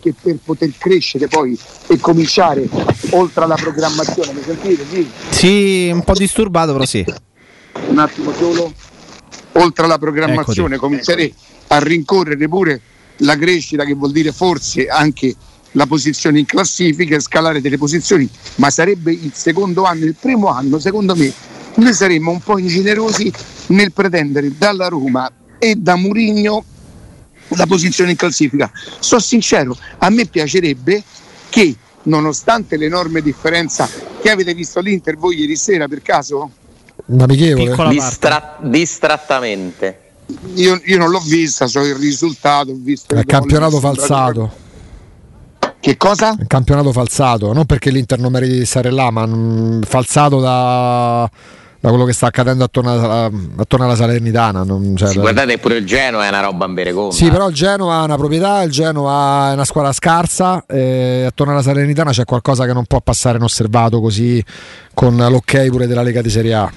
che 0.00 0.14
per 0.20 0.36
poter 0.44 0.70
crescere 0.78 1.26
poi 1.26 1.58
e 1.88 1.98
cominciare 1.98 2.68
oltre 3.10 3.42
alla 3.42 3.56
programmazione 3.56 4.32
mi 4.32 4.42
sentite? 4.42 4.84
Sì 4.88 5.10
Sì, 5.30 5.90
un 5.92 6.04
po' 6.04 6.12
disturbato, 6.12 6.72
però 6.72 6.84
sì. 6.84 7.04
un 7.88 7.98
attimo 7.98 8.32
solo 8.34 8.72
oltre 9.52 9.84
alla 9.84 9.98
programmazione 9.98 10.76
Eccoti. 10.76 10.78
comincerei 10.78 11.34
a 11.68 11.78
rincorrere 11.80 12.46
pure 12.46 12.80
la 13.18 13.36
crescita 13.36 13.84
che 13.84 13.94
vuol 13.94 14.12
dire 14.12 14.30
forse 14.30 14.86
anche 14.86 15.34
la 15.72 15.86
posizione 15.86 16.38
in 16.38 16.46
classifica 16.46 17.16
e 17.16 17.20
scalare 17.20 17.60
delle 17.60 17.78
posizioni, 17.78 18.28
ma 18.56 18.70
sarebbe 18.70 19.12
il 19.12 19.32
secondo 19.34 19.84
anno, 19.84 20.04
il 20.04 20.14
primo 20.18 20.48
anno, 20.48 20.78
secondo 20.78 21.14
me, 21.14 21.32
noi 21.74 21.92
saremmo 21.92 22.30
un 22.30 22.40
po' 22.40 22.58
ingenerosi 22.58 23.32
nel 23.68 23.92
pretendere 23.92 24.52
dalla 24.56 24.88
Roma 24.88 25.30
e 25.58 25.76
da 25.76 25.96
Murigno 25.96 26.64
la 27.48 27.66
posizione 27.66 28.10
in 28.10 28.16
classifica. 28.16 28.70
Sono 28.98 29.20
sincero, 29.20 29.76
a 29.98 30.10
me 30.10 30.26
piacerebbe 30.26 31.02
che 31.48 31.76
nonostante 32.04 32.76
l'enorme 32.76 33.20
differenza 33.20 33.88
che 34.20 34.30
avete 34.30 34.54
visto 34.54 34.80
l'Inter 34.80 35.16
voi 35.16 35.38
ieri 35.38 35.56
sera 35.56 35.86
per 35.88 36.02
caso? 36.02 36.50
Amichevole. 37.16 37.88
Distra- 37.90 38.58
distrattamente. 38.62 40.00
Io, 40.54 40.78
io, 40.84 40.98
non 40.98 41.10
l'ho 41.10 41.20
vista, 41.20 41.66
so 41.66 41.80
il 41.80 41.94
risultato. 41.94 42.70
Ho 42.72 42.76
visto 42.78 43.14
il 43.14 43.24
campionato 43.24 43.80
falsato. 43.80 44.66
Che 45.88 45.96
cosa? 45.96 46.36
Il 46.38 46.46
campionato 46.46 46.92
falsato, 46.92 47.54
non 47.54 47.64
perché 47.64 47.90
l'Inter 47.90 48.18
non 48.18 48.30
meriti 48.30 48.58
di 48.58 48.66
stare 48.66 48.90
là, 48.90 49.10
ma 49.10 49.24
mh, 49.24 49.84
falsato 49.84 50.38
da 50.38 51.30
da 51.80 51.88
quello 51.88 52.04
che 52.04 52.12
sta 52.12 52.26
accadendo 52.26 52.64
attorno 52.64 52.92
alla, 52.92 53.30
attorno 53.56 53.86
alla 53.86 53.94
Salernitana. 53.94 54.64
Non, 54.64 54.94
cioè, 54.96 55.08
sì, 55.08 55.18
guardate 55.18 55.56
pure 55.56 55.76
il 55.76 55.86
Genoa 55.86 56.26
è 56.26 56.28
una 56.28 56.42
roba 56.42 56.66
ambereconda. 56.66 57.14
Sì, 57.14 57.30
però 57.30 57.48
il 57.48 57.54
Genoa 57.54 58.00
ha 58.00 58.02
una 58.02 58.16
proprietà, 58.16 58.60
il 58.64 58.70
Genoa 58.70 59.48
è 59.48 59.52
una 59.54 59.64
squadra 59.64 59.92
scarsa 59.92 60.66
e 60.66 61.24
attorno 61.26 61.54
alla 61.54 61.62
Salernitana 61.62 62.10
c'è 62.10 62.24
qualcosa 62.24 62.66
che 62.66 62.74
non 62.74 62.84
può 62.84 63.00
passare 63.00 63.38
inosservato 63.38 63.98
così 64.02 64.44
con 64.92 65.16
l'ok 65.16 65.68
pure 65.68 65.86
della 65.86 66.02
Lega 66.02 66.20
di 66.20 66.28
Serie 66.28 66.52
A. 66.52 66.70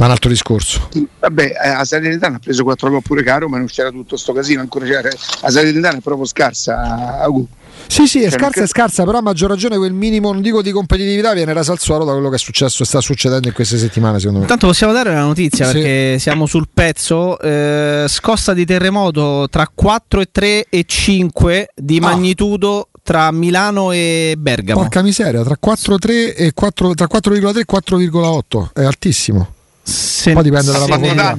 Ma 0.00 0.06
un 0.06 0.12
altro 0.12 0.30
discorso. 0.30 0.88
Vabbè, 1.18 1.52
eh, 1.62 1.68
a 1.68 1.84
Salernitana 1.84 2.36
ha 2.36 2.38
preso 2.38 2.64
4 2.64 2.88
gol 2.88 3.02
pure 3.02 3.22
caro, 3.22 3.50
ma 3.50 3.58
non 3.58 3.66
c'era 3.66 3.90
tutto 3.90 4.16
sto 4.16 4.32
casino 4.32 4.62
ancora. 4.62 4.86
C'era. 4.86 5.10
A 5.42 5.50
Salernitana 5.50 5.98
è 5.98 6.00
proprio 6.00 6.24
scarsa. 6.24 7.26
Uh, 7.28 7.46
sì, 7.86 8.06
sì, 8.06 8.22
è 8.22 8.30
cioè, 8.30 8.38
scarsa, 8.38 8.62
è 8.62 8.66
scarsa, 8.66 9.04
però 9.04 9.18
a 9.18 9.20
maggior 9.20 9.50
ragione 9.50 9.76
quel 9.76 9.92
minimo, 9.92 10.32
non 10.32 10.40
dico 10.40 10.62
di 10.62 10.70
competitività, 10.70 11.34
viene 11.34 11.52
rasa 11.52 11.72
al 11.72 11.80
suolo 11.80 12.06
da 12.06 12.12
quello 12.12 12.30
che 12.30 12.36
è 12.36 12.38
successo 12.38 12.82
e 12.82 12.86
sta 12.86 13.02
succedendo 13.02 13.48
in 13.48 13.52
queste 13.52 13.76
settimane, 13.76 14.16
secondo 14.16 14.38
me. 14.38 14.44
Intanto 14.44 14.68
possiamo 14.68 14.94
dare 14.94 15.10
una 15.10 15.20
notizia 15.20 15.66
sì. 15.66 15.72
perché 15.74 16.18
siamo 16.18 16.46
sul 16.46 16.68
pezzo. 16.72 17.38
Eh, 17.38 18.06
scossa 18.08 18.54
di 18.54 18.64
terremoto 18.64 19.48
tra 19.50 19.70
4 19.72 20.20
e 20.22 20.28
3 20.32 20.66
e 20.70 20.84
5 20.86 21.72
di 21.74 21.98
ah. 21.98 22.00
magnitudo 22.00 22.88
tra 23.02 23.30
Milano 23.32 23.92
e 23.92 24.34
Bergamo. 24.38 24.80
Porca 24.80 25.02
miseria, 25.02 25.42
tra 25.42 25.58
4,3 25.62 26.34
e 26.36 26.52
4, 26.54 26.94
tra 26.94 27.06
4,3 27.06 27.58
e 27.58 27.64
4,8 27.70 28.68
è 28.72 28.84
altissimo. 28.84 29.58
Se, 29.90 30.32
Poi 30.32 30.42
dipende 30.42 30.72
dalla 30.72 30.84
profondità. 30.84 31.38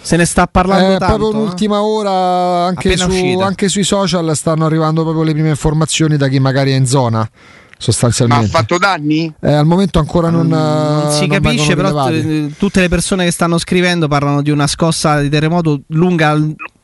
Se 0.00 0.16
ne 0.16 0.24
sta 0.24 0.46
parlando 0.46 0.94
eh, 0.94 0.98
tanto. 0.98 1.16
Proprio 1.16 1.40
un'ultima 1.40 1.76
eh? 1.76 1.80
ora, 1.80 2.66
anche, 2.66 2.96
su, 2.96 3.38
anche 3.40 3.68
sui 3.68 3.84
social 3.84 4.34
stanno 4.34 4.66
arrivando 4.66 5.02
proprio 5.02 5.22
le 5.22 5.32
prime 5.32 5.50
informazioni 5.50 6.16
da 6.16 6.28
chi 6.28 6.38
magari 6.38 6.72
è 6.72 6.76
in 6.76 6.86
zona 6.86 7.28
sostanzialmente. 7.78 8.48
Ma 8.50 8.58
ha 8.58 8.60
fatto 8.60 8.76
danni? 8.76 9.32
Eh, 9.40 9.52
al 9.52 9.64
momento 9.64 9.98
ancora 9.98 10.28
non, 10.28 10.48
non 10.48 11.12
si 11.12 11.26
non 11.26 11.40
capisce, 11.40 11.76
però 11.76 12.08
t- 12.08 12.56
tutte 12.58 12.80
le 12.80 12.88
persone 12.88 13.24
che 13.24 13.30
stanno 13.30 13.56
scrivendo 13.56 14.08
parlano 14.08 14.42
di 14.42 14.50
una 14.50 14.66
scossa 14.66 15.20
di 15.20 15.28
terremoto 15.28 15.82
lunga 15.88 16.36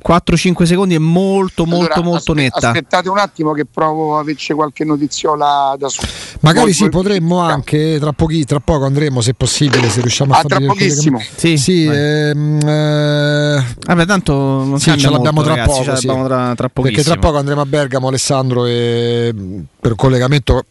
4-5 0.07 0.65
secondi 0.65 0.95
è 0.95 0.99
molto 0.99 1.65
molto 1.65 1.95
allora, 1.95 2.09
molto 2.09 2.33
aspe- 2.33 2.43
netta. 2.43 2.69
Aspettate 2.69 3.09
un 3.09 3.19
attimo 3.19 3.53
che 3.53 3.65
provo 3.65 4.17
a 4.17 4.21
averci 4.21 4.53
qualche 4.53 4.85
notiziola 4.85 5.75
da 5.79 5.89
su. 5.89 6.03
Magari 6.41 6.75
sì, 6.75 6.91
potremmo 6.91 7.39
anche 7.39 7.99
tra, 7.99 8.13
pochi, 8.13 8.45
tra 8.45 8.61
poco 8.61 8.85
andremo 8.85 9.23
se 9.23 9.33
possibile, 9.33 9.89
se 9.89 10.03
riusciamo 10.03 10.35
a 10.35 10.39
ah, 10.39 10.43
fare 10.43 10.57
tra 10.57 10.67
pochissimo. 10.67 11.21
Sì, 11.35 11.57
sì 11.57 11.87
ehm, 11.87 12.61
eh... 12.67 13.65
Vabbè, 13.87 14.05
tanto 14.05 14.35
non 14.35 14.79
sì, 14.79 14.97
ce 14.99 15.09
l'abbiamo 15.09 15.43
molto, 15.43 15.53
tra 15.53 15.63
ragazzi, 15.63 15.85
poco, 15.85 15.97
sì. 15.97 16.07
tra, 16.07 16.55
tra 16.55 16.69
Perché 16.69 17.03
tra 17.03 17.17
poco 17.17 17.39
andremo 17.39 17.63
a 17.63 17.67
Bergamo 17.67 18.09
Alessandro 18.09 18.67
e 18.67 19.35
per 19.81 19.93
un 19.93 19.97
collegamento 19.97 20.65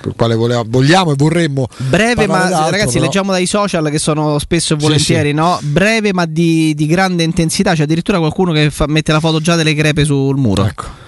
per 0.00 0.12
quale 0.16 0.34
voleva, 0.34 0.64
vogliamo 0.66 1.12
e 1.12 1.14
vorremmo 1.16 1.68
breve 1.76 2.26
ma 2.26 2.68
ragazzi 2.68 2.94
però... 2.94 3.04
leggiamo 3.04 3.30
dai 3.30 3.46
social 3.46 3.90
che 3.90 3.98
sono 3.98 4.40
spesso 4.40 4.74
e 4.74 4.76
volentieri 4.76 5.28
sì, 5.30 5.34
sì. 5.34 5.40
No? 5.40 5.58
breve 5.62 6.12
ma 6.12 6.26
di, 6.26 6.74
di, 6.74 6.86
grande 6.86 7.22
intensità 7.22 7.74
c'è 7.74 7.84
addirittura 7.84 8.18
qualcuno 8.18 8.52
che 8.56 8.70
fa, 8.70 8.86
mette 8.86 9.12
la 9.12 9.20
foto 9.20 9.40
già 9.40 9.54
delle 9.54 9.74
crepe 9.74 10.04
sul 10.04 10.36
muro 10.36 10.64
ecco 10.64 11.04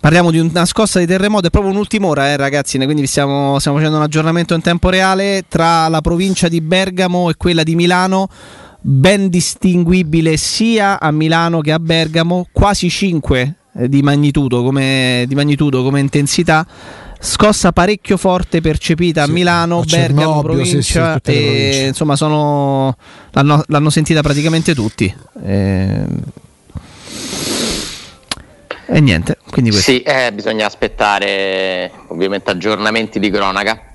Parliamo 0.00 0.30
di 0.30 0.38
una 0.38 0.64
scossa 0.64 0.98
di 0.98 1.04
terremoto, 1.04 1.48
è 1.48 1.50
proprio 1.50 1.72
un'ultima 1.72 2.06
ora, 2.06 2.28
eh, 2.28 2.36
ragazzi. 2.38 2.78
Quindi 2.78 3.06
stiamo, 3.06 3.58
stiamo 3.58 3.76
facendo 3.76 3.98
un 3.98 4.02
aggiornamento 4.02 4.54
in 4.54 4.62
tempo 4.62 4.88
reale 4.88 5.44
tra 5.46 5.88
la 5.88 6.00
provincia 6.00 6.48
di 6.48 6.62
Bergamo 6.62 7.28
e 7.28 7.34
quella 7.36 7.62
di 7.62 7.74
Milano 7.74 8.26
ben 8.80 9.28
distinguibile 9.28 10.38
sia 10.38 10.98
a 10.98 11.10
Milano 11.10 11.60
che 11.60 11.72
a 11.72 11.78
Bergamo, 11.78 12.46
quasi 12.50 12.88
5 12.88 13.54
eh, 13.74 13.88
di 13.90 14.00
magnitudo 14.00 14.62
come, 14.62 15.26
di 15.28 15.34
magnitudo 15.34 15.82
come 15.82 16.00
intensità 16.00 16.66
scossa 17.20 17.70
parecchio 17.72 18.16
forte 18.16 18.60
percepita 18.60 19.24
sì, 19.24 19.30
a 19.30 19.32
Milano, 19.32 19.80
a 19.80 19.84
Bergamo, 19.84 20.42
provincia 20.42 21.20
sì, 21.22 21.32
sì, 21.32 21.38
e, 21.38 21.86
insomma 21.88 22.16
sono, 22.16 22.96
l'hanno, 23.32 23.62
l'hanno, 23.66 23.90
sentita 23.90 24.22
praticamente 24.22 24.74
tutti. 24.74 25.14
E, 25.44 26.04
e 28.86 29.00
niente, 29.00 29.36
quindi 29.50 29.70
questo. 29.70 29.90
Sì, 29.90 30.02
eh, 30.02 30.32
bisogna 30.32 30.66
aspettare 30.66 31.92
ovviamente 32.08 32.50
aggiornamenti 32.50 33.20
di 33.20 33.30
cronaca 33.30 33.89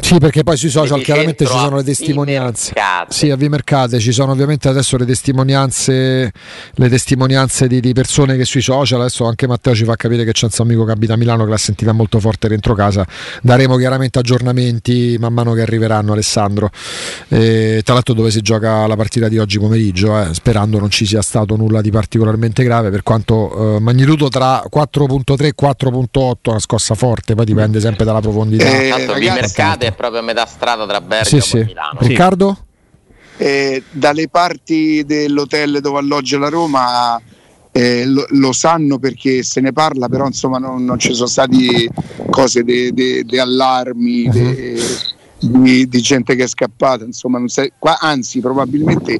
sì, 0.00 0.18
perché 0.18 0.42
poi 0.42 0.56
sui 0.56 0.70
social 0.70 1.02
chiaramente 1.02 1.44
ci 1.44 1.52
sono 1.52 1.76
le 1.76 1.84
testimonianze. 1.84 2.72
Sì, 3.08 3.30
a 3.30 3.36
Vimercate 3.36 3.98
ci 3.98 4.12
sono 4.12 4.32
ovviamente 4.32 4.68
adesso 4.68 4.96
le 4.96 5.04
testimonianze, 5.04 6.32
le 6.74 6.88
testimonianze 6.88 7.68
di, 7.68 7.80
di, 7.80 7.92
persone 7.92 8.36
che 8.36 8.44
sui 8.44 8.62
social, 8.62 9.00
adesso 9.00 9.24
anche 9.26 9.46
Matteo 9.46 9.74
ci 9.74 9.84
fa 9.84 9.94
capire 9.94 10.24
che 10.24 10.32
c'è 10.32 10.46
un 10.46 10.50
suo 10.50 10.64
amico 10.64 10.84
che 10.84 10.92
abita 10.92 11.12
a 11.12 11.16
Milano 11.16 11.44
che 11.44 11.50
l'ha 11.50 11.56
sentita 11.58 11.92
molto 11.92 12.18
forte 12.18 12.48
dentro 12.48 12.74
casa. 12.74 13.06
Daremo 13.42 13.76
chiaramente 13.76 14.18
aggiornamenti 14.18 15.16
man 15.20 15.32
mano 15.32 15.52
che 15.52 15.60
arriveranno 15.60 16.12
Alessandro. 16.12 16.70
E, 17.28 17.82
tra 17.84 17.94
l'altro 17.94 18.14
dove 18.14 18.30
si 18.30 18.40
gioca 18.40 18.86
la 18.86 18.96
partita 18.96 19.28
di 19.28 19.38
oggi 19.38 19.58
pomeriggio, 19.58 20.18
eh, 20.18 20.32
sperando 20.32 20.78
non 20.78 20.90
ci 20.90 21.06
sia 21.06 21.22
stato 21.22 21.56
nulla 21.56 21.80
di 21.80 21.90
particolarmente 21.90 22.64
grave, 22.64 22.90
per 22.90 23.02
quanto 23.02 23.76
eh, 23.76 23.80
magnitudo 23.80 24.28
tra 24.28 24.64
4.3 24.72 25.44
e 25.44 25.54
4.8, 25.60 26.32
una 26.44 26.58
scossa 26.58 26.94
forte, 26.94 27.34
poi 27.34 27.44
dipende 27.44 27.80
sempre 27.80 28.04
dalla 28.04 28.20
profondità. 28.20 28.64
Eh, 28.64 28.88
Tanto 28.88 29.14
Vimercate 29.74 29.86
è 29.86 29.92
proprio 29.92 30.20
a 30.20 30.22
metà 30.22 30.46
strada 30.46 30.86
tra 30.86 31.00
Bergamo 31.00 31.42
sì, 31.42 31.48
sì. 31.48 31.58
e 31.58 31.64
Milano. 31.64 31.98
Riccardo? 32.00 32.58
Eh, 33.36 33.82
dalle 33.90 34.28
parti 34.28 35.04
dell'hotel 35.04 35.80
dove 35.80 35.98
alloggia 35.98 36.38
la 36.38 36.48
Roma 36.48 37.20
eh, 37.72 38.06
lo, 38.06 38.26
lo, 38.30 38.52
sanno 38.52 38.98
perché 38.98 39.42
se 39.42 39.60
ne 39.60 39.72
parla, 39.72 40.08
però 40.08 40.26
insomma 40.26 40.58
non, 40.58 40.84
non 40.84 40.98
ci 41.00 41.12
sono 41.14 41.26
stati 41.26 41.88
cose 42.30 42.62
di 42.62 43.38
allarmi, 43.38 44.28
uh-huh. 44.28 44.78
di, 45.40 45.88
di, 45.88 46.00
gente 46.00 46.36
che 46.36 46.44
è 46.44 46.46
scappata, 46.46 47.04
insomma, 47.04 47.42
sei, 47.48 47.72
qua, 47.76 47.98
anzi 47.98 48.38
probabilmente 48.38 49.18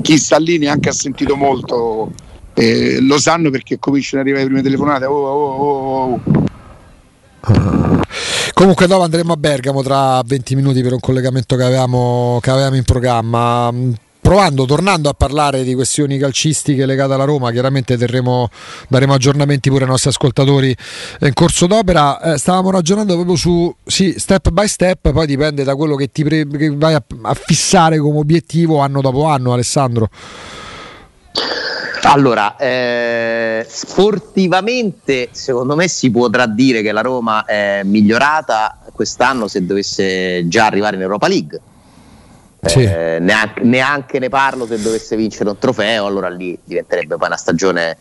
chi 0.00 0.18
sta 0.18 0.38
lì 0.38 0.58
neanche 0.58 0.88
ha 0.88 0.92
sentito 0.92 1.36
molto, 1.36 2.10
eh, 2.54 2.98
lo 3.00 3.20
sanno 3.20 3.50
perché 3.50 3.78
cominciano 3.78 4.22
ad 4.22 4.26
arrivare 4.26 4.48
le 4.48 4.60
prime 4.60 4.68
telefonate. 4.68 5.04
Oh, 5.04 5.24
oh, 5.24 5.52
oh, 5.52 6.20
oh. 7.44 7.81
Comunque 8.54 8.86
dopo 8.86 9.02
andremo 9.02 9.32
a 9.32 9.36
Bergamo 9.36 9.82
tra 9.82 10.22
20 10.24 10.54
minuti 10.54 10.82
per 10.82 10.92
un 10.92 11.00
collegamento 11.00 11.56
che 11.56 11.64
avevamo, 11.64 12.38
che 12.40 12.50
avevamo 12.50 12.76
in 12.76 12.84
programma 12.84 13.72
provando, 14.22 14.64
tornando 14.66 15.08
a 15.08 15.14
parlare 15.14 15.64
di 15.64 15.74
questioni 15.74 16.16
calcistiche 16.16 16.86
legate 16.86 17.12
alla 17.12 17.24
Roma, 17.24 17.50
chiaramente 17.50 17.96
terremo, 17.98 18.48
daremo 18.88 19.12
aggiornamenti 19.14 19.68
pure 19.68 19.82
ai 19.82 19.90
nostri 19.90 20.10
ascoltatori 20.10 20.74
in 21.20 21.32
corso 21.32 21.66
d'opera. 21.66 22.20
Eh, 22.20 22.38
stavamo 22.38 22.70
ragionando 22.70 23.14
proprio 23.14 23.36
su 23.36 23.74
sì, 23.84 24.14
step 24.16 24.50
by 24.50 24.68
step, 24.68 25.10
poi 25.10 25.26
dipende 25.26 25.64
da 25.64 25.74
quello 25.74 25.96
che 25.96 26.12
ti 26.12 26.22
pre- 26.22 26.46
che 26.46 26.70
vai 26.74 26.94
a, 26.94 27.02
a 27.22 27.34
fissare 27.34 27.98
come 27.98 28.18
obiettivo 28.18 28.78
anno 28.78 29.00
dopo 29.00 29.26
anno, 29.26 29.52
Alessandro. 29.52 30.08
Allora, 32.04 32.56
eh, 32.56 33.64
sportivamente 33.68 35.28
secondo 35.30 35.76
me 35.76 35.86
si 35.86 36.10
potrà 36.10 36.46
dire 36.46 36.82
che 36.82 36.90
la 36.90 37.00
Roma 37.00 37.44
è 37.44 37.82
migliorata 37.84 38.78
quest'anno 38.92 39.46
se 39.46 39.64
dovesse 39.64 40.46
già 40.48 40.66
arrivare 40.66 40.96
in 40.96 41.02
Europa 41.02 41.28
League. 41.28 41.60
Sì. 42.64 42.82
Eh, 42.82 43.18
neanche, 43.20 43.62
neanche, 43.62 44.18
ne 44.18 44.28
parlo 44.28 44.66
se 44.66 44.80
dovesse 44.80 45.16
vincere 45.16 45.48
un 45.48 45.58
trofeo, 45.58 46.06
allora 46.06 46.28
lì 46.28 46.56
diventerebbe 46.62 47.16
poi 47.16 47.26
una 47.28 47.36
stagione 47.36 47.96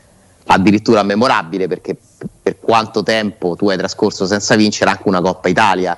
addirittura 0.46 1.04
memorabile 1.04 1.68
perché 1.68 1.96
per 2.42 2.60
quanto 2.60 3.04
tempo 3.04 3.56
tu 3.56 3.70
hai 3.70 3.78
trascorso 3.78 4.26
senza 4.26 4.56
vincere 4.56 4.90
anche 4.90 5.08
una 5.08 5.22
Coppa 5.22 5.48
Italia 5.48 5.98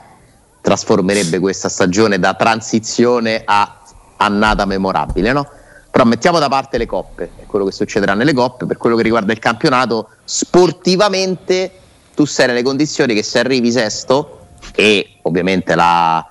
trasformerebbe 0.61 1.39
questa 1.39 1.67
stagione 1.67 2.19
da 2.19 2.33
transizione 2.35 3.41
a 3.43 3.79
annata 4.17 4.65
memorabile, 4.65 5.33
no? 5.33 5.49
Però 5.93 6.05
mettiamo 6.05 6.39
da 6.39 6.49
parte 6.49 6.79
le 6.79 6.87
coppe 6.87 7.29
e 7.37 7.45
quello 7.45 7.65
che 7.65 7.71
succederà 7.71 8.15
nelle 8.15 8.33
coppe, 8.33 8.65
per 8.65 8.77
quello 8.77 8.95
che 8.95 9.03
riguarda 9.03 9.31
il 9.31 9.37
campionato, 9.37 10.07
sportivamente 10.23 11.71
tu 12.15 12.25
sei 12.25 12.47
nelle 12.47 12.63
condizioni 12.63 13.13
che 13.13 13.21
se 13.21 13.37
arrivi 13.37 13.71
sesto 13.71 14.39
e 14.73 15.17
ovviamente 15.21 15.75
la, 15.75 16.25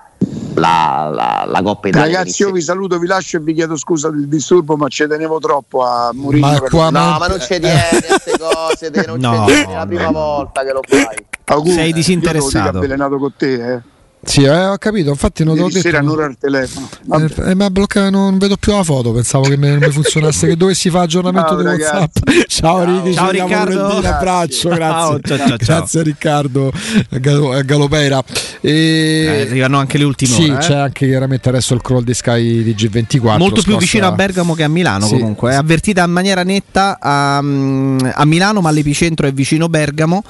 la, 0.54 1.10
la, 1.14 1.44
la 1.46 1.62
Coppa 1.62 1.86
Italia. 1.86 2.18
Ragazzi, 2.18 2.42
io 2.42 2.50
vi 2.50 2.60
saluto, 2.60 2.98
vi 2.98 3.06
lascio 3.06 3.36
e 3.36 3.40
vi 3.40 3.54
chiedo 3.54 3.76
scusa 3.76 4.10
del 4.10 4.26
disturbo, 4.26 4.74
ma 4.76 4.88
ci 4.88 5.06
tenevo 5.06 5.38
troppo 5.38 5.84
a 5.84 6.10
Mourinho. 6.12 6.44
Ma 6.50 6.58
per- 6.58 6.68
qua- 6.68 6.90
No, 6.90 7.18
ma 7.20 7.26
non 7.28 7.40
ci 7.40 7.46
tieni 7.46 7.70
a 7.70 7.82
queste 7.88 8.32
cose, 8.42 8.90
te 8.90 9.04
non 9.06 9.20
No. 9.20 9.46
ci 9.46 9.52
tieni, 9.54 9.72
è 9.72 9.76
la 9.76 9.86
prima 9.86 10.10
volta 10.10 10.64
che 10.64 10.72
lo 10.72 10.80
fai. 10.84 11.24
Auguri, 11.44 11.72
Sei 11.74 11.88
io 11.88 11.94
disinteressato. 11.94 12.66
ho 12.66 12.78
avvelenato 12.80 13.16
con 13.18 13.32
te, 13.36 13.74
eh. 13.74 13.80
Sì, 14.24 14.44
eh, 14.44 14.66
ho 14.66 14.78
capito, 14.78 15.10
infatti 15.10 15.42
non 15.44 15.54
te 15.54 15.60
l'ho 15.62 15.66
Ieri 15.66 15.80
detto. 15.82 15.88
sera 15.90 16.02
un'ora 16.02 16.26
al 16.26 16.36
telefono. 16.38 16.88
Vabbè. 17.06 17.24
Eh, 17.46 17.50
eh, 17.50 17.54
ma 17.54 17.70
blocca, 17.70 18.08
non 18.08 18.38
vedo 18.38 18.56
più 18.56 18.72
la 18.72 18.84
foto, 18.84 19.10
pensavo 19.12 19.48
che 19.48 19.56
non 19.56 19.78
mi 19.78 19.90
funzionasse, 19.90 20.46
che 20.46 20.56
dovessi 20.56 20.90
fare 20.90 21.04
aggiornamento 21.04 21.48
Ciao, 21.50 21.56
di 21.58 21.64
ragazzi. 21.64 21.94
WhatsApp. 21.96 22.28
Ciao, 22.46 22.84
Ricky, 22.84 23.14
Ciao, 23.14 23.26
ci 23.26 23.36
vediamo 23.38 23.64
Riccardo. 23.64 23.96
un 23.98 24.04
abbraccio, 24.04 24.68
Grazie. 24.68 24.76
grazie. 24.76 24.76
Ciao, 24.76 25.20
ciao, 25.22 25.36
ciao, 25.38 25.56
ciao. 25.56 25.76
Grazie 25.78 26.02
Riccardo 26.02 26.72
Gal- 27.10 27.56
eh, 27.58 27.64
Galopeira. 27.64 28.22
E... 28.60 28.70
Eh, 28.70 29.40
arrivano 29.48 29.78
anche 29.78 29.98
le 29.98 30.04
ultime 30.04 30.30
Sì, 30.34 30.44
ore, 30.44 30.54
eh. 30.54 30.58
c'è 30.58 30.74
anche 30.76 31.06
chiaramente 31.08 31.48
adesso 31.48 31.74
il 31.74 31.82
crawl 31.82 32.04
di 32.04 32.14
Sky 32.14 32.62
di 32.62 32.74
G24. 32.74 33.38
Molto 33.38 33.54
più 33.54 33.62
scorsa- 33.62 33.78
vicino 33.78 34.06
a 34.06 34.12
Bergamo 34.12 34.54
che 34.54 34.62
a 34.62 34.68
Milano 34.68 35.06
Sì. 35.06 35.18
comunque, 35.18 35.50
è 35.50 35.54
avvertita 35.56 36.04
in 36.04 36.12
maniera 36.12 36.44
netta 36.44 36.96
a, 37.00 37.38
a 37.38 38.24
Milano 38.24 38.60
ma 38.60 38.70
l'epicentro 38.70 39.26
è 39.26 39.32
vicino 39.32 39.68
Bergamo, 39.68 40.22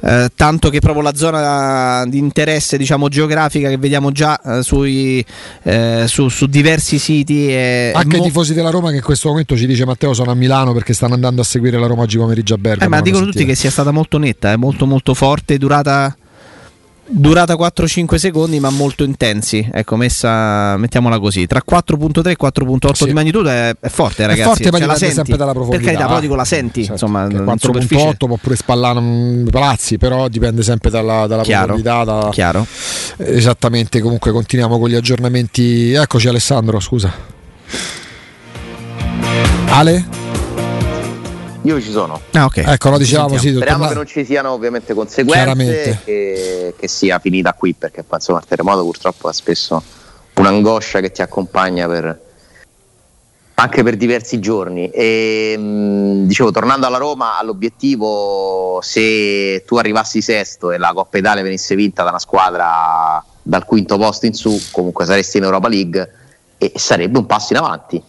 eh, 0.00 0.30
tanto 0.34 0.70
che 0.70 0.80
proprio 0.80 1.02
la 1.02 1.14
zona 1.14 2.04
di 2.06 2.16
interesse 2.18 2.78
diciamo 2.78 3.08
geografica 3.34 3.68
che 3.68 3.76
vediamo 3.76 4.12
già 4.12 4.40
eh, 4.40 4.62
sui, 4.62 5.24
eh, 5.62 6.04
su, 6.06 6.28
su 6.28 6.46
diversi 6.46 6.98
siti 6.98 7.50
è 7.50 7.92
Anche 7.94 8.16
mo- 8.16 8.22
i 8.22 8.26
tifosi 8.26 8.54
della 8.54 8.70
Roma 8.70 8.90
che 8.90 8.96
in 8.96 9.02
questo 9.02 9.28
momento 9.28 9.56
ci 9.56 9.66
dice 9.66 9.84
Matteo 9.84 10.14
sono 10.14 10.30
a 10.30 10.34
Milano 10.34 10.72
perché 10.72 10.92
stanno 10.92 11.14
andando 11.14 11.42
a 11.42 11.44
seguire 11.44 11.78
la 11.78 11.86
Roma 11.86 12.02
oggi 12.02 12.16
pomeriggio 12.16 12.54
a 12.54 12.58
Bergamo. 12.58 12.84
Eh, 12.86 12.88
ma 12.88 13.02
dicono 13.02 13.26
tutti 13.26 13.44
che 13.44 13.54
sia 13.54 13.70
stata 13.70 13.90
molto 13.90 14.18
netta, 14.18 14.52
è 14.52 14.56
molto 14.56 14.86
molto 14.86 15.14
forte, 15.14 15.58
durata, 15.58 16.16
durata 17.06 17.54
4-5 17.54 18.14
secondi 18.16 18.58
ma 18.60 18.70
molto 18.70 19.04
intensi, 19.04 19.68
ecco 19.72 19.96
messa, 19.96 20.76
mettiamola 20.76 21.18
così, 21.18 21.46
tra 21.46 21.62
4.3 21.68 22.28
e 22.30 22.36
4.8 22.36 22.92
Sì. 22.94 23.04
di 23.04 23.12
magnitudo 23.12 23.48
è, 23.50 23.74
è 23.78 23.88
forte 23.88 24.24
È 24.24 24.26
ragazzi, 24.26 24.48
forte, 24.48 24.70
poi 24.70 24.78
Cioè, 24.80 24.86
la 24.88 24.94
dipende 24.94 24.98
senti. 24.98 25.14
sempre 25.14 25.36
dalla 25.36 25.52
profondità. 25.52 25.82
Per 25.82 25.86
carità, 25.92 26.06
però 26.08 26.20
dico 26.20 26.34
la 26.34 26.44
senti, 26.44 26.80
Certo, 26.80 26.92
insomma, 26.92 27.26
che 27.26 27.36
in 27.36 27.44
4.8 27.44 27.56
superficie. 27.58 28.16
può 28.16 28.36
pure 28.40 28.56
spallare 28.56 28.98
un 28.98 29.46
palazzi, 29.50 29.98
però 29.98 30.28
dipende 30.28 30.62
sempre 30.62 30.90
dalla, 30.90 31.26
dalla 31.26 31.42
Chiaro, 31.42 31.74
profondità. 31.74 32.04
da- 32.04 32.28
chiaro. 32.30 32.66
Esattamente, 33.18 34.00
comunque 34.00 34.32
continuiamo 34.32 34.78
con 34.78 34.88
gli 34.88 34.94
aggiornamenti. 34.94 35.92
Eccoci 35.92 36.28
Alessandro, 36.28 36.80
scusa. 36.80 37.12
Ale? 39.68 40.04
Io 41.64 41.80
ci 41.80 41.90
sono. 41.90 42.20
Ah, 42.32 42.44
ok. 42.44 42.58
Ecco, 42.58 42.90
lo 42.90 42.98
dicevamo, 42.98 43.38
sì, 43.38 43.48
Speriamo 43.54 43.64
torna- 43.78 43.88
che 43.88 43.94
non 43.94 44.06
ci 44.06 44.24
siano 44.24 44.50
ovviamente 44.50 44.92
conseguenze 44.92 45.42
Chiaramente. 45.44 46.00
che, 46.04 46.74
che 46.78 46.88
sia 46.88 47.18
finita 47.18 47.54
qui 47.54 47.72
perché 47.74 48.02
poi 48.02 48.18
insomma 48.18 48.38
il 48.40 48.44
terremoto 48.46 48.82
purtroppo 48.84 49.30
è 49.30 49.32
spesso 49.32 49.82
un'angoscia 50.34 51.00
che 51.00 51.10
ti 51.10 51.22
accompagna 51.22 51.86
per, 51.88 52.20
anche 53.54 53.82
per 53.82 53.96
diversi 53.96 54.40
giorni. 54.40 54.90
E, 54.90 55.56
mh, 55.56 56.26
dicevo, 56.26 56.50
tornando 56.50 56.86
alla 56.86 56.98
Roma, 56.98 57.38
all'obiettivo, 57.38 58.80
se 58.82 59.64
tu 59.66 59.76
arrivassi 59.76 60.20
sesto 60.20 60.70
e 60.70 60.76
la 60.76 60.92
Coppa 60.92 61.16
Italia 61.16 61.42
venisse 61.42 61.74
vinta 61.74 62.02
da 62.02 62.10
una 62.10 62.18
squadra 62.18 63.24
dal 63.42 63.64
quinto 63.64 63.96
posto 63.96 64.26
in 64.26 64.34
su, 64.34 64.58
comunque 64.70 65.06
saresti 65.06 65.38
in 65.38 65.44
Europa 65.44 65.68
League 65.68 66.12
e 66.58 66.72
sarebbe 66.76 67.16
un 67.16 67.24
passo 67.24 67.54
in 67.54 67.58
avanti. 67.58 68.02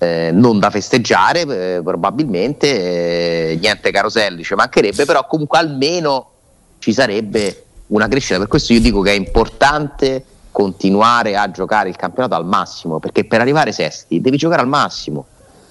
Eh, 0.00 0.30
non 0.32 0.60
da 0.60 0.70
festeggiare 0.70 1.40
eh, 1.40 1.80
probabilmente, 1.82 2.68
eh, 3.50 3.58
niente 3.60 3.90
caroselli 3.90 4.44
ci 4.44 4.54
mancherebbe, 4.54 5.04
però 5.04 5.26
comunque 5.26 5.58
almeno 5.58 6.30
ci 6.78 6.92
sarebbe 6.92 7.64
una 7.88 8.06
crescita. 8.06 8.38
Per 8.38 8.46
questo 8.46 8.72
io 8.72 8.80
dico 8.80 9.00
che 9.00 9.10
è 9.10 9.14
importante 9.14 10.24
continuare 10.52 11.36
a 11.36 11.50
giocare 11.50 11.88
il 11.88 11.96
campionato 11.96 12.36
al 12.36 12.46
massimo, 12.46 13.00
perché 13.00 13.24
per 13.24 13.40
arrivare 13.40 13.72
sesti 13.72 14.20
devi 14.20 14.36
giocare 14.36 14.62
al 14.62 14.68
massimo, 14.68 15.26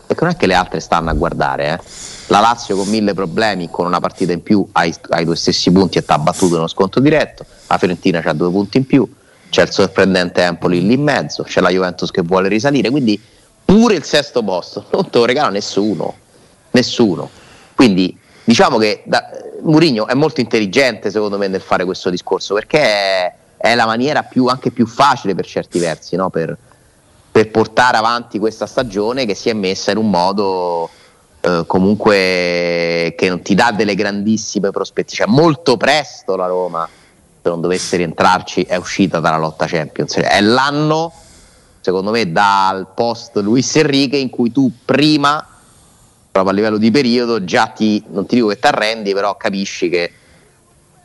perché 0.06 0.24
non 0.26 0.34
è 0.34 0.36
che 0.36 0.46
le 0.46 0.56
altre 0.56 0.82
stanno 0.82 1.10
a 1.10 1.14
guardare. 1.14 1.74
eh. 1.74 1.80
La 2.28 2.42
Lazio 2.42 2.76
con 2.76 2.90
mille 2.90 3.14
problemi, 3.14 3.70
con 3.72 3.86
una 3.86 4.02
partita 4.02 4.34
in 4.34 4.44
più, 4.44 4.68
ha 4.74 4.84
i, 4.84 4.94
ha 5.10 5.22
i 5.22 5.24
due 5.24 5.38
stessi 5.38 5.72
punti 5.72 6.00
e 6.00 6.04
ti 6.04 6.12
ha 6.12 6.20
battuto 6.20 6.56
nello 6.56 6.68
sconto 6.68 7.00
diretto, 7.00 7.46
la 7.68 7.78
Fiorentina 7.78 8.22
ha 8.22 8.34
due 8.34 8.52
punti 8.52 8.76
in 8.76 8.86
più, 8.86 9.10
c'è 9.50 9.62
il 9.62 9.72
sorprendente 9.72 10.42
Empoli 10.42 10.86
lì 10.86 10.96
in 10.96 11.04
mezzo, 11.04 11.44
c'è 11.44 11.62
la 11.62 11.70
Juventus 11.70 12.12
che 12.12 12.22
vuole 12.24 12.50
risalire, 12.50 12.90
quindi 12.90 13.18
pure 13.68 13.96
il 13.96 14.04
sesto 14.06 14.42
posto 14.44 14.86
non 14.92 15.10
te 15.10 15.18
lo 15.18 15.26
regala 15.26 15.50
nessuno, 15.50 16.16
nessuno. 16.72 17.30
Quindi 17.76 18.18
diciamo 18.46 18.78
che 18.78 19.04
da, 19.06 19.30
Mourinho 19.62 20.08
è 20.08 20.14
molto 20.14 20.40
intelligente 20.40 21.12
secondo 21.12 21.38
me 21.38 21.48
nel 21.50 21.60
fare 21.60 21.84
questo 21.84 22.10
discorso 22.10 22.54
perché 22.54 22.80
è, 22.80 23.34
è 23.58 23.76
la 23.76 23.86
maniera 23.86 24.24
più, 24.24 24.46
anche 24.46 24.72
più 24.72 24.88
facile 24.88 25.36
per 25.36 25.46
certi 25.46 25.80
versi 25.80 26.16
no? 26.16 26.30
per, 26.30 26.58
per 27.30 27.52
portare 27.52 27.98
avanti 27.98 28.40
questa 28.40 28.66
stagione 28.66 29.26
che 29.26 29.36
si 29.36 29.50
è 29.50 29.54
messa 29.54 29.92
in 29.92 29.98
un 29.98 30.10
modo 30.10 30.90
eh, 31.42 31.64
comunque 31.68 33.14
che 33.18 33.30
non 33.30 33.42
ti 33.42 33.54
dà 33.54 33.72
delle 33.72 33.96
grandissime 33.96 34.72
prospettive. 34.72 35.24
Cioè, 35.24 35.28
molto 35.28 35.78
presto 35.78 36.36
la 36.36 36.48
Roma, 36.48 36.88
se 37.42 37.50
non 37.50 37.62
dovesse 37.62 37.98
rientrarci, 37.98 38.64
è 38.64 38.76
uscita 38.76 39.20
dalla 39.20 39.38
lotta 39.38 39.66
Champions. 39.68 40.16
È 40.16 40.42
l'anno, 40.42 41.12
secondo 41.88 42.12
me, 42.12 42.30
dal 42.34 42.86
post 42.94 43.38
Luis 43.38 43.74
Enrique 43.78 44.18
in 44.18 44.30
cui 44.30 44.52
tu 44.52 44.70
prima, 44.84 45.42
proprio 46.30 46.52
a 46.52 46.56
livello 46.56 46.78
di 46.78 46.92
periodo, 46.92 47.46
già 47.46 47.68
ti, 47.68 48.04
non 48.10 48.26
ti 48.26 48.36
dico 48.36 48.48
che 48.48 48.60
ti 48.60 48.68
arrendi, 48.68 49.14
però 49.14 49.38
capisci 49.38 49.88
che 49.88 50.12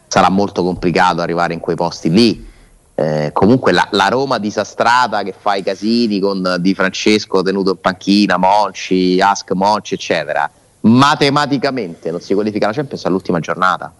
sarà 0.09 0.29
molto 0.29 0.65
complicato 0.65 1.21
arrivare 1.21 1.55
in 1.55 1.61
quei 1.61 1.77
posti 1.77 2.11
lì. 2.11 2.51
Eh, 2.97 3.31
comunque 3.33 3.71
la, 3.71 3.87
la 3.93 4.09
Roma 4.09 4.39
disastrata 4.39 5.23
che 5.23 5.33
fa 5.39 5.55
i 5.55 5.63
casini 5.63 6.19
con 6.19 6.57
Di 6.59 6.75
Francesco 6.75 7.43
tenuto 7.43 7.71
in 7.71 7.81
panchina, 7.81 8.37
Monci, 8.37 9.21
Ask 9.21 9.53
Monci, 9.53 9.95
eccetera, 9.95 10.51
matematicamente 10.81 12.11
non 12.11 12.21
si 12.21 12.35
qualifica 12.35 12.67
la 12.67 12.73
Champions 12.73 13.05
all'ultima 13.05 13.39
giornata. 13.39 13.93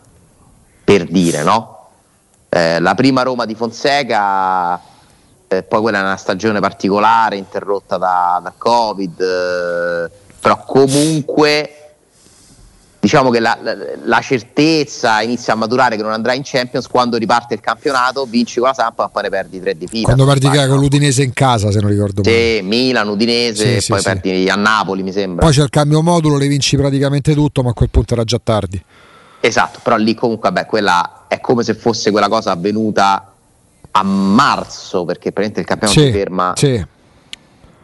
Per 0.83 1.05
dire, 1.05 1.45
no? 1.45 1.91
Eh, 2.49 2.81
la 2.81 2.95
prima 2.97 3.23
Roma 3.23 3.45
di 3.47 3.55
Fonseca, 3.55 4.91
eh, 5.53 5.63
poi 5.63 5.81
quella 5.81 5.99
è 5.99 6.03
una 6.03 6.17
stagione 6.17 6.61
particolare, 6.61 7.37
interrotta 7.37 7.97
da, 7.99 8.41
da 8.43 8.53
Covid, 8.57 9.21
eh, 9.21 10.11
però 10.41 10.65
comunque 10.65 11.77
diciamo 12.99 13.31
che 13.31 13.41
la, 13.41 13.59
la- 13.61 13.75
la 14.05 14.21
certezza 14.21 15.21
inizia 15.23 15.55
a 15.55 15.57
maturare 15.57 15.97
che 15.97 16.03
non 16.03 16.13
andrà 16.13 16.35
in 16.35 16.43
Champions 16.45 16.87
quando 16.87 17.17
riparte 17.17 17.55
il 17.55 17.61
campionato, 17.61 18.25
vinci 18.27 18.61
con 18.61 18.69
la 18.69 18.75
Sampa, 18.75 19.03
ma 19.03 19.09
poi 19.09 19.23
ne 19.25 19.29
perdi 19.29 19.61
tre 19.61 19.77
di 19.77 19.87
fila. 19.89 20.05
Quando 20.05 20.25
perdi 20.25 20.47
con 20.49 20.79
l'Udinese 20.79 21.23
in 21.25 21.33
casa, 21.33 21.71
se 21.73 21.81
non 21.81 21.91
ricordo 21.91 22.23
male. 22.25 22.57
Sì, 22.59 22.63
Milan, 22.63 23.09
Udinese, 23.09 23.75
Sì, 23.75 23.81
sì, 23.81 23.91
poi 23.91 24.01
sì. 24.01 24.05
perdi 24.05 24.49
a 24.49 24.55
Napoli, 24.55 25.03
mi 25.03 25.11
sembra. 25.13 25.45
Poi 25.45 25.53
c'è 25.55 25.63
il 25.63 25.71
cambio 25.71 26.01
modulo, 26.01 26.37
le 26.39 26.47
vinci 26.47 26.77
praticamente 26.77 27.35
tutto, 27.35 27.63
ma 27.65 27.71
a 27.71 27.73
quel 27.73 27.91
punto 27.91 28.15
era 28.15 28.23
già 28.25 28.41
tardi. 28.43 28.81
Esatto, 29.41 29.81
però 29.83 29.97
lì 29.97 30.15
comunque 30.15 30.51
vabbè, 30.51 30.67
quella 30.67 31.25
è 31.27 31.41
come 31.41 31.65
se 31.65 31.75
fosse 31.75 32.13
quella 32.13 32.29
cosa 32.29 32.53
avvenuta 32.53 33.32
a 33.93 34.03
marzo, 34.03 35.05
perché 35.05 35.33
praticamente 35.33 35.61
il 35.61 35.67
campionato 35.67 35.99
si 36.01 36.07
Sì, 36.07 36.13
ferma. 36.13 36.53
sì. 36.57 36.87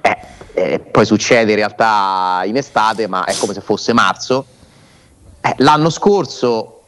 Eh, 0.01 0.17
eh, 0.55 0.79
poi 0.81 1.05
succede 1.07 1.51
in 1.53 1.57
realtà 1.57 2.43
in 2.45 2.57
estate, 2.57 3.07
ma 3.07 3.25
è 3.25 3.35
come 3.39 3.53
se 3.53 3.61
fosse 3.61 3.93
marzo. 3.93 4.47
Eh, 5.41 5.55
l'anno 5.59 5.91
scorso, 5.91 6.85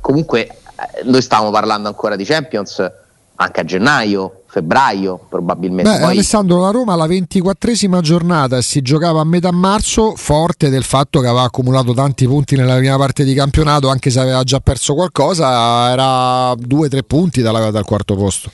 comunque, 0.00 0.46
eh, 0.46 1.02
noi 1.04 1.22
stavamo 1.22 1.50
parlando 1.50 1.88
ancora 1.88 2.16
di 2.16 2.24
Champions 2.24 2.90
anche 3.36 3.60
a 3.60 3.64
gennaio, 3.64 4.39
febbraio, 4.50 5.20
probabilmente. 5.28 5.90
Beh, 5.90 5.98
Poi- 6.00 6.10
Alessandro, 6.10 6.60
la 6.60 6.70
Roma 6.70 6.94
alla 6.94 7.06
24esima 7.06 8.00
giornata 8.00 8.56
e 8.56 8.62
si 8.62 8.82
giocava 8.82 9.20
a 9.20 9.24
metà 9.24 9.52
marzo, 9.52 10.14
forte 10.16 10.68
del 10.68 10.82
fatto 10.82 11.20
che 11.20 11.26
aveva 11.28 11.44
accumulato 11.44 11.94
tanti 11.94 12.26
punti 12.26 12.56
nella 12.56 12.76
prima 12.76 12.96
parte 12.98 13.22
di 13.24 13.32
campionato, 13.32 13.88
anche 13.88 14.10
se 14.10 14.18
aveva 14.18 14.42
già 14.42 14.58
perso 14.58 14.94
qualcosa, 14.94 15.90
era 15.90 16.52
2-3 16.54 17.02
punti 17.04 17.42
dalla- 17.42 17.70
dal 17.70 17.84
quarto 17.84 18.16
posto. 18.16 18.50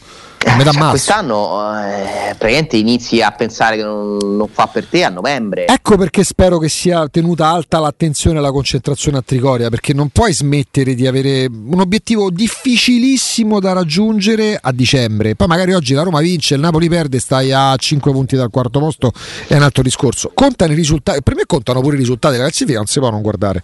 Metà 0.57 0.70
cioè, 0.70 0.80
marzo. 0.80 0.90
quest'anno 0.90 1.80
eh, 1.82 2.34
praticamente 2.36 2.76
inizi 2.76 3.20
a 3.20 3.30
pensare 3.30 3.76
che 3.76 3.82
non, 3.82 4.16
non 4.16 4.48
fa 4.48 4.66
per 4.66 4.86
te 4.86 5.04
a 5.04 5.09
novembre. 5.11 5.66
Ecco 5.66 5.96
perché 5.96 6.24
spero 6.24 6.59
che 6.59 6.68
sia 6.68 7.07
tenuta 7.09 7.48
alta 7.48 7.78
l'attenzione 7.78 8.38
e 8.38 8.40
la 8.40 8.50
concentrazione 8.50 9.18
a 9.18 9.22
Trigoria, 9.22 9.68
perché 9.68 9.92
non 9.92 10.09
puoi 10.09 10.32
smettere 10.32 10.94
di 10.94 11.07
avere 11.07 11.46
un 11.46 11.80
obiettivo 11.80 12.30
difficilissimo 12.30 13.61
da 13.61 13.72
raggiungere 13.72 14.59
a 14.61 14.72
dicembre. 14.72 15.34
Poi 15.34 15.46
magari 15.46 15.74
oggi 15.74 15.94
la 15.94 16.02
Roma 16.02 16.20
vince, 16.20 16.54
il 16.54 16.61
Napoli 16.61 16.88
perde, 16.88 17.18
stai 17.20 17.52
a 17.52 17.76
5 17.76 18.12
punti 18.12 18.36
dal 18.36 18.50
quarto 18.50 18.78
posto, 18.78 19.12
è 19.46 19.54
un 19.54 19.62
altro 19.62 19.82
discorso. 19.82 20.30
Contano 20.32 20.72
i 20.72 20.76
risultati, 20.76 21.22
per 21.22 21.34
me 21.34 21.42
contano 21.46 21.80
pure 21.80 21.96
i 21.96 21.98
risultati 21.98 22.34
della 22.34 22.46
classifica, 22.46 22.78
non 22.78 22.86
si 22.86 22.98
può 22.98 23.11
non 23.11 23.20
guardare. 23.20 23.62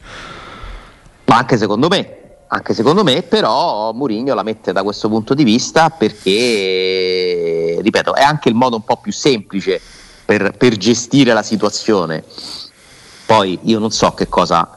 Ma 1.24 1.38
anche 1.38 1.56
secondo 1.56 1.88
me, 1.88 2.21
anche 2.54 2.74
secondo 2.74 3.02
me, 3.02 3.22
però 3.22 3.92
Mourinho 3.92 4.34
la 4.34 4.42
mette 4.42 4.72
da 4.72 4.82
questo 4.82 5.08
punto 5.08 5.32
di 5.32 5.42
vista 5.42 5.88
perché, 5.88 7.78
ripeto, 7.80 8.14
è 8.14 8.22
anche 8.22 8.50
il 8.50 8.54
modo 8.54 8.76
un 8.76 8.84
po' 8.84 8.98
più 8.98 9.10
semplice 9.10 9.80
per, 10.24 10.54
per 10.58 10.76
gestire 10.76 11.32
la 11.32 11.42
situazione. 11.42 12.22
Poi 13.24 13.58
io 13.62 13.78
non 13.78 13.90
so 13.90 14.10
che 14.12 14.28
cosa 14.28 14.68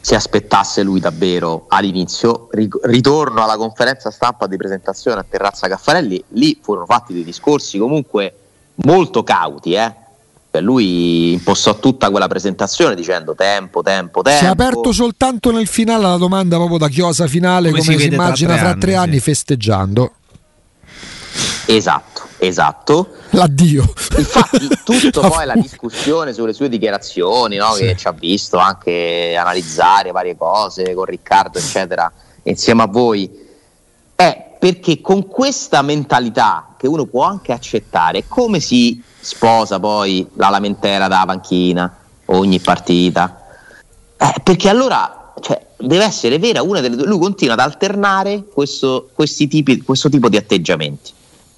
si 0.00 0.14
aspettasse 0.14 0.82
lui 0.82 0.98
davvero 0.98 1.66
all'inizio. 1.68 2.48
Ritorno 2.52 3.42
alla 3.42 3.58
conferenza 3.58 4.10
stampa 4.10 4.46
di 4.46 4.56
presentazione 4.56 5.20
a 5.20 5.26
Terrazza 5.28 5.68
Caffarelli, 5.68 6.24
lì 6.28 6.58
furono 6.62 6.86
fatti 6.86 7.12
dei 7.12 7.24
discorsi 7.24 7.76
comunque 7.76 8.34
molto 8.76 9.22
cauti, 9.22 9.74
eh? 9.74 9.94
Per 10.50 10.62
lui 10.62 11.32
impostò 11.32 11.78
tutta 11.78 12.10
quella 12.10 12.26
presentazione 12.26 12.94
dicendo 12.94 13.34
tempo, 13.34 13.82
tempo, 13.82 14.22
tempo. 14.22 14.38
Si 14.38 14.44
è 14.46 14.48
aperto 14.48 14.92
soltanto 14.92 15.52
nel 15.52 15.66
finale 15.66 16.04
la 16.04 16.16
domanda 16.16 16.56
proprio 16.56 16.78
da 16.78 16.88
chiosa 16.88 17.26
finale, 17.26 17.70
come, 17.70 17.82
come 17.82 17.98
si, 17.98 18.02
si 18.02 18.12
immagina 18.12 18.54
tra 18.54 18.60
tre, 18.62 18.70
fra 18.70 18.78
tre 18.78 18.94
anni, 18.94 19.14
sì. 19.14 19.20
festeggiando. 19.20 20.12
Esatto, 21.66 22.22
esatto. 22.38 23.10
L'addio. 23.30 23.82
Infatti, 24.16 24.68
tutto 24.84 25.20
poi 25.20 25.44
la 25.44 25.54
discussione 25.54 26.32
sulle 26.32 26.54
sue 26.54 26.70
dichiarazioni, 26.70 27.56
no? 27.56 27.72
sì. 27.74 27.84
che 27.84 27.96
ci 27.96 28.08
ha 28.08 28.12
visto 28.12 28.56
anche 28.56 29.36
analizzare 29.38 30.12
varie 30.12 30.34
cose 30.34 30.94
con 30.94 31.04
Riccardo, 31.04 31.58
eccetera, 31.58 32.10
insieme 32.44 32.84
a 32.84 32.86
voi, 32.86 33.30
è 34.14 34.56
perché 34.58 35.02
con 35.02 35.26
questa 35.28 35.82
mentalità 35.82 36.74
che 36.78 36.86
uno 36.86 37.04
può 37.04 37.24
anche 37.24 37.52
accettare, 37.52 38.24
come 38.26 38.60
si 38.60 39.02
sposa 39.20 39.78
poi 39.78 40.26
la 40.34 40.48
lamentela 40.48 41.08
da 41.08 41.24
panchina 41.26 41.96
ogni 42.26 42.60
partita? 42.60 43.44
Eh, 44.16 44.34
perché 44.42 44.68
allora 44.68 45.32
cioè, 45.40 45.66
deve 45.76 46.04
essere 46.04 46.38
vera 46.38 46.62
una 46.62 46.80
delle 46.80 46.96
due. 46.96 47.06
Lui 47.06 47.18
continua 47.18 47.54
ad 47.54 47.60
alternare 47.60 48.44
questo, 48.44 49.10
tipi, 49.14 49.82
questo 49.82 50.08
tipo 50.08 50.28
di 50.28 50.36
atteggiamenti. 50.36 51.12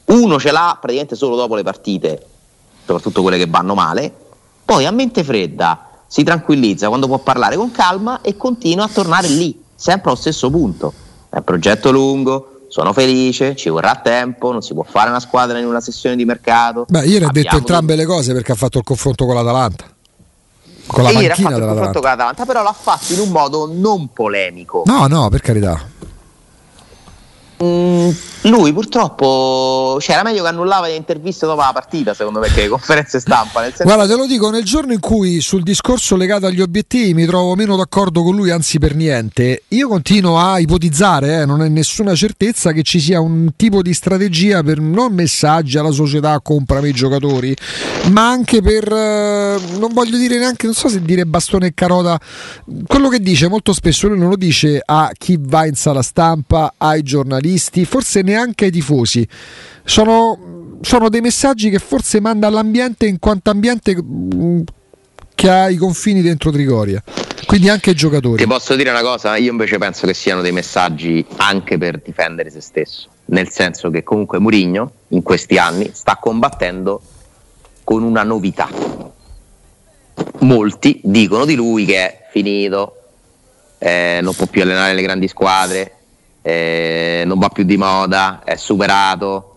Uno 0.07 0.39
ce 0.39 0.51
l'ha 0.51 0.77
praticamente 0.81 1.17
solo 1.17 1.37
dopo 1.37 1.55
le 1.55 1.63
partite, 1.63 2.27
soprattutto 2.85 3.23
quelle 3.23 3.39
che 3.39 3.47
vanno 3.47 3.75
male, 3.75 4.13
poi 4.65 4.85
a 4.85 4.91
mente 4.91 5.23
fredda 5.23 5.89
si 6.07 6.25
tranquillizza 6.25 6.89
quando 6.89 7.07
può 7.07 7.19
parlare 7.19 7.57
con 7.57 7.71
calma 7.71 8.21
e 8.21 8.37
continua 8.37 8.85
a 8.85 8.89
tornare 8.89 9.29
lì, 9.29 9.63
sempre 9.75 10.11
allo 10.11 10.19
stesso 10.19 10.51
punto. 10.51 10.93
È 11.29 11.37
un 11.37 11.45
progetto 11.45 11.93
lungo, 11.93 12.50
sono 12.71 12.93
felice, 12.93 13.57
ci 13.57 13.68
vorrà 13.68 13.97
tempo, 13.97 14.53
non 14.53 14.62
si 14.62 14.75
può 14.75 14.85
fare 14.85 15.11
una 15.11 15.18
squadra 15.18 15.59
in 15.59 15.66
una 15.66 15.81
sessione 15.81 16.14
di 16.14 16.25
mercato. 16.25 16.87
Beh, 16.89 17.05
ieri 17.05 17.25
ha 17.25 17.31
detto 17.33 17.57
entrambe 17.57 17.97
le 17.97 18.05
cose 18.05 18.33
perché 18.33 18.53
ha 18.53 18.55
fatto 18.55 18.79
il 18.79 18.85
confronto 18.85 19.27
con 19.27 19.35
l'Atalanta. 19.35 19.87
Con 20.87 21.03
la 21.03 21.09
e 21.09 21.12
ieri 21.14 21.27
ha 21.27 21.35
fatto 21.35 21.57
il 21.57 21.64
confronto 21.64 21.99
con 21.99 22.09
l'Atalanta, 22.09 22.47
però 22.47 22.62
l'ha 22.62 22.77
fatto 22.79 23.12
in 23.12 23.18
un 23.18 23.31
modo 23.31 23.68
non 23.73 24.12
polemico. 24.12 24.85
No, 24.87 25.09
no, 25.09 25.29
per 25.29 25.41
carità. 25.41 25.85
Mm, 27.64 28.11
lui 28.43 28.72
purtroppo 28.72 29.99
cioè, 30.01 30.14
era 30.14 30.22
meglio 30.24 30.43
che 30.43 30.49
annullava 30.49 30.86
le 30.86 30.95
interviste 30.95 31.47
dopo 31.47 31.61
la 31.61 31.72
partita, 31.72 32.14
secondo 32.14 32.41
me, 32.41 32.49
che 32.49 32.62
le 32.62 32.68
conferenze 32.68 33.20
stampa. 33.20 33.62
Senso... 33.62 33.84
Guarda, 33.84 34.07
te 34.07 34.16
lo 34.16 34.26
dico, 34.26 34.51
nel 34.51 34.64
giorno 34.64 34.93
in 34.93 35.01
cui 35.01 35.41
sul 35.41 35.62
discorso 35.62 36.16
legato 36.16 36.47
agli 36.47 36.61
obiettivi 36.61 37.14
mi 37.14 37.26
trovo 37.26 37.55
meno 37.55 37.76
d'accordo 37.76 38.22
con 38.22 38.34
lui, 38.34 38.51
anzi 38.51 38.78
per 38.78 38.95
niente, 38.95 39.64
io 39.68 39.88
continuo 39.88 40.38
a 40.38 40.59
ipotizzare, 40.59 41.43
eh, 41.43 41.47
non 41.47 41.62
è 41.62 41.68
nessuna 41.68 42.14
certezza 42.14 42.72
che 42.72 42.82
ci 42.82 43.01
sia 43.01 43.20
un 43.20 43.51
tipo 43.57 43.82
di 43.82 43.93
strategia 43.93 44.62
per 44.62 44.80
non 44.80 45.12
messaggi 45.12 45.78
alla 45.78 45.91
società 45.91 46.41
comprami 46.41 46.88
i 46.88 46.93
giocatori, 46.93 47.55
ma 48.11 48.28
anche 48.28 48.62
per, 48.62 48.91
eh, 48.91 49.59
non 49.78 49.93
voglio 49.93 50.16
dire 50.16 50.38
neanche, 50.38 50.66
non 50.66 50.74
so 50.74 50.88
se 50.88 51.03
dire 51.03 51.26
bastone 51.26 51.68
e 51.68 51.72
carota, 51.74 52.18
quello 52.86 53.09
che 53.09 53.20
dice 53.20 53.49
molto 53.49 53.72
spesso 53.72 54.09
lui 54.09 54.18
non 54.18 54.30
lo 54.30 54.36
dice 54.36 54.80
a 54.84 55.11
chi 55.16 55.38
va 55.38 55.66
in 55.66 55.74
sala 55.74 56.03
stampa, 56.03 56.74
ai 56.78 57.03
giornalisti, 57.03 57.84
forse 57.84 58.22
neanche 58.31 58.66
ai 58.66 58.70
tifosi. 58.70 59.26
Sono, 59.85 60.78
sono 60.81 61.09
dei 61.09 61.20
messaggi 61.20 61.70
che 61.70 61.78
forse 61.78 62.20
manda 62.20 62.47
all'ambiente 62.47 63.07
in 63.07 63.18
quanto 63.18 63.51
ambiente 63.51 63.97
mm, 64.01 64.61
che 65.35 65.51
ha 65.51 65.68
i 65.68 65.76
confini 65.76 66.22
dentro 66.22 66.51
Trigoria. 66.51 67.03
Quindi 67.47 67.68
anche 67.68 67.91
ai 67.91 67.97
giocatori. 67.97 68.43
Ti 68.43 68.49
posso 68.49 68.76
dire 68.76 68.91
una 68.91 69.03
cosa? 69.03 69.37
Io 69.37 69.51
invece 69.51 69.78
penso 69.78 70.07
che 70.07 70.14
siano 70.14 70.41
dei 70.41 70.53
messaggi 70.53 71.24
anche 71.37 71.78
per 71.78 71.99
difendere 71.99 72.51
se 72.51 72.61
stesso. 72.61 73.09
Nel 73.26 73.49
senso 73.49 73.91
che 73.91 74.03
comunque 74.03 74.39
Murigno 74.39 74.93
in 75.09 75.22
questi 75.22 75.57
anni 75.57 75.91
sta 75.93 76.16
combattendo 76.20 77.01
con 77.83 78.03
una 78.03 78.22
novità. 78.22 78.68
Molti 80.41 81.01
dicono 81.03 81.45
di 81.45 81.55
lui 81.55 81.87
che 81.87 81.97
è 81.97 82.28
finito, 82.31 82.97
eh, 83.78 84.20
non 84.22 84.35
può 84.35 84.47
più 84.47 84.62
allenare 84.62 84.95
le 84.95 85.03
grandi 85.03 85.26
squadre, 85.26 86.00
eh, 86.43 87.22
non 87.26 87.38
va 87.38 87.49
più 87.49 87.64
di 87.64 87.76
moda, 87.76 88.41
è 88.45 88.57
superato. 88.57 89.57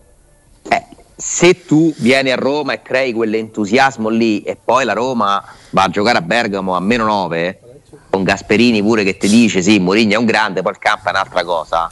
Eh, 0.68 0.84
se 1.16 1.64
tu 1.64 1.92
vieni 1.98 2.30
a 2.30 2.36
Roma 2.36 2.72
e 2.74 2.82
crei 2.82 3.12
quell'entusiasmo 3.12 4.08
lì 4.08 4.42
e 4.42 4.56
poi 4.62 4.84
la 4.84 4.92
Roma 4.92 5.42
va 5.70 5.82
a 5.84 5.88
giocare 5.88 6.18
a 6.18 6.22
Bergamo 6.22 6.74
a 6.74 6.80
meno 6.80 7.04
9, 7.04 7.60
con 8.10 8.22
Gasperini 8.22 8.82
pure 8.82 9.04
che 9.04 9.16
ti 9.16 9.28
dice 9.28 9.62
sì, 9.62 9.78
Mourinho 9.78 10.14
è 10.14 10.16
un 10.16 10.24
grande, 10.24 10.62
poi 10.62 10.72
il 10.72 10.78
campo 10.78 11.08
è 11.08 11.10
un'altra 11.10 11.44
cosa. 11.44 11.90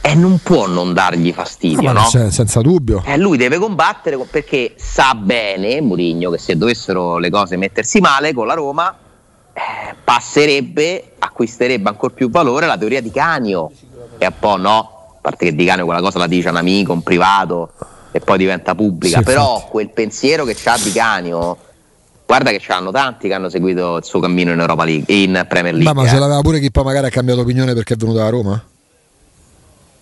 E 0.00 0.14
non 0.14 0.38
può 0.42 0.66
non 0.66 0.94
dargli 0.94 1.32
fastidio, 1.32 1.92
no? 1.92 2.00
no? 2.12 2.30
Senza 2.30 2.60
dubbio. 2.60 3.02
E 3.04 3.18
lui 3.18 3.36
deve 3.36 3.58
combattere 3.58 4.16
perché 4.30 4.74
sa 4.76 5.14
bene, 5.14 5.80
Mourinho, 5.80 6.30
che 6.30 6.38
se 6.38 6.56
dovessero 6.56 7.18
le 7.18 7.30
cose 7.30 7.56
mettersi 7.56 8.00
male 8.00 8.32
con 8.32 8.46
la 8.46 8.54
Roma, 8.54 8.96
eh, 9.58 9.94
passerebbe, 10.04 11.12
acquisterebbe 11.18 11.88
ancora 11.88 12.14
più 12.14 12.30
valore 12.30 12.66
la 12.66 12.78
teoria 12.78 13.02
di 13.02 13.10
Canio. 13.10 13.70
E 14.16 14.26
un 14.26 14.32
po' 14.38 14.56
no, 14.56 14.78
a 15.16 15.18
parte 15.20 15.46
che 15.46 15.54
di 15.54 15.64
Canio 15.64 15.84
quella 15.84 16.00
cosa 16.00 16.18
la 16.18 16.26
dice 16.26 16.48
un 16.48 16.56
amico, 16.56 16.92
un 16.92 17.02
privato 17.02 17.72
e 18.10 18.20
poi 18.20 18.38
diventa 18.38 18.74
pubblica, 18.74 19.18
sì, 19.18 19.24
però 19.24 19.54
infatti. 19.54 19.70
quel 19.70 19.90
pensiero 19.90 20.44
che 20.44 20.56
ha 20.64 20.78
di 20.78 20.92
Canio 20.92 21.56
guarda 22.24 22.50
che 22.50 22.58
c'hanno 22.60 22.90
tanti 22.90 23.26
che 23.26 23.34
hanno 23.34 23.48
seguito 23.48 23.96
il 23.96 24.04
suo 24.04 24.20
cammino 24.20 24.52
in 24.52 24.60
Europa 24.60 24.84
League 24.84 25.14
in 25.14 25.44
Premier 25.48 25.74
League. 25.74 25.92
Ma, 25.92 26.02
ma 26.02 26.06
eh. 26.06 26.10
ce 26.10 26.18
l'aveva 26.18 26.40
pure 26.40 26.60
chi 26.60 26.70
poi 26.70 26.84
magari 26.84 27.06
ha 27.06 27.10
cambiato 27.10 27.40
opinione 27.40 27.74
perché 27.74 27.94
è 27.94 27.96
venuto 27.96 28.18
da 28.18 28.28
Roma? 28.28 28.64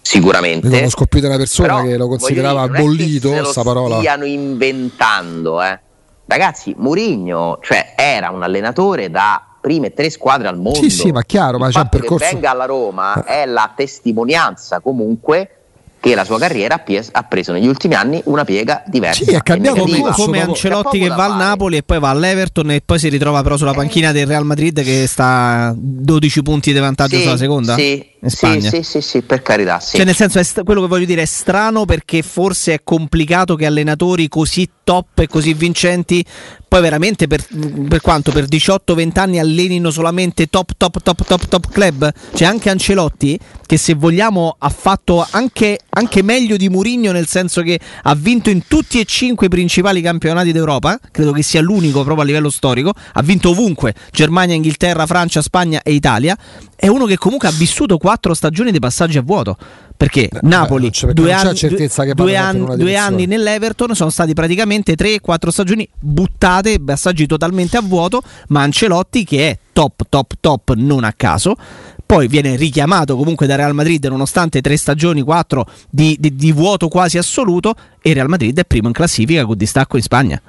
Sicuramente. 0.02 0.84
Ho 0.84 0.88
scoprito 0.88 1.26
una 1.26 1.36
persona 1.36 1.76
Però, 1.76 1.86
che 1.86 1.96
lo 1.96 2.09
considerava 2.09 2.66
dire, 2.68 2.80
bollito, 2.80 3.30
questa 3.30 3.62
parola. 3.62 3.94
Lo 3.94 4.00
stiano 4.00 4.24
inventando, 4.24 5.62
eh. 5.62 5.80
Ragazzi, 6.26 6.74
Murigno, 6.76 7.59
cioè, 7.62 7.94
era 7.96 8.30
un 8.30 8.42
allenatore 8.42 9.11
da 9.11 9.45
prime 9.66 9.92
tre 9.92 10.10
squadre 10.10 10.46
al 10.46 10.58
mondo. 10.60 10.78
Sì, 10.78 10.90
sì, 10.90 11.10
ma 11.10 11.22
chiaro, 11.22 11.56
Il 11.56 11.64
ma 11.64 11.70
c'è 11.70 11.80
un 11.80 11.88
percorso. 11.88 12.24
che 12.24 12.30
venga 12.30 12.52
alla 12.52 12.66
Roma 12.66 13.24
è 13.24 13.46
la 13.46 13.72
testimonianza 13.74 14.78
comunque 14.78 15.50
che 15.98 16.14
la 16.14 16.24
sua 16.24 16.38
carriera 16.38 16.84
ha 17.10 17.22
preso 17.24 17.50
negli 17.50 17.66
ultimi 17.66 17.94
anni 17.94 18.20
una 18.26 18.44
piega 18.44 18.84
diversa. 18.86 19.24
Sì, 19.24 19.32
è 19.32 19.42
cambiato 19.42 19.80
come, 19.80 20.12
come 20.12 20.40
Ancelotti 20.40 21.00
che 21.00 21.08
va 21.08 21.24
al 21.24 21.36
Napoli 21.36 21.78
e 21.78 21.82
poi 21.82 21.98
va 21.98 22.10
all'Everton 22.10 22.70
e 22.70 22.80
poi 22.84 23.00
si 23.00 23.08
ritrova 23.08 23.42
però 23.42 23.56
sulla 23.56 23.72
panchina 23.72 24.12
del 24.12 24.28
Real 24.28 24.44
Madrid 24.44 24.84
che 24.84 25.04
sta 25.08 25.74
12 25.76 26.42
punti 26.42 26.72
di 26.72 26.78
vantaggio 26.78 27.16
sì, 27.16 27.22
sulla 27.22 27.36
seconda. 27.36 27.74
Sì, 27.74 28.06
sì, 28.28 28.60
sì, 28.60 28.82
sì, 28.82 29.00
sì, 29.00 29.22
per 29.22 29.42
carità. 29.42 29.80
Sì. 29.80 29.96
Cioè, 29.96 30.04
nel 30.04 30.14
senso, 30.14 30.42
st- 30.42 30.62
quello 30.62 30.82
che 30.82 30.88
voglio 30.88 31.04
dire 31.04 31.22
è 31.22 31.26
strano 31.26 31.84
perché 31.84 32.22
forse 32.22 32.74
è 32.74 32.80
complicato 32.82 33.54
che 33.56 33.66
allenatori 33.66 34.28
così 34.28 34.68
top 34.86 35.18
e 35.18 35.26
così 35.26 35.52
vincenti, 35.52 36.24
poi 36.68 36.80
veramente 36.80 37.26
per, 37.26 37.44
per 37.88 38.00
quanto 38.00 38.30
per 38.30 38.44
18-20 38.44 39.18
anni 39.18 39.40
allenino 39.40 39.90
solamente 39.90 40.46
top, 40.46 40.72
top, 40.76 41.02
top, 41.02 41.24
top, 41.24 41.48
top 41.48 41.68
club. 41.72 42.12
C'è 42.32 42.44
anche 42.44 42.70
Ancelotti 42.70 43.36
che, 43.66 43.78
se 43.78 43.94
vogliamo, 43.94 44.54
ha 44.56 44.68
fatto 44.68 45.26
anche, 45.28 45.80
anche 45.88 46.22
meglio 46.22 46.56
di 46.56 46.68
Murigno, 46.68 47.10
nel 47.10 47.26
senso 47.26 47.62
che 47.62 47.80
ha 48.04 48.14
vinto 48.14 48.48
in 48.48 48.62
tutti 48.68 49.00
e 49.00 49.04
cinque 49.04 49.46
i 49.46 49.50
principali 49.50 50.00
campionati 50.00 50.52
d'Europa. 50.52 51.00
Credo 51.10 51.32
che 51.32 51.42
sia 51.42 51.60
l'unico 51.60 52.04
proprio 52.04 52.22
a 52.22 52.26
livello 52.26 52.50
storico. 52.50 52.92
Ha 53.14 53.22
vinto 53.22 53.50
ovunque: 53.50 53.92
Germania, 54.12 54.54
Inghilterra, 54.54 55.04
Francia, 55.06 55.42
Spagna 55.42 55.82
e 55.82 55.92
Italia. 55.92 56.38
È 56.76 56.88
uno 56.88 57.06
che 57.06 57.16
comunque 57.16 57.48
ha 57.48 57.52
vissuto 57.52 57.96
quattro 57.96 58.34
stagioni 58.34 58.70
di 58.70 58.78
passaggi 58.78 59.16
a 59.16 59.22
vuoto. 59.22 59.56
Perché 59.96 60.28
Beh, 60.30 60.40
Napoli, 60.42 60.90
due, 61.14 61.32
anni, 61.32 61.58
due, 61.58 62.14
due, 62.14 62.36
anni, 62.36 62.76
due 62.76 62.96
anni 62.96 63.24
nell'Everton 63.24 63.94
sono 63.94 64.10
stati 64.10 64.34
praticamente 64.34 64.94
3-4 64.94 65.48
stagioni 65.48 65.88
buttate, 65.98 66.78
passaggi 66.78 67.26
totalmente 67.26 67.78
a 67.78 67.80
vuoto. 67.80 68.22
Ma 68.48 68.60
Ancelotti, 68.60 69.24
che 69.24 69.50
è 69.50 69.58
top, 69.72 70.02
top, 70.10 70.34
top, 70.38 70.74
non 70.74 71.04
a 71.04 71.14
caso, 71.16 71.56
poi 72.04 72.28
viene 72.28 72.56
richiamato 72.56 73.16
comunque 73.16 73.46
da 73.46 73.56
Real 73.56 73.74
Madrid 73.74 74.04
nonostante 74.04 74.60
tre 74.60 74.76
stagioni, 74.76 75.22
quattro 75.22 75.66
di, 75.88 76.14
di, 76.20 76.36
di, 76.36 76.52
vuoto 76.52 76.88
quasi 76.88 77.16
assoluto 77.16 77.74
e 78.02 78.12
Real 78.12 78.28
Madrid 78.28 78.58
è 78.58 78.64
primo 78.64 78.88
in 78.88 78.92
classifica 78.92 79.46
con 79.46 79.56
distacco 79.56 79.96
in 79.96 80.02
Spagna. 80.02 80.40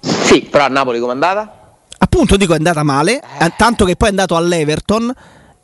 Sì, 0.00 0.42
però 0.42 0.66
a 0.66 0.68
Napoli 0.68 1.00
com'è 1.00 1.12
andata? 1.12 1.55
Appunto 2.06 2.36
dico 2.36 2.52
è 2.52 2.56
andata 2.56 2.84
male, 2.84 3.20
eh. 3.40 3.52
tanto 3.56 3.84
che 3.84 3.96
poi 3.96 4.06
è 4.06 4.10
andato 4.10 4.36
all'Everton, 4.36 5.12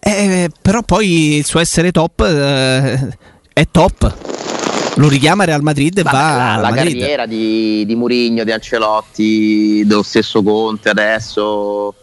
eh, 0.00 0.50
però 0.60 0.82
poi 0.82 1.36
il 1.36 1.44
suo 1.44 1.60
essere 1.60 1.92
top 1.92 2.20
eh, 2.20 3.16
è 3.52 3.66
top. 3.70 4.14
Lo 4.96 5.08
richiama 5.08 5.44
Real 5.44 5.62
Madrid 5.62 5.96
e 5.98 6.02
Ma 6.02 6.10
va 6.10 6.18
la, 6.36 6.56
la 6.60 6.70
Madrid. 6.70 6.98
carriera 6.98 7.26
di, 7.26 7.86
di 7.86 7.94
Murigno, 7.94 8.42
di 8.42 8.50
Ancelotti, 8.50 9.84
dello 9.86 10.02
stesso 10.02 10.42
Conte 10.42 10.88
adesso 10.90 11.94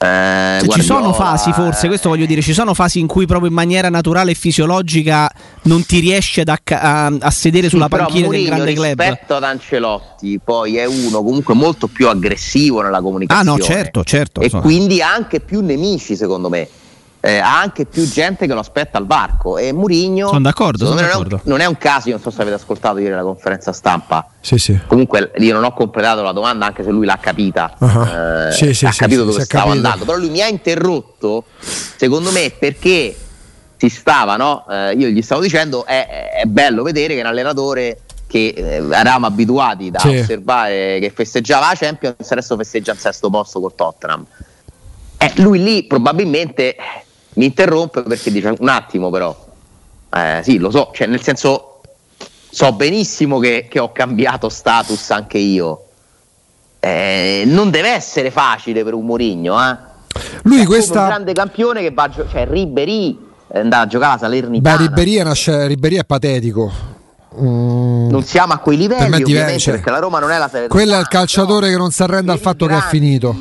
Eh, 0.00 0.60
cioè, 0.60 0.68
ci 0.68 0.82
sono 0.82 1.12
fasi, 1.12 1.52
forse, 1.52 1.86
eh. 1.86 1.88
questo 1.88 2.08
voglio 2.08 2.24
dire, 2.24 2.40
ci 2.40 2.52
sono 2.52 2.72
fasi 2.72 3.00
in 3.00 3.08
cui 3.08 3.26
proprio 3.26 3.48
in 3.48 3.54
maniera 3.54 3.88
naturale 3.88 4.30
e 4.30 4.34
fisiologica 4.34 5.28
non 5.62 5.84
ti 5.84 5.98
riesci 5.98 6.40
ad 6.40 6.48
acc- 6.48 6.70
a, 6.70 7.06
a, 7.06 7.30
sedere 7.32 7.68
sulla 7.68 7.88
sì, 7.90 7.96
panchina 7.96 8.28
del 8.28 8.44
grande 8.44 8.74
club. 8.74 9.00
Rispetto 9.00 9.34
ad 9.34 9.42
Ancelotti, 9.42 10.38
poi 10.42 10.76
è 10.76 10.84
uno 10.84 11.20
comunque 11.24 11.54
molto 11.54 11.88
più 11.88 12.08
aggressivo 12.08 12.80
nella 12.80 13.00
comunicazione. 13.00 13.50
Ah, 13.50 13.52
no, 13.52 13.60
certo, 13.60 14.04
certo. 14.04 14.40
E 14.40 14.48
so. 14.48 14.60
quindi 14.60 15.02
anche 15.02 15.40
più 15.40 15.62
nemici, 15.62 16.14
secondo 16.14 16.48
me 16.48 16.68
eh, 17.20 17.38
ha 17.38 17.60
anche 17.60 17.84
più 17.84 18.08
gente 18.08 18.46
che 18.46 18.54
lo 18.54 18.60
aspetta 18.60 18.96
al 18.96 19.06
varco 19.06 19.58
e 19.58 19.72
Murigno 19.72 20.28
sono 20.28 20.40
d'accordo, 20.40 20.86
sono 20.86 21.00
non, 21.00 21.08
d'accordo. 21.08 21.36
È 21.36 21.40
un, 21.42 21.50
non, 21.50 21.60
È 21.60 21.64
un, 21.66 21.76
caso, 21.76 22.08
io 22.08 22.14
non 22.14 22.22
so 22.22 22.30
se 22.30 22.40
avete 22.42 22.56
ascoltato 22.56 22.98
ieri 22.98 23.14
la 23.14 23.22
conferenza 23.22 23.72
stampa 23.72 24.28
sì, 24.40 24.56
sì. 24.56 24.78
comunque 24.86 25.32
io 25.38 25.52
non 25.52 25.64
ho 25.64 25.72
completato 25.72 26.22
la 26.22 26.32
domanda 26.32 26.66
anche 26.66 26.84
se 26.84 26.90
lui 26.90 27.06
l'ha 27.06 27.18
capita 27.20 27.74
uh-huh. 27.76 28.02
eh, 28.02 28.52
sì, 28.52 28.72
sì, 28.72 28.86
ha 28.86 28.92
capito 28.96 29.24
dove 29.24 29.40
stavo 29.42 29.70
capito. 29.70 29.86
andando 29.86 30.04
però 30.04 30.16
lui 30.16 30.30
mi 30.30 30.40
ha 30.40 30.46
interrotto 30.46 31.44
secondo 31.96 32.30
me 32.30 32.52
perché 32.56 33.16
si 33.76 33.88
stava 33.88 34.36
no? 34.36 34.64
Eh, 34.70 34.92
io 34.92 35.08
gli 35.08 35.22
stavo 35.22 35.40
dicendo 35.40 35.86
è, 35.86 36.40
è, 36.40 36.44
bello 36.44 36.82
vedere 36.84 37.14
che 37.14 37.20
un 37.20 37.26
allenatore 37.26 38.00
che 38.28 38.54
eh, 38.56 38.84
eravamo 38.90 39.26
abituati 39.26 39.90
da 39.90 40.00
osservare 40.04 40.98
che 41.00 41.10
festeggiava 41.12 41.68
la 41.68 41.74
Champions 41.74 42.30
adesso 42.30 42.56
festeggia 42.56 42.92
il 42.92 42.98
sesto 42.98 43.28
posto 43.28 43.58
col 43.58 43.74
Tottenham 43.74 44.24
eh, 45.16 45.32
lui 45.36 45.60
lì 45.60 45.84
probabilmente 45.84 46.76
mi 47.38 47.46
interrompe 47.46 48.02
perché 48.02 48.32
dice 48.32 48.52
un 48.58 48.68
attimo 48.68 49.10
però, 49.10 49.34
eh, 50.14 50.40
sì 50.42 50.58
lo 50.58 50.70
so, 50.70 50.90
cioè 50.92 51.06
nel 51.06 51.22
senso 51.22 51.80
so 52.50 52.72
benissimo 52.72 53.38
che, 53.38 53.68
che 53.70 53.78
ho 53.78 53.92
cambiato 53.92 54.48
status 54.48 55.10
anche 55.10 55.38
io, 55.38 55.84
eh, 56.80 57.44
non 57.46 57.70
deve 57.70 57.90
essere 57.90 58.32
facile 58.32 58.82
per 58.82 58.94
un 58.94 59.04
Mourinho, 59.04 59.56
eh? 59.60 59.76
Lui 60.42 60.58
cioè, 60.58 60.66
questa... 60.66 61.00
un 61.02 61.06
grande 61.06 61.32
campione 61.32 61.80
che 61.80 61.92
va 61.92 62.02
a 62.04 62.08
giocare, 62.08 62.30
cioè 62.30 62.48
Ribery 62.48 63.18
è 63.46 63.60
andato 63.60 63.82
a 63.84 63.86
giocare 63.86 64.14
a 64.14 64.18
Salernitana. 64.18 64.76
Beh, 64.76 64.82
Ribery 64.82 65.14
è, 65.14 65.66
Ribery 65.66 65.96
è 65.96 66.04
patetico. 66.04 66.72
Mm. 67.40 68.08
Non 68.08 68.24
siamo 68.24 68.52
a 68.52 68.58
quei 68.58 68.76
livelli, 68.76 69.10
per 69.10 69.22
ovviamente, 69.22 69.60
cioè, 69.60 69.74
perché 69.74 69.90
la 69.90 70.00
Roma 70.00 70.18
non 70.18 70.32
è 70.32 70.38
la 70.38 70.48
Salernitana. 70.48 70.80
Quello 70.80 70.96
è 70.96 71.00
il 71.00 71.06
calciatore 71.06 71.70
che 71.70 71.76
non 71.76 71.92
si 71.92 72.02
arrende 72.02 72.32
al 72.32 72.40
fatto 72.40 72.66
grandi, 72.66 72.82
che 72.82 72.88
è 72.88 72.90
finito. 72.90 73.36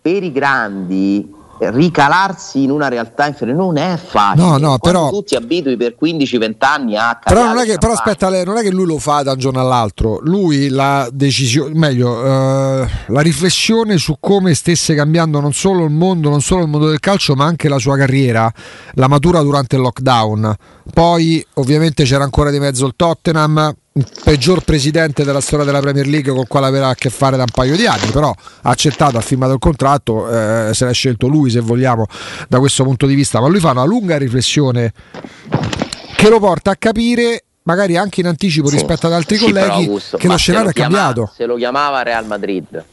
Per 0.00 0.22
i 0.22 0.30
grandi 0.30 1.42
ricalarsi 1.58 2.62
in 2.62 2.70
una 2.70 2.88
realtà 2.88 3.26
inferiore 3.26 3.58
non 3.58 3.76
è 3.76 3.96
facile. 3.96 4.46
No, 4.46 4.58
no, 4.58 4.78
però 4.78 5.08
tu 5.10 5.22
ti 5.22 5.34
abitui 5.34 5.76
per 5.76 5.96
15-20 6.00 6.54
anni 6.58 6.96
a 6.96 7.18
Però 7.22 7.44
non 7.44 7.58
è 7.58 7.64
che 7.64 7.78
però 7.78 7.92
aspetta, 7.92 8.28
non 8.44 8.56
è 8.56 8.62
che 8.62 8.70
lui 8.70 8.86
lo 8.86 8.98
fa 8.98 9.22
da 9.22 9.32
un 9.32 9.38
giorno 9.38 9.60
all'altro. 9.60 10.18
Lui 10.22 10.68
la 10.68 11.08
decisione, 11.12 11.74
meglio, 11.74 12.10
uh, 12.10 12.86
la 13.06 13.20
riflessione 13.20 13.96
su 13.98 14.16
come 14.20 14.54
stesse 14.54 14.94
cambiando 14.94 15.40
non 15.40 15.52
solo 15.52 15.84
il 15.84 15.90
mondo, 15.90 16.28
non 16.28 16.40
solo 16.40 16.62
il 16.62 16.68
mondo 16.68 16.88
del 16.88 17.00
calcio, 17.00 17.34
ma 17.34 17.44
anche 17.44 17.68
la 17.68 17.78
sua 17.78 17.96
carriera, 17.96 18.52
la 18.94 19.08
matura 19.08 19.40
durante 19.42 19.76
il 19.76 19.82
lockdown. 19.82 20.56
Poi 20.92 21.44
ovviamente 21.54 22.04
c'era 22.04 22.24
ancora 22.24 22.50
di 22.50 22.58
mezzo 22.58 22.86
il 22.86 22.92
Tottenham, 22.94 23.74
il 23.92 24.06
peggior 24.22 24.62
presidente 24.62 25.24
della 25.24 25.40
storia 25.40 25.64
della 25.64 25.80
Premier 25.80 26.06
League 26.06 26.30
con 26.30 26.40
il 26.40 26.46
quale 26.48 26.66
aveva 26.66 26.88
a 26.88 26.94
che 26.94 27.10
fare 27.10 27.36
da 27.36 27.42
un 27.42 27.52
paio 27.52 27.76
di 27.76 27.86
anni, 27.86 28.10
però 28.10 28.28
ha 28.28 28.70
accettato, 28.70 29.16
ha 29.16 29.20
firmato 29.20 29.54
il 29.54 29.58
contratto, 29.58 30.28
eh, 30.28 30.74
se 30.74 30.84
l'ha 30.84 30.92
scelto 30.92 31.26
lui 31.26 31.50
se 31.50 31.60
vogliamo 31.60 32.06
da 32.48 32.58
questo 32.58 32.84
punto 32.84 33.06
di 33.06 33.14
vista, 33.14 33.40
ma 33.40 33.48
lui 33.48 33.60
fa 33.60 33.70
una 33.70 33.84
lunga 33.84 34.18
riflessione 34.18 34.92
che 36.16 36.28
lo 36.28 36.38
porta 36.38 36.72
a 36.72 36.76
capire 36.76 37.44
magari 37.62 37.96
anche 37.96 38.20
in 38.20 38.26
anticipo 38.26 38.68
sì. 38.68 38.74
rispetto 38.74 39.06
ad 39.06 39.12
altri 39.12 39.36
sì, 39.36 39.44
colleghi 39.44 39.84
Augusto, 39.84 40.16
che 40.16 40.28
lo 40.28 40.36
scenario 40.36 40.70
è 40.70 40.72
cambiato. 40.72 41.32
Se 41.34 41.46
lo 41.46 41.56
chiamava 41.56 42.02
Real 42.02 42.26
Madrid 42.26 42.84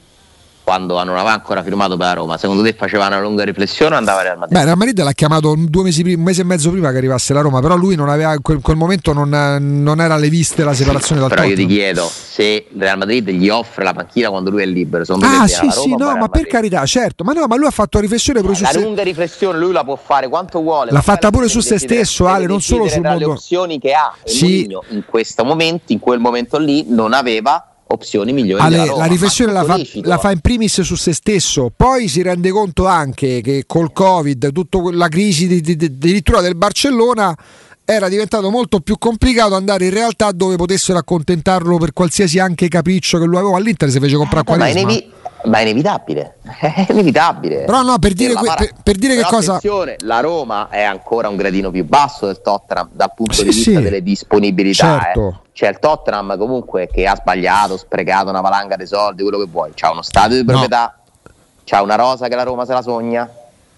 quando 0.63 1.03
non 1.03 1.15
aveva 1.15 1.33
ancora 1.33 1.63
firmato 1.63 1.97
per 1.97 2.07
la 2.07 2.13
Roma, 2.13 2.37
secondo 2.37 2.63
te 2.63 2.73
faceva 2.73 3.07
una 3.07 3.19
lunga 3.19 3.43
riflessione 3.43 3.95
o 3.95 3.97
andava 3.97 4.19
a 4.19 4.23
Real 4.23 4.37
Madrid? 4.37 4.57
Beh, 4.57 4.65
Real 4.65 4.77
Madrid 4.77 5.01
l'ha 5.01 5.11
chiamato 5.11 5.55
due 5.57 5.83
mesi 5.83 6.03
prima, 6.03 6.17
un 6.17 6.23
mese 6.23 6.41
e 6.41 6.43
mezzo 6.45 6.69
prima 6.71 6.91
che 6.91 6.97
arrivasse 6.97 7.33
la 7.33 7.41
Roma, 7.41 7.59
però 7.59 7.75
lui 7.75 7.95
non 7.95 8.09
aveva, 8.09 8.33
in 8.33 8.41
quel, 8.41 8.61
quel 8.61 8.77
momento 8.77 9.13
non, 9.13 9.29
non, 9.29 10.01
era 10.01 10.13
alle 10.13 10.29
viste 10.29 10.63
la 10.63 10.73
separazione 10.73 11.21
dal 11.21 11.29
Però 11.29 11.41
Tottenham. 11.41 11.61
io 11.61 11.67
ti 11.67 11.73
chiedo 11.73 12.09
se 12.09 12.67
Real 12.77 12.97
Madrid 12.97 13.29
gli 13.29 13.49
offre 13.49 13.83
la 13.83 13.93
panchina 13.93 14.29
quando 14.29 14.49
lui 14.49 14.63
è 14.63 14.65
libero, 14.65 15.03
secondo 15.03 15.25
ah, 15.25 15.43
te 15.45 15.47
sì, 15.47 15.69
sì, 15.71 15.95
no, 15.95 16.15
ma 16.15 16.27
per 16.29 16.47
carità, 16.47 16.85
certo, 16.85 17.23
ma 17.23 17.33
no, 17.33 17.45
ma 17.47 17.55
lui 17.55 17.67
ha 17.67 17.71
fatto 17.71 17.99
riflessione 17.99 18.41
pure 18.41 18.55
su 18.55 18.65
se... 18.65 18.73
La 18.73 18.79
lunga 18.79 19.03
riflessione 19.03 19.57
lui 19.57 19.71
la 19.71 19.83
può 19.83 19.95
fare 19.95 20.27
quanto 20.27 20.61
vuole. 20.61 20.91
L'ha 20.91 21.01
fatta 21.01 21.29
pure 21.29 21.47
su 21.47 21.59
se 21.59 21.79
stesso, 21.79 22.27
Ale, 22.27 22.45
non 22.45 22.61
solo 22.61 22.87
sul 22.87 23.01
mondo. 23.01 23.17
le 23.17 23.25
opzioni 23.25 23.79
che 23.79 23.93
ha. 23.93 24.13
Sì. 24.23 24.67
in 24.89 25.03
questo 25.05 25.43
momento, 25.43 25.91
in 25.91 25.99
quel 25.99 26.19
momento 26.19 26.57
lì, 26.57 26.85
non 26.87 27.13
aveva 27.13 27.70
opzioni 27.91 28.33
migliori. 28.33 28.61
Ale, 28.61 28.85
la 28.85 29.05
riflessione 29.05 29.51
la 29.51 29.63
fa, 29.63 29.79
la 30.03 30.17
fa, 30.17 30.31
in 30.31 30.39
primis 30.39 30.81
su 30.81 30.95
se 30.95 31.13
stesso, 31.13 31.71
poi 31.75 32.07
si 32.07 32.21
rende 32.21 32.49
conto 32.51 32.87
anche 32.87 33.41
che 33.41 33.63
col 33.65 33.91
Covid, 33.93 34.51
tutta 34.51 34.79
la 34.91 35.07
crisi 35.07 35.47
di, 35.47 35.61
di, 35.61 35.75
di, 35.75 35.85
addirittura 35.85 36.41
del 36.41 36.55
Barcellona 36.55 37.35
era 37.83 38.07
diventato 38.07 38.49
molto 38.49 38.79
più 38.79 38.97
complicato 38.97 39.55
andare 39.55 39.85
in 39.85 39.91
realtà 39.91 40.31
dove 40.31 40.55
potessero 40.55 40.97
accontentarlo 40.97 41.77
per 41.77 41.93
qualsiasi 41.93 42.39
anche 42.39 42.67
capriccio 42.67 43.17
che 43.17 43.25
lui 43.25 43.37
aveva 43.37 43.57
all'Inter 43.57 43.89
se 43.89 43.99
fece 43.99 44.15
comprare 44.15 44.41
eh, 44.41 44.55
Quaresma. 44.55 45.19
Ma, 45.45 45.57
è 45.57 45.61
inevitabile, 45.61 46.37
è 46.59 46.87
inevitabile. 46.89 47.63
Però 47.65 47.81
no, 47.81 47.97
per 47.99 48.13
dire, 48.13 48.33
que- 48.33 48.53
per, 48.55 48.71
per 48.83 48.95
dire 48.95 49.15
che 49.15 49.23
cosa... 49.23 49.59
La 49.99 50.19
Roma 50.19 50.69
è 50.69 50.83
ancora 50.83 51.29
un 51.29 51.35
gradino 51.35 51.71
più 51.71 51.85
basso 51.85 52.25
del 52.25 52.41
Tottenham 52.41 52.89
dal 52.91 53.13
punto 53.15 53.33
sì, 53.33 53.43
di 53.43 53.49
vista 53.49 53.71
sì. 53.71 53.81
delle 53.81 54.03
disponibilità. 54.03 54.97
Eh. 54.97 55.01
Certo. 55.01 55.27
Eh. 55.27 55.49
Cioè 55.53 55.69
il 55.69 55.79
Tottenham 55.79 56.37
comunque 56.37 56.87
che 56.87 57.05
ha 57.05 57.15
sbagliato, 57.15 57.77
sprecato 57.77 58.29
una 58.29 58.41
valanga 58.41 58.75
di 58.75 58.85
soldi, 58.85 59.21
quello 59.23 59.39
che 59.39 59.47
vuoi. 59.49 59.71
C'ha 59.73 59.91
uno 59.91 60.01
stadio 60.01 60.37
di 60.37 60.45
proprietà, 60.45 60.95
no. 61.23 61.31
c'ha 61.63 61.81
una 61.81 61.95
rosa 61.95 62.27
che 62.27 62.35
la 62.35 62.43
Roma 62.43 62.65
se 62.65 62.73
la 62.73 62.81
sogna 62.81 63.29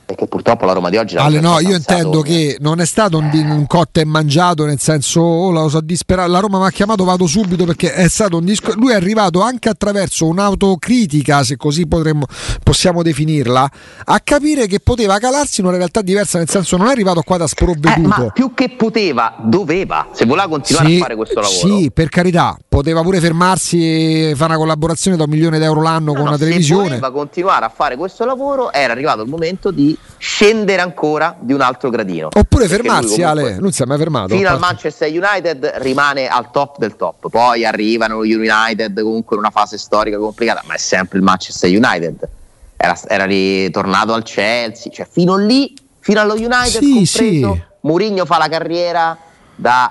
perché 0.06 0.28
purtroppo 0.28 0.66
la 0.66 0.74
Roma 0.74 0.90
di 0.90 0.98
oggi 0.98 1.16
Ale, 1.16 1.40
no, 1.40 1.60
io 1.60 1.76
intendo 1.76 2.22
che 2.22 2.58
non 2.60 2.82
è 2.82 2.86
stato 2.86 3.18
un, 3.18 3.30
un 3.34 3.66
cotta 3.68 4.02
e 4.02 4.06
mangiato 4.06 4.66
nel 4.66 4.80
senso 4.80 5.22
oh, 5.22 5.52
la, 5.52 5.70
so 5.70 5.82
la 6.08 6.40
Roma 6.40 6.60
mi 6.60 6.66
ha 6.66 6.72
chiamato 6.72 7.04
vado 7.04 7.26
subito 7.26 7.66
perché 7.66 7.94
è 7.94 8.08
stato 8.08 8.38
un 8.38 8.46
disco 8.46 8.74
lui 8.76 8.92
è 8.92 8.96
arrivato 8.96 9.42
anche 9.42 9.70
attraverso 9.70 10.26
un'autocritica 10.28 11.44
se 11.44 11.56
così 11.56 11.88
potremmo, 11.88 12.26
possiamo 12.64 13.02
definirla 13.02 13.70
a 14.06 14.20
capire 14.20 14.68
che 14.68 14.80
poteva 14.80 15.18
calarsi 15.20 15.62
in 15.62 15.68
una 15.68 15.78
realtà 15.78 16.02
diversa 16.02 16.38
nel 16.38 16.50
senso 16.50 16.76
non 16.78 16.88
è 16.88 16.92
arrivato 16.92 17.22
qua 17.22 17.38
da 17.38 17.48
sprovveduto 17.48 18.22
eh, 18.22 18.24
ma 18.24 18.32
più 18.32 18.54
che 18.54 18.70
poteva 18.72 19.36
doveva. 19.40 20.08
Se 20.12 20.26
voleva 20.26 20.48
continuare 20.48 20.88
sì, 20.90 20.96
a 20.96 21.00
fare 21.00 21.16
questo 21.16 21.40
lavoro. 21.40 21.78
sì 21.78 21.92
per 21.92 22.10
carità 22.10 22.58
poteva 22.68 23.02
pure 23.02 23.20
fermarsi 23.20 24.30
e 24.30 24.34
fare 24.36 24.52
una 24.52 24.60
collaborazione 24.60 25.16
da 25.18 25.24
un 25.24 25.30
milione 25.30 25.60
d'euro 25.60 25.82
l'anno 25.82 26.12
no, 26.12 26.14
con 26.14 26.24
no, 26.24 26.30
una 26.30 26.38
televisione. 26.38 26.84
se 26.84 26.90
voleva 26.90 27.12
continuare 27.12 27.66
a 27.66 27.70
fare 27.70 27.96
questo 27.96 28.26
lavoro 28.26 28.72
era 28.72 28.92
arrivato 28.92 29.22
il 29.22 29.30
momento 29.30 29.72
di 29.72 29.93
scendere 30.18 30.82
ancora 30.82 31.36
di 31.40 31.52
un 31.54 31.62
altro 31.62 31.90
gradino. 31.90 32.30
Oppure 32.34 32.68
fermarsi, 32.68 33.16
lui 33.16 33.24
Ale, 33.24 33.58
non 33.60 33.72
si 33.72 33.82
è 33.82 33.86
mai 33.86 33.98
fermato. 33.98 34.36
Fino 34.36 34.50
al 34.50 34.60
Manchester 34.60 35.10
United 35.10 35.74
rimane 35.78 36.28
al 36.28 36.50
top 36.52 36.78
del 36.78 36.96
top, 36.96 37.30
poi 37.30 37.66
arrivano 37.66 38.26
gli 38.26 38.34
United 38.34 39.02
comunque 39.02 39.36
in 39.36 39.42
una 39.42 39.52
fase 39.52 39.78
storica 39.78 40.18
complicata, 40.18 40.64
ma 40.66 40.76
è 40.76 40.78
sempre 40.78 41.18
il 41.18 41.24
Manchester 41.24 41.70
United. 41.70 42.30
Era, 42.78 42.98
era 43.08 43.26
ritornato 43.26 44.14
al 44.14 44.24
Chelsea, 44.24 44.92
cioè 44.92 45.08
fino 45.10 45.36
lì, 45.36 45.74
fino 46.00 46.22
allo 46.22 46.34
United, 46.34 46.82
sì, 46.82 46.94
compreso, 46.94 47.54
sì. 47.54 47.64
Mourinho 47.82 48.26
fa 48.26 48.38
la 48.38 48.48
carriera 48.48 49.18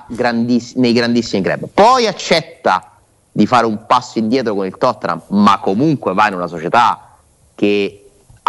grandiss- 0.08 0.74
nei 0.76 0.92
grandissimi 0.92 1.42
club. 1.42 1.68
Poi 1.72 2.06
accetta 2.06 2.90
di 3.30 3.46
fare 3.46 3.66
un 3.66 3.86
passo 3.86 4.18
indietro 4.18 4.54
con 4.54 4.66
il 4.66 4.76
Tottenham, 4.76 5.22
ma 5.28 5.58
comunque 5.58 6.12
va 6.12 6.28
in 6.28 6.34
una 6.34 6.46
società 6.46 7.16
che 7.54 8.01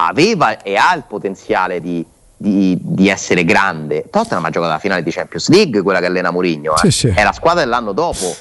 aveva 0.07 0.61
e 0.61 0.75
ha 0.75 0.93
il 0.95 1.03
potenziale 1.07 1.81
di, 1.81 2.05
di, 2.37 2.77
di, 2.81 3.09
essere 3.09 3.43
grande. 3.43 4.05
Tottenham 4.09 4.45
ha 4.45 4.49
giocato 4.49 4.71
la 4.71 4.79
finale 4.79 5.03
di 5.03 5.11
Champions 5.11 5.49
League, 5.49 5.81
quella 5.81 5.99
che 5.99 6.05
allena 6.05 6.31
Mourinho, 6.31 6.75
eh. 6.75 6.77
sì, 6.77 6.91
sì. 6.91 7.07
è 7.07 7.23
la 7.23 7.33
squadra 7.33 7.63
dell'anno 7.63 7.91
dopo. 7.91 8.35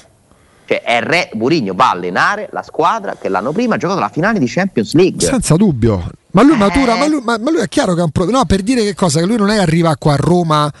Cioè, 0.65 0.81
è 0.81 1.01
re, 1.01 1.29
Mourinho 1.33 1.73
va 1.73 1.89
a 1.89 1.91
allenare 1.91 2.49
la 2.51 2.63
squadra 2.63 3.15
che 3.19 3.29
l'anno 3.29 3.51
prima 3.51 3.75
ha 3.75 3.77
giocato 3.77 3.99
la 3.99 4.09
finale 4.09 4.39
di 4.39 4.47
Champions 4.47 4.93
League. 4.93 5.25
Senza 5.25 5.55
dubbio. 5.55 6.09
Ma 6.31 6.41
lui 6.41 6.57
matura, 6.57 6.95
ma 6.95 7.07
lui, 7.07 7.21
ma, 7.21 7.37
ma 7.37 7.51
lui 7.51 7.59
è 7.61 7.67
chiaro 7.67 7.93
che 7.93 7.99
è 7.99 8.03
un 8.03 8.11
problema. 8.11 8.39
No, 8.39 8.45
per 8.45 8.61
dire 8.61 8.83
che 8.83 8.95
cosa? 8.95 9.19
Che 9.19 9.25
lui 9.25 9.37
non 9.37 9.49
è 9.49 9.57
arriva 9.57 9.95
qua 9.97 10.13
a 10.13 10.17
Roma 10.17 10.71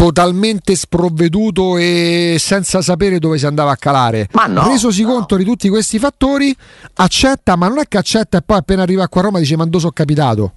totalmente 0.00 0.74
sprovveduto 0.76 1.76
e 1.76 2.36
senza 2.38 2.80
sapere 2.80 3.18
dove 3.18 3.36
si 3.36 3.44
andava 3.44 3.72
a 3.72 3.76
calare. 3.76 4.28
Ma 4.32 4.46
no, 4.46 4.66
Resosi 4.66 5.02
no. 5.02 5.12
conto 5.12 5.36
di 5.36 5.44
tutti 5.44 5.68
questi 5.68 5.98
fattori, 5.98 6.56
accetta, 6.94 7.54
ma 7.54 7.68
non 7.68 7.80
è 7.80 7.82
che 7.86 7.98
accetta 7.98 8.38
e 8.38 8.40
poi 8.40 8.56
appena 8.56 8.80
arriva 8.80 9.08
qua 9.08 9.20
a 9.20 9.24
Roma 9.24 9.38
dice 9.40 9.58
mando 9.58 9.78
so 9.78 9.90
capitato. 9.90 10.52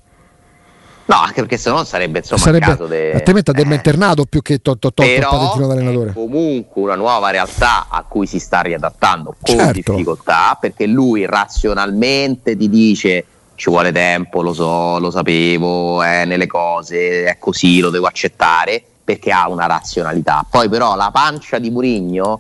No, 1.08 1.18
anche 1.18 1.42
perché 1.42 1.58
se 1.58 1.70
no 1.70 1.84
sarebbe 1.84 2.20
insomma 2.20 2.40
sarebbe, 2.40 2.66
caso 2.66 2.88
de... 2.88 3.12
altrimenti 3.12 3.50
a 3.50 3.54
eh. 3.58 3.74
internato 3.74 4.24
più 4.24 4.42
che 4.42 4.60
to, 4.60 4.78
to, 4.78 4.94
to, 4.94 5.04
il 5.04 5.20
patentino 5.20 5.68
d'allenatore. 5.68 6.14
comunque 6.14 6.82
una 6.82 6.96
nuova 6.96 7.30
realtà 7.30 7.88
a 7.90 8.06
cui 8.08 8.26
si 8.26 8.40
sta 8.40 8.62
riadattando 8.62 9.36
con 9.42 9.58
certo. 9.58 9.92
difficoltà 9.92 10.58
perché 10.58 10.88
lui 10.88 11.26
razionalmente 11.26 12.56
ti 12.56 12.70
dice 12.70 13.26
ci 13.56 13.70
vuole 13.70 13.92
tempo, 13.92 14.42
lo 14.42 14.54
so, 14.54 14.98
lo 15.00 15.12
sapevo, 15.12 16.02
è 16.02 16.24
nelle 16.24 16.48
cose, 16.48 17.26
è 17.26 17.38
così, 17.38 17.82
lo 17.82 17.90
devo 17.90 18.08
accettare 18.08 18.86
perché 19.04 19.32
ha 19.32 19.50
una 19.50 19.66
razionalità. 19.66 20.46
Poi 20.50 20.70
però 20.70 20.96
la 20.96 21.10
pancia 21.12 21.60
di 21.60 21.70
Murigno 21.70 22.40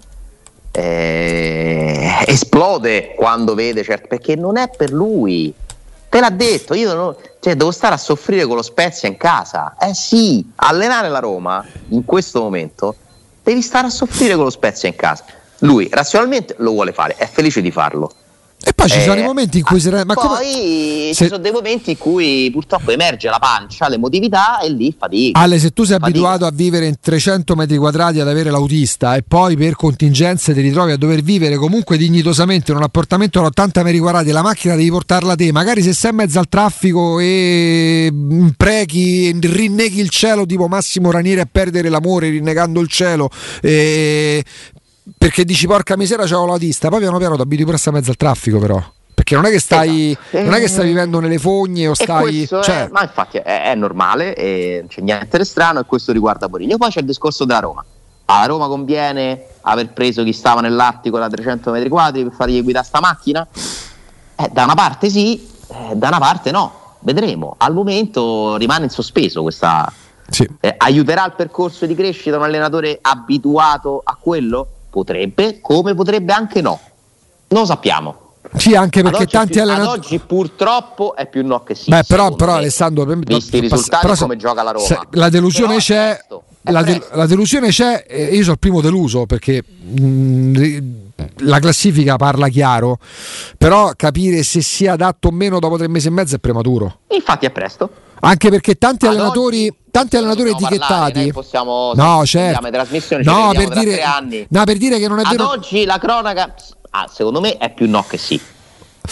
eh, 0.71 2.23
esplode 2.25 3.13
quando 3.15 3.53
vede 3.53 3.83
certo, 3.83 4.07
perché 4.07 4.35
non 4.35 4.57
è 4.57 4.69
per 4.69 4.91
lui. 4.91 5.53
Te 6.09 6.19
l'ha 6.19 6.29
detto, 6.29 6.73
io 6.73 6.93
non, 6.93 7.15
Cioè, 7.39 7.55
devo 7.55 7.71
stare 7.71 7.95
a 7.95 7.97
soffrire 7.97 8.45
con 8.45 8.55
lo 8.55 8.61
Spezia 8.61 9.07
in 9.07 9.17
casa. 9.17 9.75
Eh 9.79 9.93
sì, 9.93 10.49
allenare 10.55 11.09
la 11.09 11.19
Roma 11.19 11.65
in 11.89 12.05
questo 12.05 12.41
momento 12.41 12.95
devi 13.43 13.61
stare 13.61 13.87
a 13.87 13.89
soffrire 13.89 14.35
con 14.35 14.45
lo 14.45 14.49
Spezia 14.49 14.87
in 14.87 14.95
casa. 14.95 15.25
Lui 15.59 15.89
razionalmente 15.91 16.55
lo 16.59 16.71
vuole 16.71 16.93
fare, 16.93 17.15
è 17.15 17.27
felice 17.27 17.61
di 17.61 17.71
farlo. 17.71 18.11
E 18.65 18.71
poi 18.73 18.87
ci 18.89 19.01
sono 19.01 19.19
i 19.19 19.23
momenti 19.23 19.57
in 19.57 19.63
cui 19.65 19.79
si 19.79 19.89
re- 19.89 20.05
ma 20.05 20.13
poi 20.13 20.25
come- 20.27 20.43
ci 21.07 21.13
se- 21.13 21.27
sono 21.27 21.37
dei 21.39 21.51
momenti 21.51 21.91
in 21.91 21.97
cui 21.97 22.49
purtroppo 22.51 22.91
emerge 22.91 23.27
la 23.29 23.37
pancia, 23.39 23.89
l'emotività 23.89 24.59
e 24.61 24.69
lì 24.69 24.95
fatica. 24.97 25.37
Ale, 25.39 25.59
se 25.59 25.71
tu 25.71 25.83
sei 25.83 25.97
Fatica. 25.99 26.09
abituato 26.17 26.45
a 26.45 26.51
vivere 26.53 26.87
in 26.87 26.95
300 26.99 27.55
metri 27.55 27.75
quadrati 27.77 28.19
ad 28.21 28.27
avere 28.29 28.49
l'autista 28.51 29.15
e 29.15 29.23
poi 29.27 29.57
per 29.57 29.75
contingenze 29.75 30.53
ti 30.53 30.61
ritrovi 30.61 30.91
a 30.93 30.97
dover 30.97 31.21
vivere 31.21 31.57
comunque 31.57 31.97
dignitosamente 31.97 32.71
in 32.71 32.77
un 32.77 32.83
appartamento 32.83 33.41
da 33.41 33.47
80 33.47 33.83
metri 33.83 33.99
quadrati, 33.99 34.31
la 34.31 34.41
macchina 34.41 34.75
devi 34.75 34.89
portarla 34.89 35.35
te, 35.35 35.51
magari 35.51 35.81
se 35.81 35.91
sei 35.93 36.11
in 36.11 36.15
mezzo 36.17 36.39
al 36.39 36.47
traffico 36.47 37.19
e 37.19 38.09
imprechi, 38.13 39.27
e 39.27 39.35
rinneghi 39.41 39.99
il 39.99 40.09
cielo 40.09 40.45
tipo 40.45 40.67
Massimo 40.67 41.11
Ranieri 41.11 41.41
a 41.41 41.47
perdere 41.51 41.89
l'amore 41.89 42.29
rinnegando 42.29 42.79
il 42.79 42.87
cielo. 42.87 43.29
e- 43.61 44.43
Perché 45.17 45.43
dici 45.43 45.67
porca 45.67 45.97
misera 45.97 46.25
c'ho 46.25 46.45
l'autista, 46.45 46.89
poi 46.89 46.99
piano 46.99 47.17
piano 47.17 47.35
ti 47.35 47.41
abitui 47.41 47.65
pure 47.65 47.77
a 47.77 47.81
in 47.85 47.93
mezzo 47.93 48.09
al 48.09 48.17
traffico 48.17 48.59
però. 48.59 48.81
Perché 49.13 49.35
non 49.35 49.45
è 49.45 49.49
che 49.51 49.59
stai, 49.59 50.11
Esatto. 50.11 50.43
non 50.43 50.53
è 50.53 50.59
che 50.59 50.67
stai 50.67 50.87
vivendo 50.87 51.19
nelle 51.19 51.37
fogne 51.37 51.87
o 51.87 51.93
stai... 51.93 52.21
questo 52.21 52.59
è- 52.59 52.63
cioè, 52.63 52.89
ma 52.91 53.03
infatti 53.03 53.37
è, 53.37 53.63
è 53.71 53.75
normale, 53.75 54.35
e 54.35 54.77
non 54.79 54.87
c'è 54.87 55.01
niente 55.01 55.37
di 55.37 55.45
strano 55.45 55.79
e 55.79 55.85
questo 55.85 56.11
riguarda 56.11 56.47
Mourinho. 56.47 56.77
Poi 56.77 56.89
c'è 56.89 57.01
il 57.01 57.05
discorso 57.05 57.45
della 57.45 57.59
Roma. 57.59 57.85
A 58.25 58.45
Roma 58.45 58.67
conviene 58.67 59.43
aver 59.61 59.93
preso 59.93 60.23
chi 60.23 60.33
stava 60.33 60.61
nell'Artico 60.61 61.19
da 61.19 61.29
300 61.29 61.71
metri 61.71 61.89
quadri 61.89 62.23
per 62.23 62.33
fargli 62.33 62.63
guidare 62.63 62.85
sta 62.85 62.99
macchina? 63.01 63.45
Eh, 64.35 64.49
da 64.51 64.63
una 64.63 64.73
parte 64.73 65.09
sì, 65.09 65.47
eh, 65.67 65.95
da 65.95 66.07
una 66.07 66.19
parte 66.19 66.49
no. 66.51 66.81
Vedremo. 66.99 67.55
Al 67.57 67.73
momento 67.73 68.55
rimane 68.55 68.85
in 68.85 68.89
sospeso 68.89 69.41
questa... 69.41 69.91
sì. 70.29 70.47
eh, 70.59 70.73
aiuterà 70.77 71.25
il 71.25 71.33
percorso 71.35 71.85
di 71.85 71.93
crescita 71.93 72.37
un 72.37 72.43
allenatore 72.43 72.97
abituato 73.01 74.01
a 74.03 74.17
quello? 74.19 74.67
Potrebbe, 74.93 75.59
come 75.59 75.95
potrebbe 75.95 76.33
anche 76.33 76.61
no. 76.61 76.79
Non 77.47 77.61
lo 77.61 77.65
sappiamo. 77.65 78.17
Sì, 78.57 78.75
anche 78.75 79.01
perché 79.01 79.25
tanti 79.25 79.53
più- 79.53 79.61
ad 79.63 79.69
allenatori... 79.69 79.99
oggi 79.99 80.19
purtroppo 80.19 81.15
è 81.15 81.27
più 81.27 81.43
no 81.43 81.63
che 81.63 81.73
sì. 81.73 81.89
Beh, 81.89 82.03
però, 82.03 82.35
però 82.35 82.51
me. 82.51 82.57
Alessandro, 82.59 83.03
visti 83.05 83.57
i 83.57 83.59
risultati 83.61 84.05
però 84.05 84.15
come 84.19 84.35
gioca 84.37 84.61
la 84.61 84.69
Roma. 84.69 84.85
se- 84.85 84.99
la 85.13 85.29
delusione 85.29 85.77
c'è. 85.77 86.19
La, 86.67 86.83
de- 86.83 87.01
la 87.13 87.25
delusione 87.25 87.69
c'è, 87.69 88.05
e 88.07 88.25
io 88.35 88.41
sono 88.41 88.53
il 88.53 88.59
primo 88.59 88.81
deluso 88.81 89.25
perché 89.25 89.63
mh, 89.65 90.57
ri- 90.57 91.01
la 91.37 91.57
classifica 91.59 92.15
parla 92.17 92.47
chiaro, 92.49 92.99
però 93.57 93.93
capire 93.95 94.43
se 94.43 94.61
sia 94.61 94.93
adatto 94.93 95.29
o 95.29 95.31
meno 95.31 95.59
dopo 95.59 95.75
tre 95.77 95.87
mesi 95.89 96.07
e 96.07 96.11
mezzo 96.11 96.35
è 96.35 96.39
prematuro. 96.39 96.99
Infatti 97.07 97.47
è 97.47 97.49
presto. 97.49 97.89
Anche 98.25 98.49
perché 98.49 98.75
tanti 98.77 99.05
Ad 99.05 99.11
allenatori, 99.13 99.67
oggi 99.67 99.75
tanti 99.91 100.15
allenatori 100.17 100.49
etichettati. 100.51 101.31
possiamo- 101.33 101.91
no, 101.93 102.25
certo. 102.25 102.69
trasmissioni, 102.69 103.23
no, 103.23 103.51
per 103.53 103.67
dire, 103.69 103.91
tre 103.93 104.01
anni. 104.03 104.45
no, 104.49 104.63
per 104.63 104.77
dire 104.77 104.97
che 104.97 105.07
non 105.09 105.19
è 105.19 105.23
Ad 105.23 105.31
vero. 105.31 105.49
oggi 105.49 105.83
la 105.85 105.97
cronaca, 105.99 106.53
ah, 106.91 107.09
secondo 107.11 107.41
me, 107.41 107.57
è 107.57 107.73
più 107.73 107.89
no 107.89 108.03
che 108.07 108.17
sì. 108.17 108.39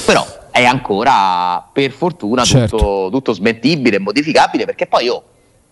Però 0.05 0.25
è 0.49 0.63
ancora, 0.63 1.67
per 1.73 1.91
fortuna, 1.91 2.43
Certo. 2.45 2.77
tutto, 2.77 3.09
tutto 3.11 3.33
smentibile 3.33 3.97
e 3.97 3.99
modificabile 3.99 4.65
perché 4.65 4.87
poi 4.87 5.03
io. 5.05 5.23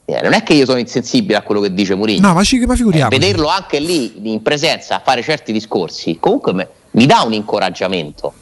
eh, 0.05 0.21
non 0.23 0.33
è 0.33 0.41
che 0.41 0.53
io 0.53 0.65
sono 0.65 0.79
insensibile 0.79 1.37
a 1.37 1.43
quello 1.43 1.61
che 1.61 1.71
dice 1.71 1.93
Mourinho. 1.93 2.27
No, 2.27 2.33
ma, 2.33 2.43
ci, 2.43 2.57
ma 2.65 2.73
Eh, 2.73 2.77
figuriamoci. 2.77 3.15
vederlo 3.19 3.47
anche 3.47 3.79
lì 3.79 4.31
in 4.33 4.41
presenza 4.41 4.95
a 4.95 5.01
fare 5.05 5.21
certi 5.21 5.51
discorsi 5.51 6.17
comunque 6.19 6.51
me- 6.51 6.67
mi 6.91 7.05
dà 7.05 7.21
un 7.21 7.33
incoraggiamento 7.33 8.33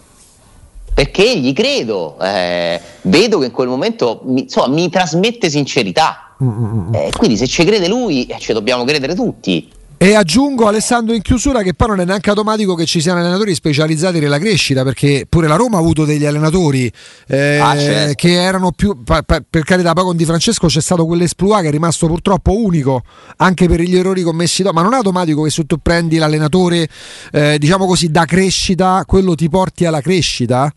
perché 0.97 1.37
gli 1.37 1.53
credo 1.53 2.17
eh, 2.19 2.81
vedo 3.03 3.37
che 3.37 3.45
in 3.45 3.51
quel 3.51 3.67
momento 3.67 4.21
mi, 4.23 4.41
insomma, 4.41 4.73
mi 4.73 4.89
trasmette 4.89 5.47
sincerità 5.47 6.23
Mm, 6.43 6.47
mm, 6.47 6.89
mm. 6.89 6.93
Eh, 6.93 7.09
quindi 7.17 7.35
se 7.35 7.47
ci 7.47 7.65
crede 7.65 7.87
lui 7.87 8.27
eh, 8.27 8.35
ci 8.37 8.53
dobbiamo 8.53 8.83
credere 8.83 9.15
tutti 9.15 9.67
E 9.97 10.13
aggiungo 10.13 10.67
Alessandro 10.67 11.15
in 11.15 11.23
chiusura 11.23 11.63
che 11.63 11.73
poi 11.73 11.87
non 11.87 11.99
è 11.99 12.05
neanche 12.05 12.29
automatico 12.29 12.75
che 12.75 12.85
ci 12.85 13.01
siano 13.01 13.21
allenatori 13.21 13.55
specializzati 13.55 14.19
nella 14.19 14.37
crescita, 14.37 14.83
perché 14.83 15.25
pure 15.27 15.47
la 15.47 15.55
Roma 15.55 15.77
ha 15.77 15.79
avuto 15.79 16.05
degli 16.05 16.25
allenatori 16.25 16.91
eh, 17.27 17.57
Ah, 17.57 17.75
certo. 17.75 18.13
che 18.13 18.33
erano 18.39 18.71
più, 18.71 19.03
pa- 19.03 19.23
pa- 19.23 19.41
per 19.49 19.63
carità, 19.63 19.93
poi 19.93 20.03
con 20.03 20.15
Di 20.15 20.25
Francesco 20.25 20.67
c'è 20.67 20.81
stato 20.81 21.07
quell'esploit 21.07 21.63
che 21.63 21.69
è 21.69 21.71
rimasto 21.71 22.05
purtroppo 22.05 22.55
unico 22.55 23.01
anche 23.37 23.67
per 23.67 23.81
gli 23.81 23.97
errori 23.97 24.21
commessi 24.21 24.61
dopo, 24.61 24.75
ma 24.75 24.83
non 24.83 24.93
è 24.93 24.97
automatico 24.97 25.41
che 25.41 25.49
se 25.49 25.65
tu 25.65 25.77
prendi 25.81 26.17
l'allenatore, 26.17 26.87
eh, 27.31 27.57
diciamo 27.57 27.87
così, 27.87 28.11
da 28.11 28.25
crescita, 28.25 29.03
quello 29.07 29.33
ti 29.33 29.49
porti 29.49 29.85
alla 29.85 30.01
crescita. 30.01 30.71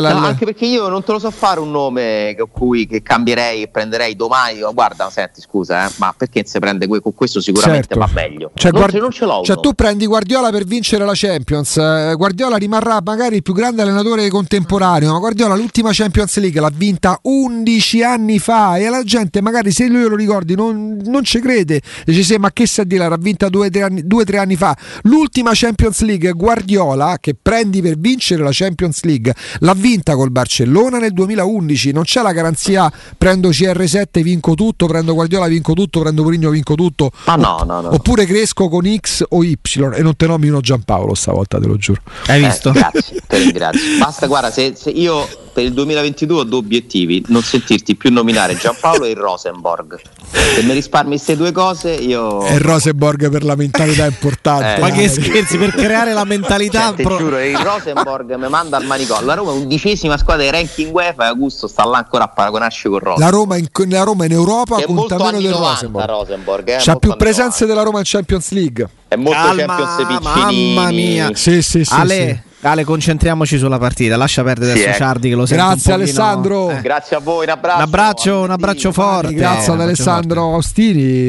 La, 0.00 0.12
No, 0.14 0.20
la- 0.20 0.26
anche 0.28 0.44
perché 0.44 0.64
io 0.66 0.88
non 0.88 1.04
te 1.04 1.12
lo 1.12 1.18
so 1.18 1.30
fare 1.30 1.60
un 1.60 1.70
nome 1.70 2.34
con 2.38 2.48
cui 2.50 2.86
che 2.86 3.02
cambierei 3.02 3.62
e 3.62 3.68
prenderei 3.68 4.16
domani 4.16 4.58
guarda 4.72 5.10
senti 5.10 5.40
scusa 5.40 5.86
eh, 5.86 5.90
ma 5.96 6.14
perché 6.16 6.42
si 6.46 6.58
prende 6.58 6.86
que- 6.86 7.00
con 7.00 7.14
questo 7.14 7.40
sicuramente 7.40 7.88
Certo. 7.94 7.98
va 7.98 8.08
meglio 8.12 8.50
Cioè, 8.54 8.70
non, 8.72 8.80
guard- 8.80 8.96
non 8.96 9.10
ce 9.10 9.24
l'ho 9.26 9.42
cioè, 9.42 9.52
uno. 9.56 9.60
tu 9.60 9.72
prendi 9.74 10.06
Guardiola 10.06 10.50
per 10.50 10.64
vincere 10.64 11.04
la 11.04 11.12
Champions. 11.14 11.76
eh, 11.76 12.14
Guardiola 12.16 12.56
rimarrà 12.56 13.00
magari 13.04 13.36
il 13.36 13.42
più 13.42 13.52
grande 13.52 13.82
allenatore 13.82 14.28
contemporaneo. 14.28 15.12
Ma 15.12 15.18
Guardiola 15.18 15.54
l'ultima 15.54 15.90
Champions 15.92 16.38
League 16.38 16.60
l'ha 16.60 16.70
vinta 16.74 17.18
11 17.22 18.02
anni 18.02 18.38
fa. 18.38 18.76
E 18.76 18.88
la 18.88 19.02
gente, 19.02 19.40
magari 19.42 19.70
se 19.70 19.86
lui 19.88 20.08
lo 20.08 20.16
ricordi, 20.16 20.54
non, 20.54 21.00
non 21.04 21.22
ci 21.24 21.40
crede. 21.40 21.80
Dice: 22.04 22.22
Sì, 22.22 22.36
ma 22.36 22.50
che 22.52 22.66
sa 22.66 22.84
dire? 22.84 23.08
L'ha 23.08 23.16
vinta 23.18 23.48
2-3 23.48 23.82
anni, 23.82 24.04
anni 24.36 24.56
fa. 24.56 24.76
L'ultima 25.02 25.50
Champions 25.54 26.00
League, 26.02 26.30
Guardiola, 26.32 27.16
che 27.20 27.34
prendi 27.40 27.80
per 27.82 27.98
vincere 27.98 28.42
la 28.42 28.50
Champions 28.52 29.02
League, 29.04 29.34
l'ha 29.58 29.74
vinta 29.74 30.14
col 30.14 30.30
Barcellona 30.30 30.98
nel 30.98 31.12
2011. 31.12 31.92
Non 31.92 32.04
c'è 32.04 32.22
la 32.22 32.32
garanzia: 32.32 32.90
prendo 33.18 33.50
CR7, 33.50 34.22
vinco 34.22 34.54
tutto, 34.54 34.86
prendo 34.86 35.14
Guardiola, 35.14 35.46
vinco 35.46 35.72
tutto, 35.74 36.00
prendo 36.00 36.22
Mourinho, 36.22 36.50
vinco 36.50 36.74
tutto. 36.74 37.10
Ah, 37.24 37.36
no, 37.36 37.62
no, 37.66 37.80
no. 37.80 37.94
Oppure 37.94 38.24
cresco 38.26 38.68
con 38.68 38.84
X 38.86 39.24
o 39.28 39.42
Y 39.44 39.58
e 39.94 40.02
non 40.02 40.16
te 40.16 40.26
nomino 40.26 40.60
Giampaolo 40.60 41.14
stavolta, 41.14 41.58
te 41.58 41.66
lo 41.66 41.76
giuro. 41.76 42.00
Hai 42.26 42.42
Eh, 42.42 42.46
visto? 42.46 42.70
grazie, 42.72 43.20
te 43.26 43.38
ringrazio. 43.38 43.98
Basta, 43.98 44.26
guarda, 44.26 44.50
se, 44.50 44.74
se 44.76 44.90
io 44.90 45.26
per 45.52 45.64
il 45.64 45.72
2022 45.72 46.40
ho 46.40 46.44
due 46.44 46.58
obiettivi, 46.58 47.22
non 47.28 47.42
sentirti 47.42 47.96
più 47.96 48.10
nominare 48.12 48.56
Giampaolo 48.56 49.04
e 49.04 49.10
il 49.10 49.16
Rosenborg. 49.16 50.00
Se 50.30 50.62
mi 50.62 50.72
risparmi 50.72 51.10
queste 51.10 51.36
due 51.36 51.52
cose, 51.52 51.90
io... 51.92 52.44
E 52.44 52.58
Rosenborg 52.58 53.28
per 53.30 53.44
la 53.44 53.56
mentalità 53.56 54.06
importante. 54.06 54.76
Eh. 54.76 54.80
Ma 54.80 54.90
che 54.90 55.08
scherzi, 55.08 55.58
per 55.58 55.72
creare 55.72 56.12
la 56.12 56.24
mentalità. 56.24 56.92
Cioè, 56.94 57.02
pro- 57.02 57.16
giuro, 57.16 57.38
il 57.40 57.56
Rosenborg 57.56 58.34
mi 58.36 58.48
manda 58.48 58.76
al 58.76 58.84
manicomio. 58.84 59.26
La 59.26 59.34
Roma 59.34 59.50
è 59.52 59.54
undicesima 59.54 60.16
squadra 60.16 60.44
di 60.44 60.50
ranking 60.50 60.94
UEFA 60.94 61.24
e 61.24 61.28
Augusto 61.28 61.66
sta 61.66 61.84
là 61.84 61.98
ancora 61.98 62.24
a 62.24 62.28
paragonarsi 62.28 62.88
con 62.88 62.98
Rosenborg. 62.98 63.18
La 63.20 63.30
Roma, 63.30 63.56
in, 63.56 63.68
la 63.90 64.02
Roma 64.02 64.24
in 64.24 64.32
Europa 64.32 64.76
Che 64.76 64.82
è 64.82 64.86
conta 64.86 65.16
molto 65.16 65.24
meno 65.24 65.40
del 65.40 65.50
90 65.50 65.70
Rosenborg. 65.72 66.08
Rosenborg, 66.08 66.68
eh, 66.68 66.76
C'ha 66.78 66.96
più 66.96 67.16
presenze 67.16 67.64
90. 67.64 67.66
della 67.66 67.82
Roma 67.82 67.98
in 67.98 68.04
Champions 68.06 68.50
League. 68.50 68.88
È 69.08 69.16
molto 69.16 69.32
Calma, 69.40 69.66
Champions 69.66 70.22
piccinini. 70.22 70.74
mamma 70.74 70.90
mia. 70.90 71.30
Sì, 71.34 71.62
sì, 71.62 71.84
sì. 71.84 71.92
Ale, 71.92 72.42
sì. 72.44 72.48
Ale, 72.62 72.84
concentriamoci 72.84 73.56
sulla 73.56 73.78
partita. 73.78 74.16
Lascia 74.16 74.42
perdere 74.42 74.72
Sì, 74.72 74.82
adesso 74.82 74.88
ecco. 74.88 74.98
Ciardi 74.98 75.28
che 75.30 75.34
lo 75.34 75.46
sento 75.46 75.64
Grazie 75.64 75.92
Alessandro. 75.92 76.70
Eh. 76.70 76.80
Grazie 76.82 77.16
a 77.16 77.20
voi, 77.20 77.44
un 77.44 77.50
abbraccio. 77.50 77.76
Un 77.76 77.82
abbraccio, 77.82 78.40
un 78.42 78.50
abbraccio 78.50 78.92
forte. 78.92 79.32
Grazie 79.34 79.48
ad 79.48 79.78
Un 79.78 79.80
abbraccio 79.80 79.82
Alessandro 79.82 80.40
forte. 80.42 80.54
Austini. 80.56 81.28